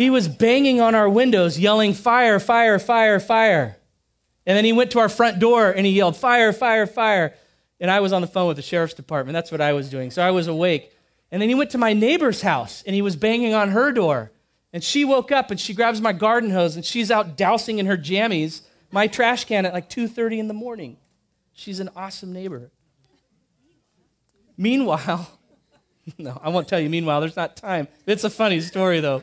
He 0.00 0.08
was 0.08 0.28
banging 0.28 0.80
on 0.80 0.94
our 0.94 1.10
windows, 1.10 1.58
yelling, 1.58 1.92
Fire, 1.92 2.40
fire, 2.40 2.78
fire, 2.78 3.20
fire. 3.20 3.76
And 4.46 4.56
then 4.56 4.64
he 4.64 4.72
went 4.72 4.92
to 4.92 4.98
our 4.98 5.10
front 5.10 5.38
door 5.38 5.70
and 5.70 5.84
he 5.84 5.92
yelled, 5.92 6.16
Fire, 6.16 6.54
fire, 6.54 6.86
fire. 6.86 7.34
And 7.78 7.90
I 7.90 8.00
was 8.00 8.12
on 8.12 8.22
the 8.22 8.26
phone 8.26 8.48
with 8.48 8.56
the 8.56 8.62
sheriff's 8.62 8.94
department. 8.94 9.34
That's 9.34 9.52
what 9.52 9.60
I 9.60 9.74
was 9.74 9.90
doing. 9.90 10.10
So 10.10 10.22
I 10.22 10.30
was 10.30 10.46
awake. 10.46 10.90
And 11.30 11.42
then 11.42 11.50
he 11.50 11.54
went 11.54 11.68
to 11.72 11.78
my 11.78 11.92
neighbor's 11.92 12.40
house 12.40 12.82
and 12.86 12.94
he 12.94 13.02
was 13.02 13.14
banging 13.14 13.52
on 13.52 13.72
her 13.72 13.92
door. 13.92 14.32
And 14.72 14.82
she 14.82 15.04
woke 15.04 15.30
up 15.30 15.50
and 15.50 15.60
she 15.60 15.74
grabs 15.74 16.00
my 16.00 16.14
garden 16.14 16.50
hose 16.50 16.76
and 16.76 16.84
she's 16.84 17.10
out 17.10 17.36
dousing 17.36 17.78
in 17.78 17.84
her 17.84 17.98
jammies 17.98 18.62
my 18.90 19.06
trash 19.06 19.44
can 19.44 19.66
at 19.66 19.74
like 19.74 19.90
2:30 19.90 20.38
in 20.38 20.48
the 20.48 20.54
morning. 20.54 20.96
She's 21.52 21.78
an 21.78 21.90
awesome 21.94 22.32
neighbor. 22.32 22.70
Meanwhile, 24.56 25.30
no, 26.18 26.40
I 26.42 26.48
won't 26.48 26.68
tell 26.68 26.80
you 26.80 26.88
meanwhile, 26.88 27.20
there's 27.20 27.36
not 27.36 27.54
time. 27.54 27.86
It's 28.06 28.24
a 28.24 28.30
funny 28.30 28.60
story 28.60 29.00
though. 29.00 29.22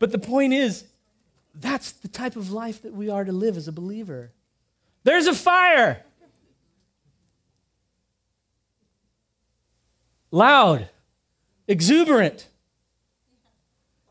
But 0.00 0.10
the 0.10 0.18
point 0.18 0.52
is, 0.54 0.84
that's 1.54 1.92
the 1.92 2.08
type 2.08 2.34
of 2.34 2.50
life 2.50 2.82
that 2.82 2.92
we 2.92 3.08
are 3.08 3.22
to 3.22 3.30
live 3.32 3.56
as 3.56 3.68
a 3.68 3.72
believer. 3.72 4.32
There's 5.04 5.26
a 5.26 5.34
fire. 5.34 6.02
Loud, 10.32 10.88
exuberant, 11.68 12.48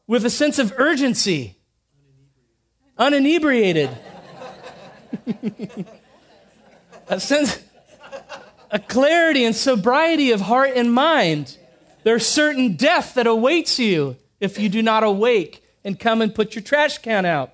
with 0.05 0.25
a 0.25 0.29
sense 0.29 0.59
of 0.59 0.73
urgency, 0.77 1.57
uninebriated. 2.99 3.89
a 7.07 7.19
sense, 7.19 7.63
a 8.69 8.79
clarity 8.79 9.43
and 9.43 9.55
sobriety 9.55 10.31
of 10.31 10.41
heart 10.41 10.71
and 10.75 10.93
mind. 10.93 11.57
There's 12.03 12.27
certain 12.27 12.75
death 12.75 13.15
that 13.15 13.25
awaits 13.25 13.79
you 13.79 14.17
if 14.39 14.59
you 14.59 14.69
do 14.69 14.83
not 14.83 15.03
awake 15.03 15.63
and 15.83 15.99
come 15.99 16.21
and 16.21 16.33
put 16.33 16.55
your 16.55 16.61
trash 16.61 16.97
can 16.97 17.25
out. 17.25 17.53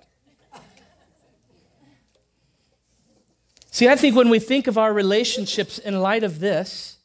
See, 3.72 3.90
I 3.90 3.96
think 3.96 4.16
when 4.16 4.30
we 4.30 4.40
think 4.40 4.68
of 4.68 4.78
our 4.78 4.94
relationships 4.94 5.78
in 5.78 6.00
light 6.00 6.24
of 6.24 6.40
this, 6.40 6.98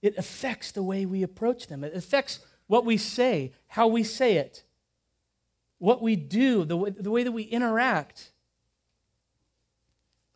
it 0.00 0.16
affects 0.16 0.70
the 0.70 0.82
way 0.82 1.04
we 1.06 1.22
approach 1.22 1.66
them. 1.66 1.82
It 1.82 1.94
affects 1.94 2.38
what 2.66 2.84
we 2.84 2.96
say, 2.96 3.52
how 3.66 3.88
we 3.88 4.04
say 4.04 4.36
it. 4.36 4.62
what 5.84 6.00
we 6.00 6.16
do, 6.16 6.64
the 6.64 6.78
way, 6.78 6.90
the 6.90 7.10
way 7.10 7.22
that 7.22 7.32
we 7.32 7.42
interact, 7.42 8.30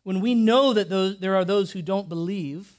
when 0.03 0.21
we 0.21 0.35
know 0.35 0.73
that 0.73 0.89
those, 0.89 1.19
there 1.19 1.35
are 1.35 1.43
those 1.43 1.71
who 1.71 1.81
don't 1.81 2.07
believe, 2.07 2.71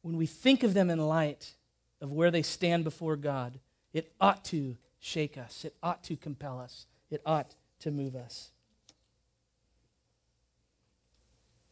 when 0.00 0.16
we 0.16 0.24
think 0.24 0.62
of 0.62 0.72
them 0.72 0.88
in 0.88 0.98
light 0.98 1.52
of 2.00 2.10
where 2.10 2.30
they 2.30 2.40
stand 2.40 2.84
before 2.84 3.16
God, 3.16 3.58
it 3.92 4.12
ought 4.18 4.46
to 4.46 4.76
shake 5.02 5.36
us. 5.36 5.64
It 5.64 5.74
ought 5.82 6.02
to 6.04 6.16
compel 6.16 6.60
us. 6.60 6.86
It 7.10 7.20
ought 7.26 7.54
to 7.80 7.90
move 7.90 8.14
us. 8.14 8.52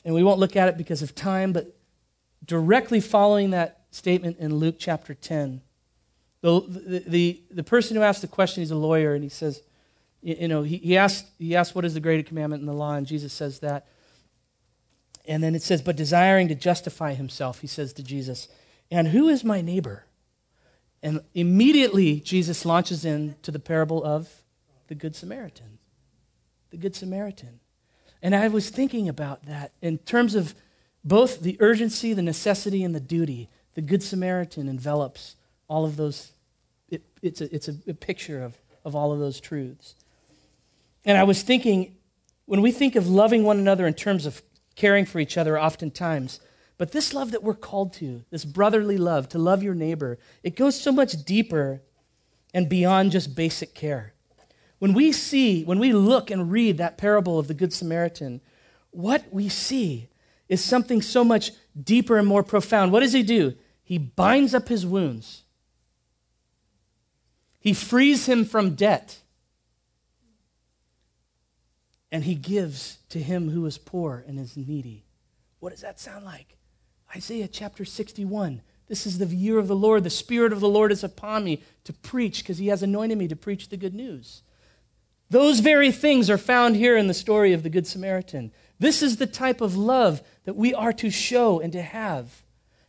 And 0.04 0.14
we 0.14 0.24
won't 0.24 0.40
look 0.40 0.56
at 0.56 0.68
it 0.68 0.76
because 0.76 1.00
of 1.00 1.14
time, 1.14 1.52
but 1.52 1.76
directly 2.44 3.00
following 3.00 3.50
that 3.50 3.84
statement 3.92 4.38
in 4.38 4.56
Luke 4.56 4.76
chapter 4.78 5.14
10, 5.14 5.60
the, 6.40 6.60
the, 6.60 7.04
the, 7.06 7.42
the 7.50 7.62
person 7.62 7.96
who 7.96 8.02
asked 8.02 8.22
the 8.22 8.26
question, 8.26 8.62
he's 8.62 8.70
a 8.70 8.76
lawyer, 8.76 9.14
and 9.14 9.22
he 9.22 9.28
says, 9.28 9.62
you 10.22 10.48
know, 10.48 10.62
he, 10.62 10.78
he, 10.78 10.96
asked, 10.96 11.26
he 11.38 11.54
asked, 11.54 11.74
What 11.74 11.84
is 11.84 11.94
the 11.94 12.00
greatest 12.00 12.28
commandment 12.28 12.60
in 12.60 12.66
the 12.66 12.74
law? 12.74 12.94
And 12.94 13.06
Jesus 13.06 13.32
says 13.32 13.60
that. 13.60 13.86
And 15.26 15.42
then 15.42 15.54
it 15.54 15.62
says, 15.62 15.80
But 15.80 15.96
desiring 15.96 16.48
to 16.48 16.54
justify 16.54 17.14
himself, 17.14 17.60
he 17.60 17.66
says 17.66 17.92
to 17.94 18.02
Jesus, 18.02 18.48
And 18.90 19.08
who 19.08 19.28
is 19.28 19.44
my 19.44 19.60
neighbor? 19.62 20.04
And 21.02 21.20
immediately 21.34 22.20
Jesus 22.20 22.64
launches 22.64 23.04
into 23.04 23.50
the 23.50 23.58
parable 23.58 24.04
of 24.04 24.42
the 24.88 24.94
Good 24.94 25.16
Samaritan. 25.16 25.78
The 26.70 26.76
Good 26.76 26.94
Samaritan. 26.94 27.60
And 28.22 28.34
I 28.34 28.48
was 28.48 28.68
thinking 28.68 29.08
about 29.08 29.46
that 29.46 29.72
in 29.80 29.98
terms 29.98 30.34
of 30.34 30.54
both 31.02 31.40
the 31.40 31.56
urgency, 31.60 32.12
the 32.12 32.22
necessity, 32.22 32.84
and 32.84 32.94
the 32.94 33.00
duty. 33.00 33.48
The 33.74 33.80
Good 33.80 34.02
Samaritan 34.02 34.68
envelops 34.68 35.36
all 35.68 35.84
of 35.84 35.96
those. 35.96 36.32
It, 36.88 37.02
it's 37.22 37.40
a, 37.40 37.54
it's 37.54 37.68
a, 37.68 37.76
a 37.88 37.94
picture 37.94 38.42
of, 38.42 38.58
of 38.84 38.94
all 38.94 39.12
of 39.12 39.18
those 39.18 39.40
truths. 39.40 39.94
And 41.04 41.16
I 41.16 41.22
was 41.22 41.42
thinking, 41.42 41.96
when 42.44 42.60
we 42.60 42.72
think 42.72 42.94
of 42.94 43.08
loving 43.08 43.42
one 43.44 43.58
another 43.58 43.86
in 43.86 43.94
terms 43.94 44.26
of 44.26 44.42
caring 44.76 45.06
for 45.06 45.18
each 45.18 45.38
other, 45.38 45.58
oftentimes, 45.58 46.40
but 46.80 46.92
this 46.92 47.12
love 47.12 47.32
that 47.32 47.42
we're 47.42 47.52
called 47.52 47.92
to, 47.92 48.24
this 48.30 48.46
brotherly 48.46 48.96
love, 48.96 49.28
to 49.28 49.38
love 49.38 49.62
your 49.62 49.74
neighbor, 49.74 50.18
it 50.42 50.56
goes 50.56 50.80
so 50.80 50.90
much 50.90 51.26
deeper 51.26 51.82
and 52.54 52.70
beyond 52.70 53.12
just 53.12 53.36
basic 53.36 53.74
care. 53.74 54.14
When 54.78 54.94
we 54.94 55.12
see, 55.12 55.62
when 55.62 55.78
we 55.78 55.92
look 55.92 56.30
and 56.30 56.50
read 56.50 56.78
that 56.78 56.96
parable 56.96 57.38
of 57.38 57.48
the 57.48 57.52
Good 57.52 57.74
Samaritan, 57.74 58.40
what 58.92 59.30
we 59.30 59.50
see 59.50 60.08
is 60.48 60.64
something 60.64 61.02
so 61.02 61.22
much 61.22 61.50
deeper 61.78 62.16
and 62.16 62.26
more 62.26 62.42
profound. 62.42 62.92
What 62.92 63.00
does 63.00 63.12
he 63.12 63.22
do? 63.22 63.56
He 63.84 63.98
binds 63.98 64.54
up 64.54 64.68
his 64.68 64.86
wounds, 64.86 65.42
he 67.58 67.74
frees 67.74 68.24
him 68.24 68.46
from 68.46 68.74
debt, 68.74 69.20
and 72.10 72.24
he 72.24 72.34
gives 72.34 73.00
to 73.10 73.18
him 73.18 73.50
who 73.50 73.66
is 73.66 73.76
poor 73.76 74.24
and 74.26 74.40
is 74.40 74.56
needy. 74.56 75.04
What 75.58 75.72
does 75.72 75.82
that 75.82 76.00
sound 76.00 76.24
like? 76.24 76.56
Isaiah 77.14 77.48
chapter 77.48 77.84
61. 77.84 78.62
This 78.88 79.06
is 79.06 79.18
the 79.18 79.26
year 79.26 79.58
of 79.58 79.68
the 79.68 79.76
Lord. 79.76 80.04
The 80.04 80.10
Spirit 80.10 80.52
of 80.52 80.60
the 80.60 80.68
Lord 80.68 80.92
is 80.92 81.04
upon 81.04 81.44
me 81.44 81.62
to 81.84 81.92
preach 81.92 82.42
because 82.42 82.58
he 82.58 82.68
has 82.68 82.82
anointed 82.82 83.18
me 83.18 83.28
to 83.28 83.36
preach 83.36 83.68
the 83.68 83.76
good 83.76 83.94
news. 83.94 84.42
Those 85.28 85.60
very 85.60 85.92
things 85.92 86.28
are 86.28 86.38
found 86.38 86.76
here 86.76 86.96
in 86.96 87.06
the 87.06 87.14
story 87.14 87.52
of 87.52 87.62
the 87.62 87.70
Good 87.70 87.86
Samaritan. 87.86 88.50
This 88.80 89.02
is 89.02 89.16
the 89.16 89.26
type 89.26 89.60
of 89.60 89.76
love 89.76 90.22
that 90.44 90.56
we 90.56 90.74
are 90.74 90.92
to 90.94 91.10
show 91.10 91.60
and 91.60 91.72
to 91.72 91.82
have. 91.82 92.42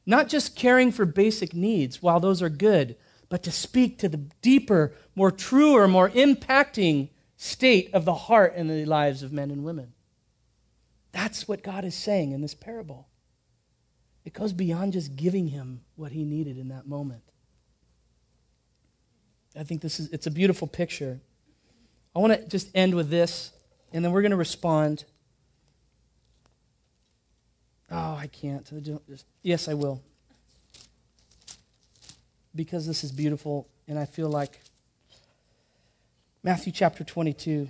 Not 0.06 0.28
just 0.28 0.56
caring 0.56 0.92
for 0.92 1.06
basic 1.06 1.54
needs, 1.54 2.02
while 2.02 2.20
those 2.20 2.42
are 2.42 2.50
good, 2.50 2.96
but 3.30 3.44
to 3.44 3.52
speak 3.52 4.00
to 4.00 4.10
the 4.10 4.18
deeper, 4.42 4.94
more 5.16 5.32
truer, 5.32 5.88
more 5.88 6.10
impacting 6.10 7.10
state 7.38 7.94
of 7.94 8.06
the 8.06 8.14
heart 8.14 8.54
and 8.56 8.70
the 8.70 8.86
lives 8.86 9.22
of 9.22 9.32
men 9.32 9.52
and 9.52 9.64
women. 9.64 9.94
That's 11.12 11.48
what 11.48 11.64
God 11.64 11.86
is 11.86 11.96
saying 11.96 12.32
in 12.32 12.42
this 12.42 12.56
parable. 12.56 13.08
It 14.24 14.34
goes 14.34 14.54
beyond 14.54 14.94
just 14.94 15.16
giving 15.16 15.48
him 15.48 15.82
what 15.96 16.12
he 16.12 16.24
needed 16.24 16.58
in 16.58 16.70
that 16.70 16.88
moment. 16.88 17.24
I 19.58 19.64
think 19.64 19.82
this 19.82 20.00
is 20.00 20.10
it's 20.10 20.28
a 20.28 20.32
beautiful 20.32 20.68
picture. 20.68 21.20
I 22.16 22.20
want 22.20 22.34
to 22.34 22.48
just 22.48 22.70
end 22.76 22.94
with 22.94 23.10
this, 23.10 23.52
and 23.92 24.04
then 24.04 24.12
we're 24.12 24.22
going 24.22 24.32
to 24.32 24.38
respond. 24.38 25.06
Oh, 27.90 28.16
I 28.16 28.28
can't. 28.28 28.70
Yes, 29.42 29.68
I 29.68 29.74
will. 29.74 30.02
Because 32.56 32.86
this 32.86 33.04
is 33.04 33.12
beautiful, 33.12 33.68
and 33.88 33.98
I 33.98 34.06
feel 34.06 34.30
like 34.30 34.62
Matthew 36.44 36.72
chapter 36.72 37.04
22. 37.04 37.70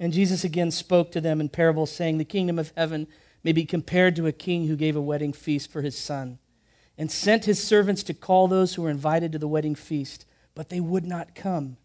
And 0.00 0.12
Jesus 0.12 0.44
again 0.44 0.70
spoke 0.70 1.10
to 1.12 1.20
them 1.20 1.40
in 1.40 1.48
parables, 1.48 1.90
saying, 1.90 2.18
The 2.18 2.24
kingdom 2.24 2.58
of 2.58 2.72
heaven 2.76 3.08
may 3.48 3.52
be 3.52 3.64
compared 3.64 4.14
to 4.14 4.26
a 4.26 4.32
king 4.32 4.66
who 4.66 4.76
gave 4.76 4.94
a 4.94 5.00
wedding 5.00 5.32
feast 5.32 5.72
for 5.72 5.80
his 5.80 5.96
son, 5.96 6.38
and 6.98 7.10
sent 7.10 7.46
his 7.46 7.64
servants 7.64 8.02
to 8.02 8.12
call 8.12 8.46
those 8.46 8.74
who 8.74 8.82
were 8.82 8.90
invited 8.90 9.32
to 9.32 9.38
the 9.38 9.48
wedding 9.48 9.74
feast, 9.74 10.26
but 10.54 10.68
they 10.68 10.80
would 10.80 11.06
not 11.06 11.34
come. 11.34 11.78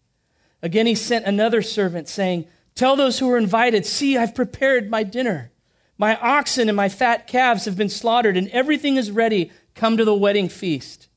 Again, 0.60 0.84
he 0.84 0.94
sent 0.94 1.24
another 1.24 1.62
servant, 1.62 2.06
saying, 2.06 2.46
Tell 2.74 2.96
those 2.96 3.18
who 3.18 3.30
are 3.30 3.38
invited, 3.38 3.86
see, 3.86 4.18
I've 4.18 4.34
prepared 4.34 4.90
my 4.90 5.04
dinner. 5.04 5.52
My 5.96 6.16
oxen 6.16 6.68
and 6.68 6.76
my 6.76 6.90
fat 6.90 7.26
calves 7.26 7.64
have 7.64 7.78
been 7.78 7.88
slaughtered, 7.88 8.36
and 8.36 8.50
everything 8.50 8.98
is 8.98 9.10
ready. 9.10 9.50
Come 9.74 9.96
to 9.96 10.04
the 10.04 10.14
wedding 10.14 10.50
feast. 10.50 11.08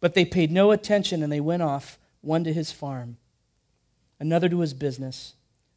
But 0.00 0.12
they 0.12 0.26
paid 0.26 0.52
no 0.52 0.70
attention, 0.70 1.22
and 1.22 1.32
they 1.32 1.40
went 1.40 1.62
off, 1.62 1.98
one 2.20 2.44
to 2.44 2.52
his 2.52 2.70
farm, 2.70 3.16
another 4.20 4.50
to 4.50 4.60
his 4.60 4.74
business, 4.74 5.32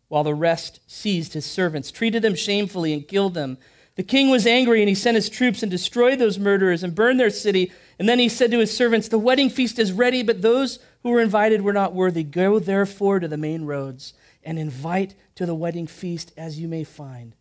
while 0.09 0.25
the 0.25 0.35
rest 0.35 0.81
seized 0.85 1.31
his 1.31 1.45
servants, 1.45 1.91
treated 1.91 2.23
them 2.23 2.35
shamefully, 2.35 2.91
and 2.91 3.07
killed 3.07 3.33
them. 3.33 3.57
The 3.97 4.03
king 4.03 4.29
was 4.29 4.45
angry, 4.45 4.81
and 4.81 4.87
he 4.87 4.95
sent 4.95 5.15
his 5.15 5.27
troops 5.27 5.63
and 5.63 5.71
destroyed 5.71 6.19
those 6.19 6.37
murderers 6.37 6.83
and 6.83 6.93
burned 6.93 7.19
their 7.19 7.31
city. 7.31 7.71
And 7.97 8.07
then 8.07 8.19
he 8.19 8.29
said 8.29 8.51
to 8.51 8.59
his 8.59 8.75
servants, 8.75 9.07
The 9.07 9.17
wedding 9.17 9.49
feast 9.49 9.79
is 9.79 9.91
ready, 9.91 10.21
but 10.21 10.43
those 10.43 10.77
who 11.01 11.09
were 11.09 11.19
invited 11.19 11.63
were 11.63 11.73
not 11.73 11.95
worthy. 11.95 12.23
Go 12.23 12.59
therefore 12.59 13.19
to 13.19 13.27
the 13.27 13.37
main 13.37 13.65
roads 13.65 14.13
and 14.43 14.59
invite 14.59 15.15
to 15.33 15.47
the 15.47 15.55
wedding 15.55 15.87
feast 15.87 16.31
as 16.37 16.59
you 16.59 16.67
may 16.67 16.83
find. 16.83 17.35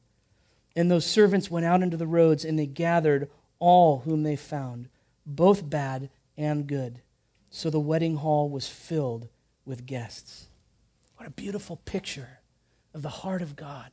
And 0.75 0.91
those 0.91 1.05
servants 1.05 1.51
went 1.51 1.67
out 1.67 1.83
into 1.83 1.99
the 1.99 2.07
roads, 2.07 2.43
and 2.43 2.59
they 2.59 2.67
gathered 2.67 3.31
all 3.59 3.99
whom 4.01 4.23
they 4.23 4.37
found, 4.37 4.89
both 5.27 5.69
bad 5.69 6.09
and 6.39 6.67
good. 6.67 7.03
So 7.51 7.69
the 7.69 7.79
wedding 7.79 8.17
hall 8.17 8.49
was 8.49 8.67
filled 8.67 9.29
with 9.67 9.85
guests. 9.85 10.47
What 11.17 11.29
a 11.29 11.33
beautiful 11.33 11.77
picture 11.85 12.41
of 12.95 13.03
the 13.03 13.09
heart 13.11 13.43
of 13.43 13.57
God, 13.57 13.91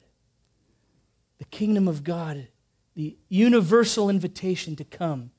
the 1.40 1.46
kingdom 1.46 1.90
of 1.90 2.06
God, 2.06 2.48
the 2.96 3.18
universal 3.30 4.10
invitation 4.10 4.76
to 4.76 4.84
come. 4.84 5.32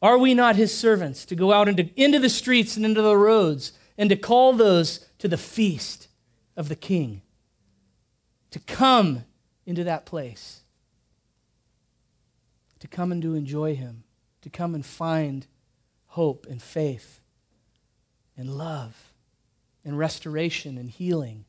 Are 0.00 0.18
we 0.18 0.34
not 0.34 0.56
his 0.56 0.76
servants 0.76 1.24
to 1.26 1.34
go 1.34 1.52
out 1.52 1.68
into, 1.68 1.88
into 2.00 2.18
the 2.18 2.28
streets 2.28 2.76
and 2.76 2.84
into 2.84 3.02
the 3.02 3.16
roads 3.16 3.72
and 3.96 4.08
to 4.10 4.16
call 4.16 4.52
those 4.52 5.06
to 5.18 5.28
the 5.28 5.36
feast 5.36 6.08
of 6.56 6.68
the 6.68 6.76
king? 6.76 7.22
To 8.52 8.60
come 8.60 9.24
into 9.66 9.84
that 9.84 10.06
place, 10.06 10.62
to 12.80 12.88
come 12.88 13.12
and 13.12 13.20
to 13.22 13.34
enjoy 13.34 13.74
him, 13.74 14.04
to 14.42 14.50
come 14.50 14.74
and 14.74 14.86
find 14.86 15.46
hope 16.06 16.46
and 16.48 16.62
faith 16.62 17.20
and 18.36 18.56
love 18.56 19.12
and 19.84 19.98
restoration 19.98 20.78
and 20.78 20.88
healing 20.88 21.44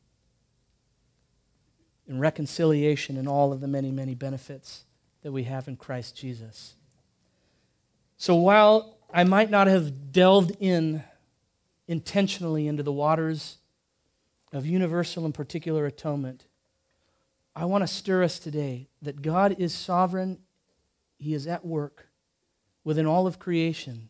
and 2.06 2.20
reconciliation 2.20 3.16
and 3.16 3.28
all 3.28 3.52
of 3.52 3.60
the 3.60 3.68
many, 3.68 3.90
many 3.90 4.14
benefits 4.14 4.84
that 5.22 5.32
we 5.32 5.44
have 5.44 5.68
in 5.68 5.76
Christ 5.76 6.16
Jesus. 6.16 6.74
So 8.16 8.34
while 8.34 8.98
I 9.12 9.24
might 9.24 9.50
not 9.50 9.66
have 9.66 10.12
delved 10.12 10.56
in 10.60 11.02
intentionally 11.88 12.68
into 12.68 12.82
the 12.82 12.92
waters 12.92 13.58
of 14.52 14.66
universal 14.66 15.24
and 15.24 15.34
particular 15.34 15.86
atonement, 15.86 16.44
I 17.54 17.64
want 17.64 17.82
to 17.82 17.88
stir 17.88 18.22
us 18.22 18.38
today 18.38 18.88
that 19.02 19.22
God 19.22 19.56
is 19.58 19.74
sovereign, 19.74 20.38
He 21.18 21.34
is 21.34 21.46
at 21.46 21.64
work 21.64 22.08
within 22.84 23.06
all 23.06 23.26
of 23.26 23.38
creation, 23.38 24.08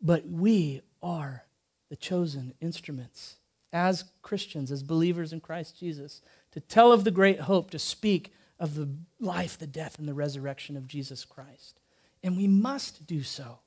but 0.00 0.26
we 0.26 0.80
are 1.02 1.44
the 1.90 1.96
chosen 1.96 2.54
instruments 2.60 3.36
as 3.72 4.04
Christians, 4.22 4.70
as 4.70 4.82
believers 4.82 5.32
in 5.32 5.40
Christ 5.40 5.78
Jesus, 5.78 6.22
to 6.52 6.60
tell 6.60 6.92
of 6.92 7.04
the 7.04 7.10
great 7.10 7.40
hope, 7.40 7.70
to 7.70 7.78
speak 7.78 8.32
of 8.64 8.74
the 8.76 8.88
life, 9.20 9.58
the 9.58 9.66
death, 9.66 9.98
and 9.98 10.08
the 10.08 10.14
resurrection 10.14 10.74
of 10.74 10.88
Jesus 10.88 11.26
Christ. 11.26 11.78
And 12.22 12.34
we 12.34 12.48
must 12.48 13.06
do 13.06 13.22
so. 13.22 13.58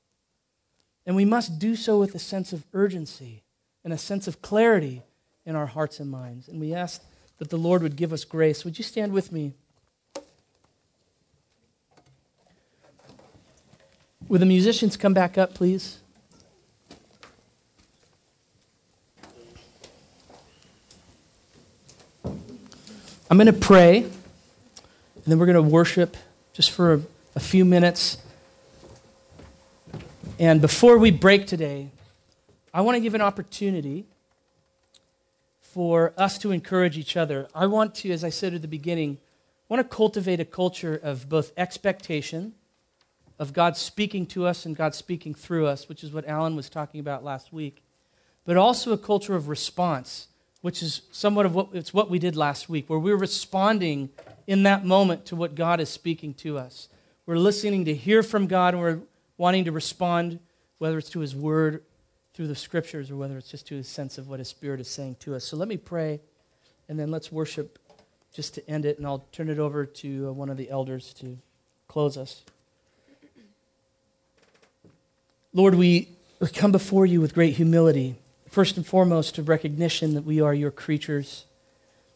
And 1.06 1.16
we 1.16 1.24
must 1.24 1.60
do 1.60 1.76
so 1.76 2.00
with 2.00 2.16
a 2.16 2.20
sense 2.20 2.52
of 2.52 2.66
urgency 2.74 3.44
and 3.84 3.94
a 3.94 3.98
sense 3.98 4.28
of 4.28 4.42
clarity 4.42 5.04
in 5.46 5.56
our 5.56 5.68
hearts 5.68 6.00
and 6.00 6.10
minds. 6.10 6.48
And 6.48 6.60
we 6.60 6.74
ask 6.74 7.04
that 7.38 7.52
the 7.52 7.58
Lord 7.58 7.84
would 7.84 7.96
give 7.96 8.12
us 8.12 8.26
grace. 8.26 8.66
Would 8.66 8.80
you 8.80 8.84
stand 8.84 9.14
with 9.14 9.32
me? 9.32 9.54
Would 14.28 14.42
the 14.42 14.48
musicians 14.48 14.98
come 14.98 15.14
back 15.14 15.38
up, 15.38 15.54
please? 15.54 16.00
I'm 23.30 23.38
going 23.38 23.46
to 23.46 23.54
pray, 23.54 24.10
and 25.28 25.34
then 25.34 25.40
we're 25.40 25.46
going 25.46 25.56
to 25.56 25.62
worship 25.62 26.16
just 26.54 26.72
for 26.72 26.94
a, 26.94 27.02
a 27.36 27.42
few 27.42 27.66
minutes. 27.66 28.18
And 30.40 30.62
before 30.62 30.98
we 30.98 31.12
break 31.12 31.48
today, 31.48 31.90
I 32.74 32.80
want 32.80 32.96
to 32.96 33.02
give 33.02 33.14
an 33.14 33.20
opportunity 33.20 34.06
for 35.60 36.14
us 36.16 36.38
to 36.38 36.52
encourage 36.52 36.98
each 36.98 37.18
other. 37.18 37.50
I 37.54 37.66
want 37.66 37.94
to, 37.96 38.12
as 38.14 38.24
I 38.24 38.30
said 38.30 38.54
at 38.54 38.62
the 38.62 38.70
beginning, 38.70 39.18
I 39.70 39.74
want 39.74 39.86
to 39.86 39.94
cultivate 39.94 40.40
a 40.40 40.46
culture 40.46 40.96
of 40.96 41.28
both 41.28 41.52
expectation, 41.58 42.54
of 43.38 43.52
God 43.52 43.76
speaking 43.76 44.28
to 44.28 44.46
us 44.46 44.66
and 44.66 44.78
God 44.78 44.96
speaking 44.96 45.34
through 45.34 45.68
us, 45.68 45.90
which 45.90 46.06
is 46.06 46.14
what 46.14 46.26
Alan 46.26 46.56
was 46.56 46.70
talking 46.70 47.02
about 47.02 47.26
last 47.26 47.52
week, 47.52 47.84
but 48.46 48.56
also 48.56 48.94
a 48.94 48.98
culture 48.98 49.36
of 49.36 49.50
response 49.50 50.30
which 50.62 50.82
is 50.82 51.02
somewhat 51.12 51.46
of 51.46 51.56
what 51.56 51.70
it's 51.74 51.94
what 51.94 52.10
we 52.10 52.20
did 52.20 52.36
last 52.36 52.70
week, 52.70 52.90
where 52.90 53.00
we're 53.00 53.18
responding 53.18 54.10
in 54.48 54.64
that 54.64 54.86
moment 54.86 55.26
to 55.26 55.36
what 55.36 55.56
God 55.56 55.80
is 55.80 55.90
speaking 55.90 56.34
to 56.36 56.58
us. 56.58 56.90
We're 57.26 57.38
listening 57.38 57.86
to 57.86 57.94
hear 57.94 58.24
from 58.24 58.48
God, 58.48 58.74
and 58.74 58.82
we're 58.82 59.00
wanting 59.38 59.66
to 59.66 59.72
respond, 59.72 60.40
whether 60.78 60.98
it's 60.98 61.10
to 61.12 61.20
His 61.20 61.36
Word, 61.36 61.84
through 62.34 62.48
the 62.48 62.56
Scriptures, 62.56 63.12
or 63.12 63.18
whether 63.18 63.38
it's 63.38 63.52
just 63.52 63.68
to 63.68 63.76
His 63.76 63.88
sense 63.88 64.18
of 64.18 64.28
what 64.28 64.40
His 64.40 64.48
Spirit 64.48 64.80
is 64.80 64.88
saying 64.88 65.18
to 65.20 65.36
us. 65.36 65.44
So 65.44 65.58
let 65.58 65.68
me 65.68 65.78
pray, 65.78 66.22
and 66.88 67.00
then 67.00 67.12
let's 67.12 67.32
worship 67.32 67.80
just 68.34 68.54
to 68.56 68.70
end 68.70 68.86
it, 68.86 68.98
and 68.98 69.06
I'll 69.06 69.26
turn 69.32 69.50
it 69.50 69.60
over 69.60 69.86
to 69.86 70.30
uh, 70.30 70.32
one 70.32 70.50
of 70.50 70.58
the 70.58 70.70
elders 70.70 71.14
to 71.16 71.38
close 71.88 72.18
us. 72.18 72.44
Lord, 75.54 75.76
we 75.76 76.10
come 76.54 76.72
before 76.72 77.06
you 77.06 77.20
with 77.20 77.34
great 77.34 77.56
humility. 77.56 78.16
First 78.50 78.78
and 78.78 78.86
foremost, 78.86 79.38
a 79.38 79.44
recognition 79.44 80.14
that 80.14 80.24
we 80.24 80.42
are 80.42 80.54
your 80.54 80.72
creatures, 80.72 81.46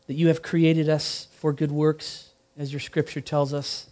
that 0.08 0.14
you 0.14 0.28
have 0.28 0.42
created 0.42 0.90
us 0.90 1.28
for 1.34 1.54
good 1.54 1.72
works, 1.72 2.30
as 2.58 2.72
your 2.74 2.80
scripture 2.80 3.22
tells 3.22 3.54
us. 3.54 3.88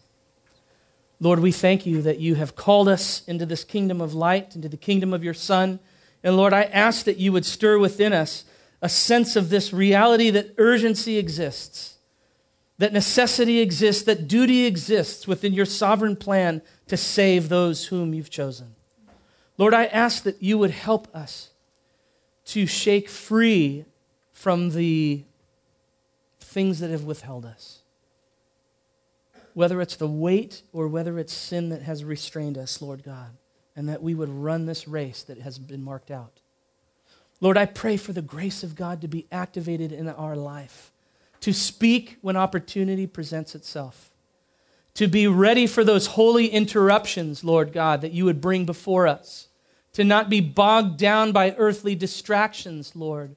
Lord, 1.20 1.40
we 1.40 1.52
thank 1.52 1.86
you 1.86 2.02
that 2.02 2.20
you 2.20 2.36
have 2.36 2.56
called 2.56 2.88
us 2.88 3.28
into 3.28 3.46
this 3.46 3.64
kingdom 3.64 4.00
of 4.00 4.14
light, 4.14 4.56
into 4.56 4.70
the 4.70 4.78
kingdom 4.78 5.14
of 5.14 5.24
your 5.24 5.34
Son. 5.34 5.80
And 6.24 6.38
Lord, 6.38 6.54
I 6.54 6.64
ask 6.64 7.06
that 7.06 7.18
you 7.18 7.34
would 7.34 7.46
stir 7.46 7.78
within 7.78 8.14
us 8.14 8.46
a 8.82 8.88
sense 8.88 9.36
of 9.36 9.50
this 9.50 9.74
reality 9.74 10.30
that 10.30 10.54
urgency 10.58 11.18
exists, 11.18 11.98
that 12.78 12.94
necessity 12.94 13.60
exists, 13.60 14.04
that 14.04 14.28
duty 14.28 14.66
exists 14.66 15.28
within 15.28 15.54
your 15.54 15.66
sovereign 15.66 16.16
plan 16.16 16.62
to 16.88 16.96
save 16.96 17.50
those 17.50 17.88
whom 17.88 18.14
you've 18.14 18.30
chosen. 18.30 18.76
Lord, 19.58 19.74
I 19.74 19.86
ask 19.88 20.24
that 20.24 20.42
you 20.42 20.58
would 20.58 20.72
help 20.72 21.14
us 21.14 21.50
to 22.50 22.66
shake 22.66 23.08
free 23.08 23.86
from 24.32 24.72
the 24.72 25.24
things 26.40 26.80
that 26.80 26.90
have 26.90 27.04
withheld 27.04 27.46
us. 27.46 27.84
Whether 29.54 29.80
it's 29.82 29.96
the 29.96 30.08
weight 30.08 30.64
or 30.74 30.88
whether 30.88 31.20
it's 31.20 31.32
sin 31.32 31.70
that 31.70 31.84
has 31.84 32.04
restrained 32.04 32.58
us, 32.58 32.82
Lord 32.82 33.04
God, 33.04 33.38
and 33.76 33.88
that 33.88 34.02
we 34.02 34.16
would 34.16 34.30
run 34.30 34.66
this 34.66 34.88
race 34.88 35.22
that 35.24 35.42
has 35.42 35.60
been 35.60 35.84
marked 35.84 36.10
out. 36.10 36.40
Lord, 37.40 37.56
I 37.56 37.68
pray 37.68 37.98
for 37.98 38.14
the 38.14 38.22
grace 38.24 38.64
of 38.64 38.76
God 38.76 39.02
to 39.02 39.08
be 39.08 39.28
activated 39.32 39.92
in 39.92 40.10
our 40.10 40.36
life, 40.36 40.92
to 41.42 41.54
speak 41.54 42.18
when 42.22 42.36
opportunity 42.36 43.06
presents 43.06 43.54
itself, 43.54 44.10
to 44.96 45.08
be 45.08 45.28
ready 45.28 45.68
for 45.68 45.84
those 45.84 46.08
holy 46.08 46.48
interruptions, 46.48 47.44
Lord 47.44 47.72
God, 47.72 48.02
that 48.02 48.12
you 48.12 48.26
would 48.26 48.42
bring 48.42 48.66
before 48.66 49.06
us 49.08 49.49
to 49.94 50.04
not 50.04 50.30
be 50.30 50.42
bogged 50.42 50.98
down 50.98 51.32
by 51.32 51.56
earthly 51.58 51.96
distractions, 51.96 52.96
Lord, 52.96 53.36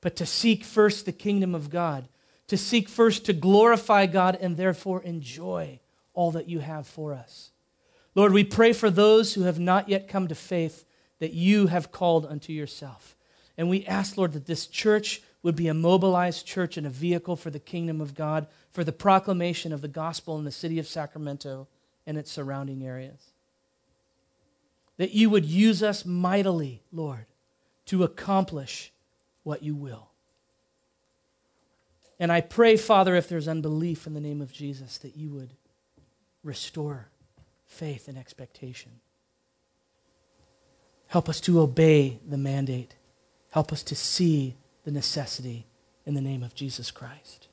but 0.00 0.16
to 0.16 0.26
seek 0.26 0.64
first 0.64 1.06
the 1.06 1.12
kingdom 1.12 1.54
of 1.54 1.70
God, 1.70 2.08
to 2.48 2.56
seek 2.56 2.88
first 2.88 3.24
to 3.26 3.32
glorify 3.32 4.06
God 4.06 4.36
and 4.40 4.56
therefore 4.56 5.02
enjoy 5.02 5.80
all 6.12 6.32
that 6.32 6.48
you 6.48 6.60
have 6.60 6.86
for 6.86 7.14
us. 7.14 7.50
Lord, 8.14 8.32
we 8.32 8.44
pray 8.44 8.72
for 8.72 8.90
those 8.90 9.34
who 9.34 9.42
have 9.42 9.58
not 9.58 9.88
yet 9.88 10.08
come 10.08 10.28
to 10.28 10.34
faith 10.34 10.84
that 11.18 11.32
you 11.32 11.68
have 11.68 11.90
called 11.90 12.26
unto 12.26 12.52
yourself. 12.52 13.16
And 13.56 13.68
we 13.68 13.86
ask, 13.86 14.16
Lord, 14.16 14.32
that 14.32 14.46
this 14.46 14.66
church 14.66 15.22
would 15.42 15.56
be 15.56 15.68
a 15.68 15.74
mobilized 15.74 16.46
church 16.46 16.76
and 16.76 16.86
a 16.86 16.90
vehicle 16.90 17.36
for 17.36 17.50
the 17.50 17.58
kingdom 17.58 18.00
of 18.00 18.14
God, 18.14 18.46
for 18.72 18.84
the 18.84 18.92
proclamation 18.92 19.72
of 19.72 19.80
the 19.80 19.88
gospel 19.88 20.38
in 20.38 20.44
the 20.44 20.50
city 20.50 20.78
of 20.78 20.86
Sacramento 20.86 21.68
and 22.06 22.16
its 22.16 22.30
surrounding 22.30 22.84
areas 22.84 23.33
that 24.96 25.12
you 25.12 25.30
would 25.30 25.44
use 25.44 25.82
us 25.82 26.04
mightily, 26.04 26.82
Lord, 26.92 27.26
to 27.86 28.02
accomplish 28.02 28.92
what 29.42 29.62
you 29.62 29.74
will. 29.74 30.08
And 32.18 32.30
I 32.30 32.40
pray, 32.40 32.76
Father, 32.76 33.16
if 33.16 33.28
there's 33.28 33.48
unbelief 33.48 34.06
in 34.06 34.14
the 34.14 34.20
name 34.20 34.40
of 34.40 34.52
Jesus, 34.52 34.98
that 34.98 35.16
you 35.16 35.30
would 35.30 35.50
restore 36.42 37.08
faith 37.66 38.06
and 38.08 38.16
expectation. 38.16 38.92
Help 41.08 41.28
us 41.28 41.40
to 41.42 41.60
obey 41.60 42.20
the 42.26 42.38
mandate. 42.38 42.94
Help 43.50 43.72
us 43.72 43.82
to 43.84 43.94
see 43.94 44.56
the 44.84 44.90
necessity 44.90 45.66
in 46.06 46.14
the 46.14 46.20
name 46.20 46.42
of 46.42 46.54
Jesus 46.54 46.90
Christ. 46.90 47.48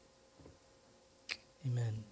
Amen. 1.65 2.03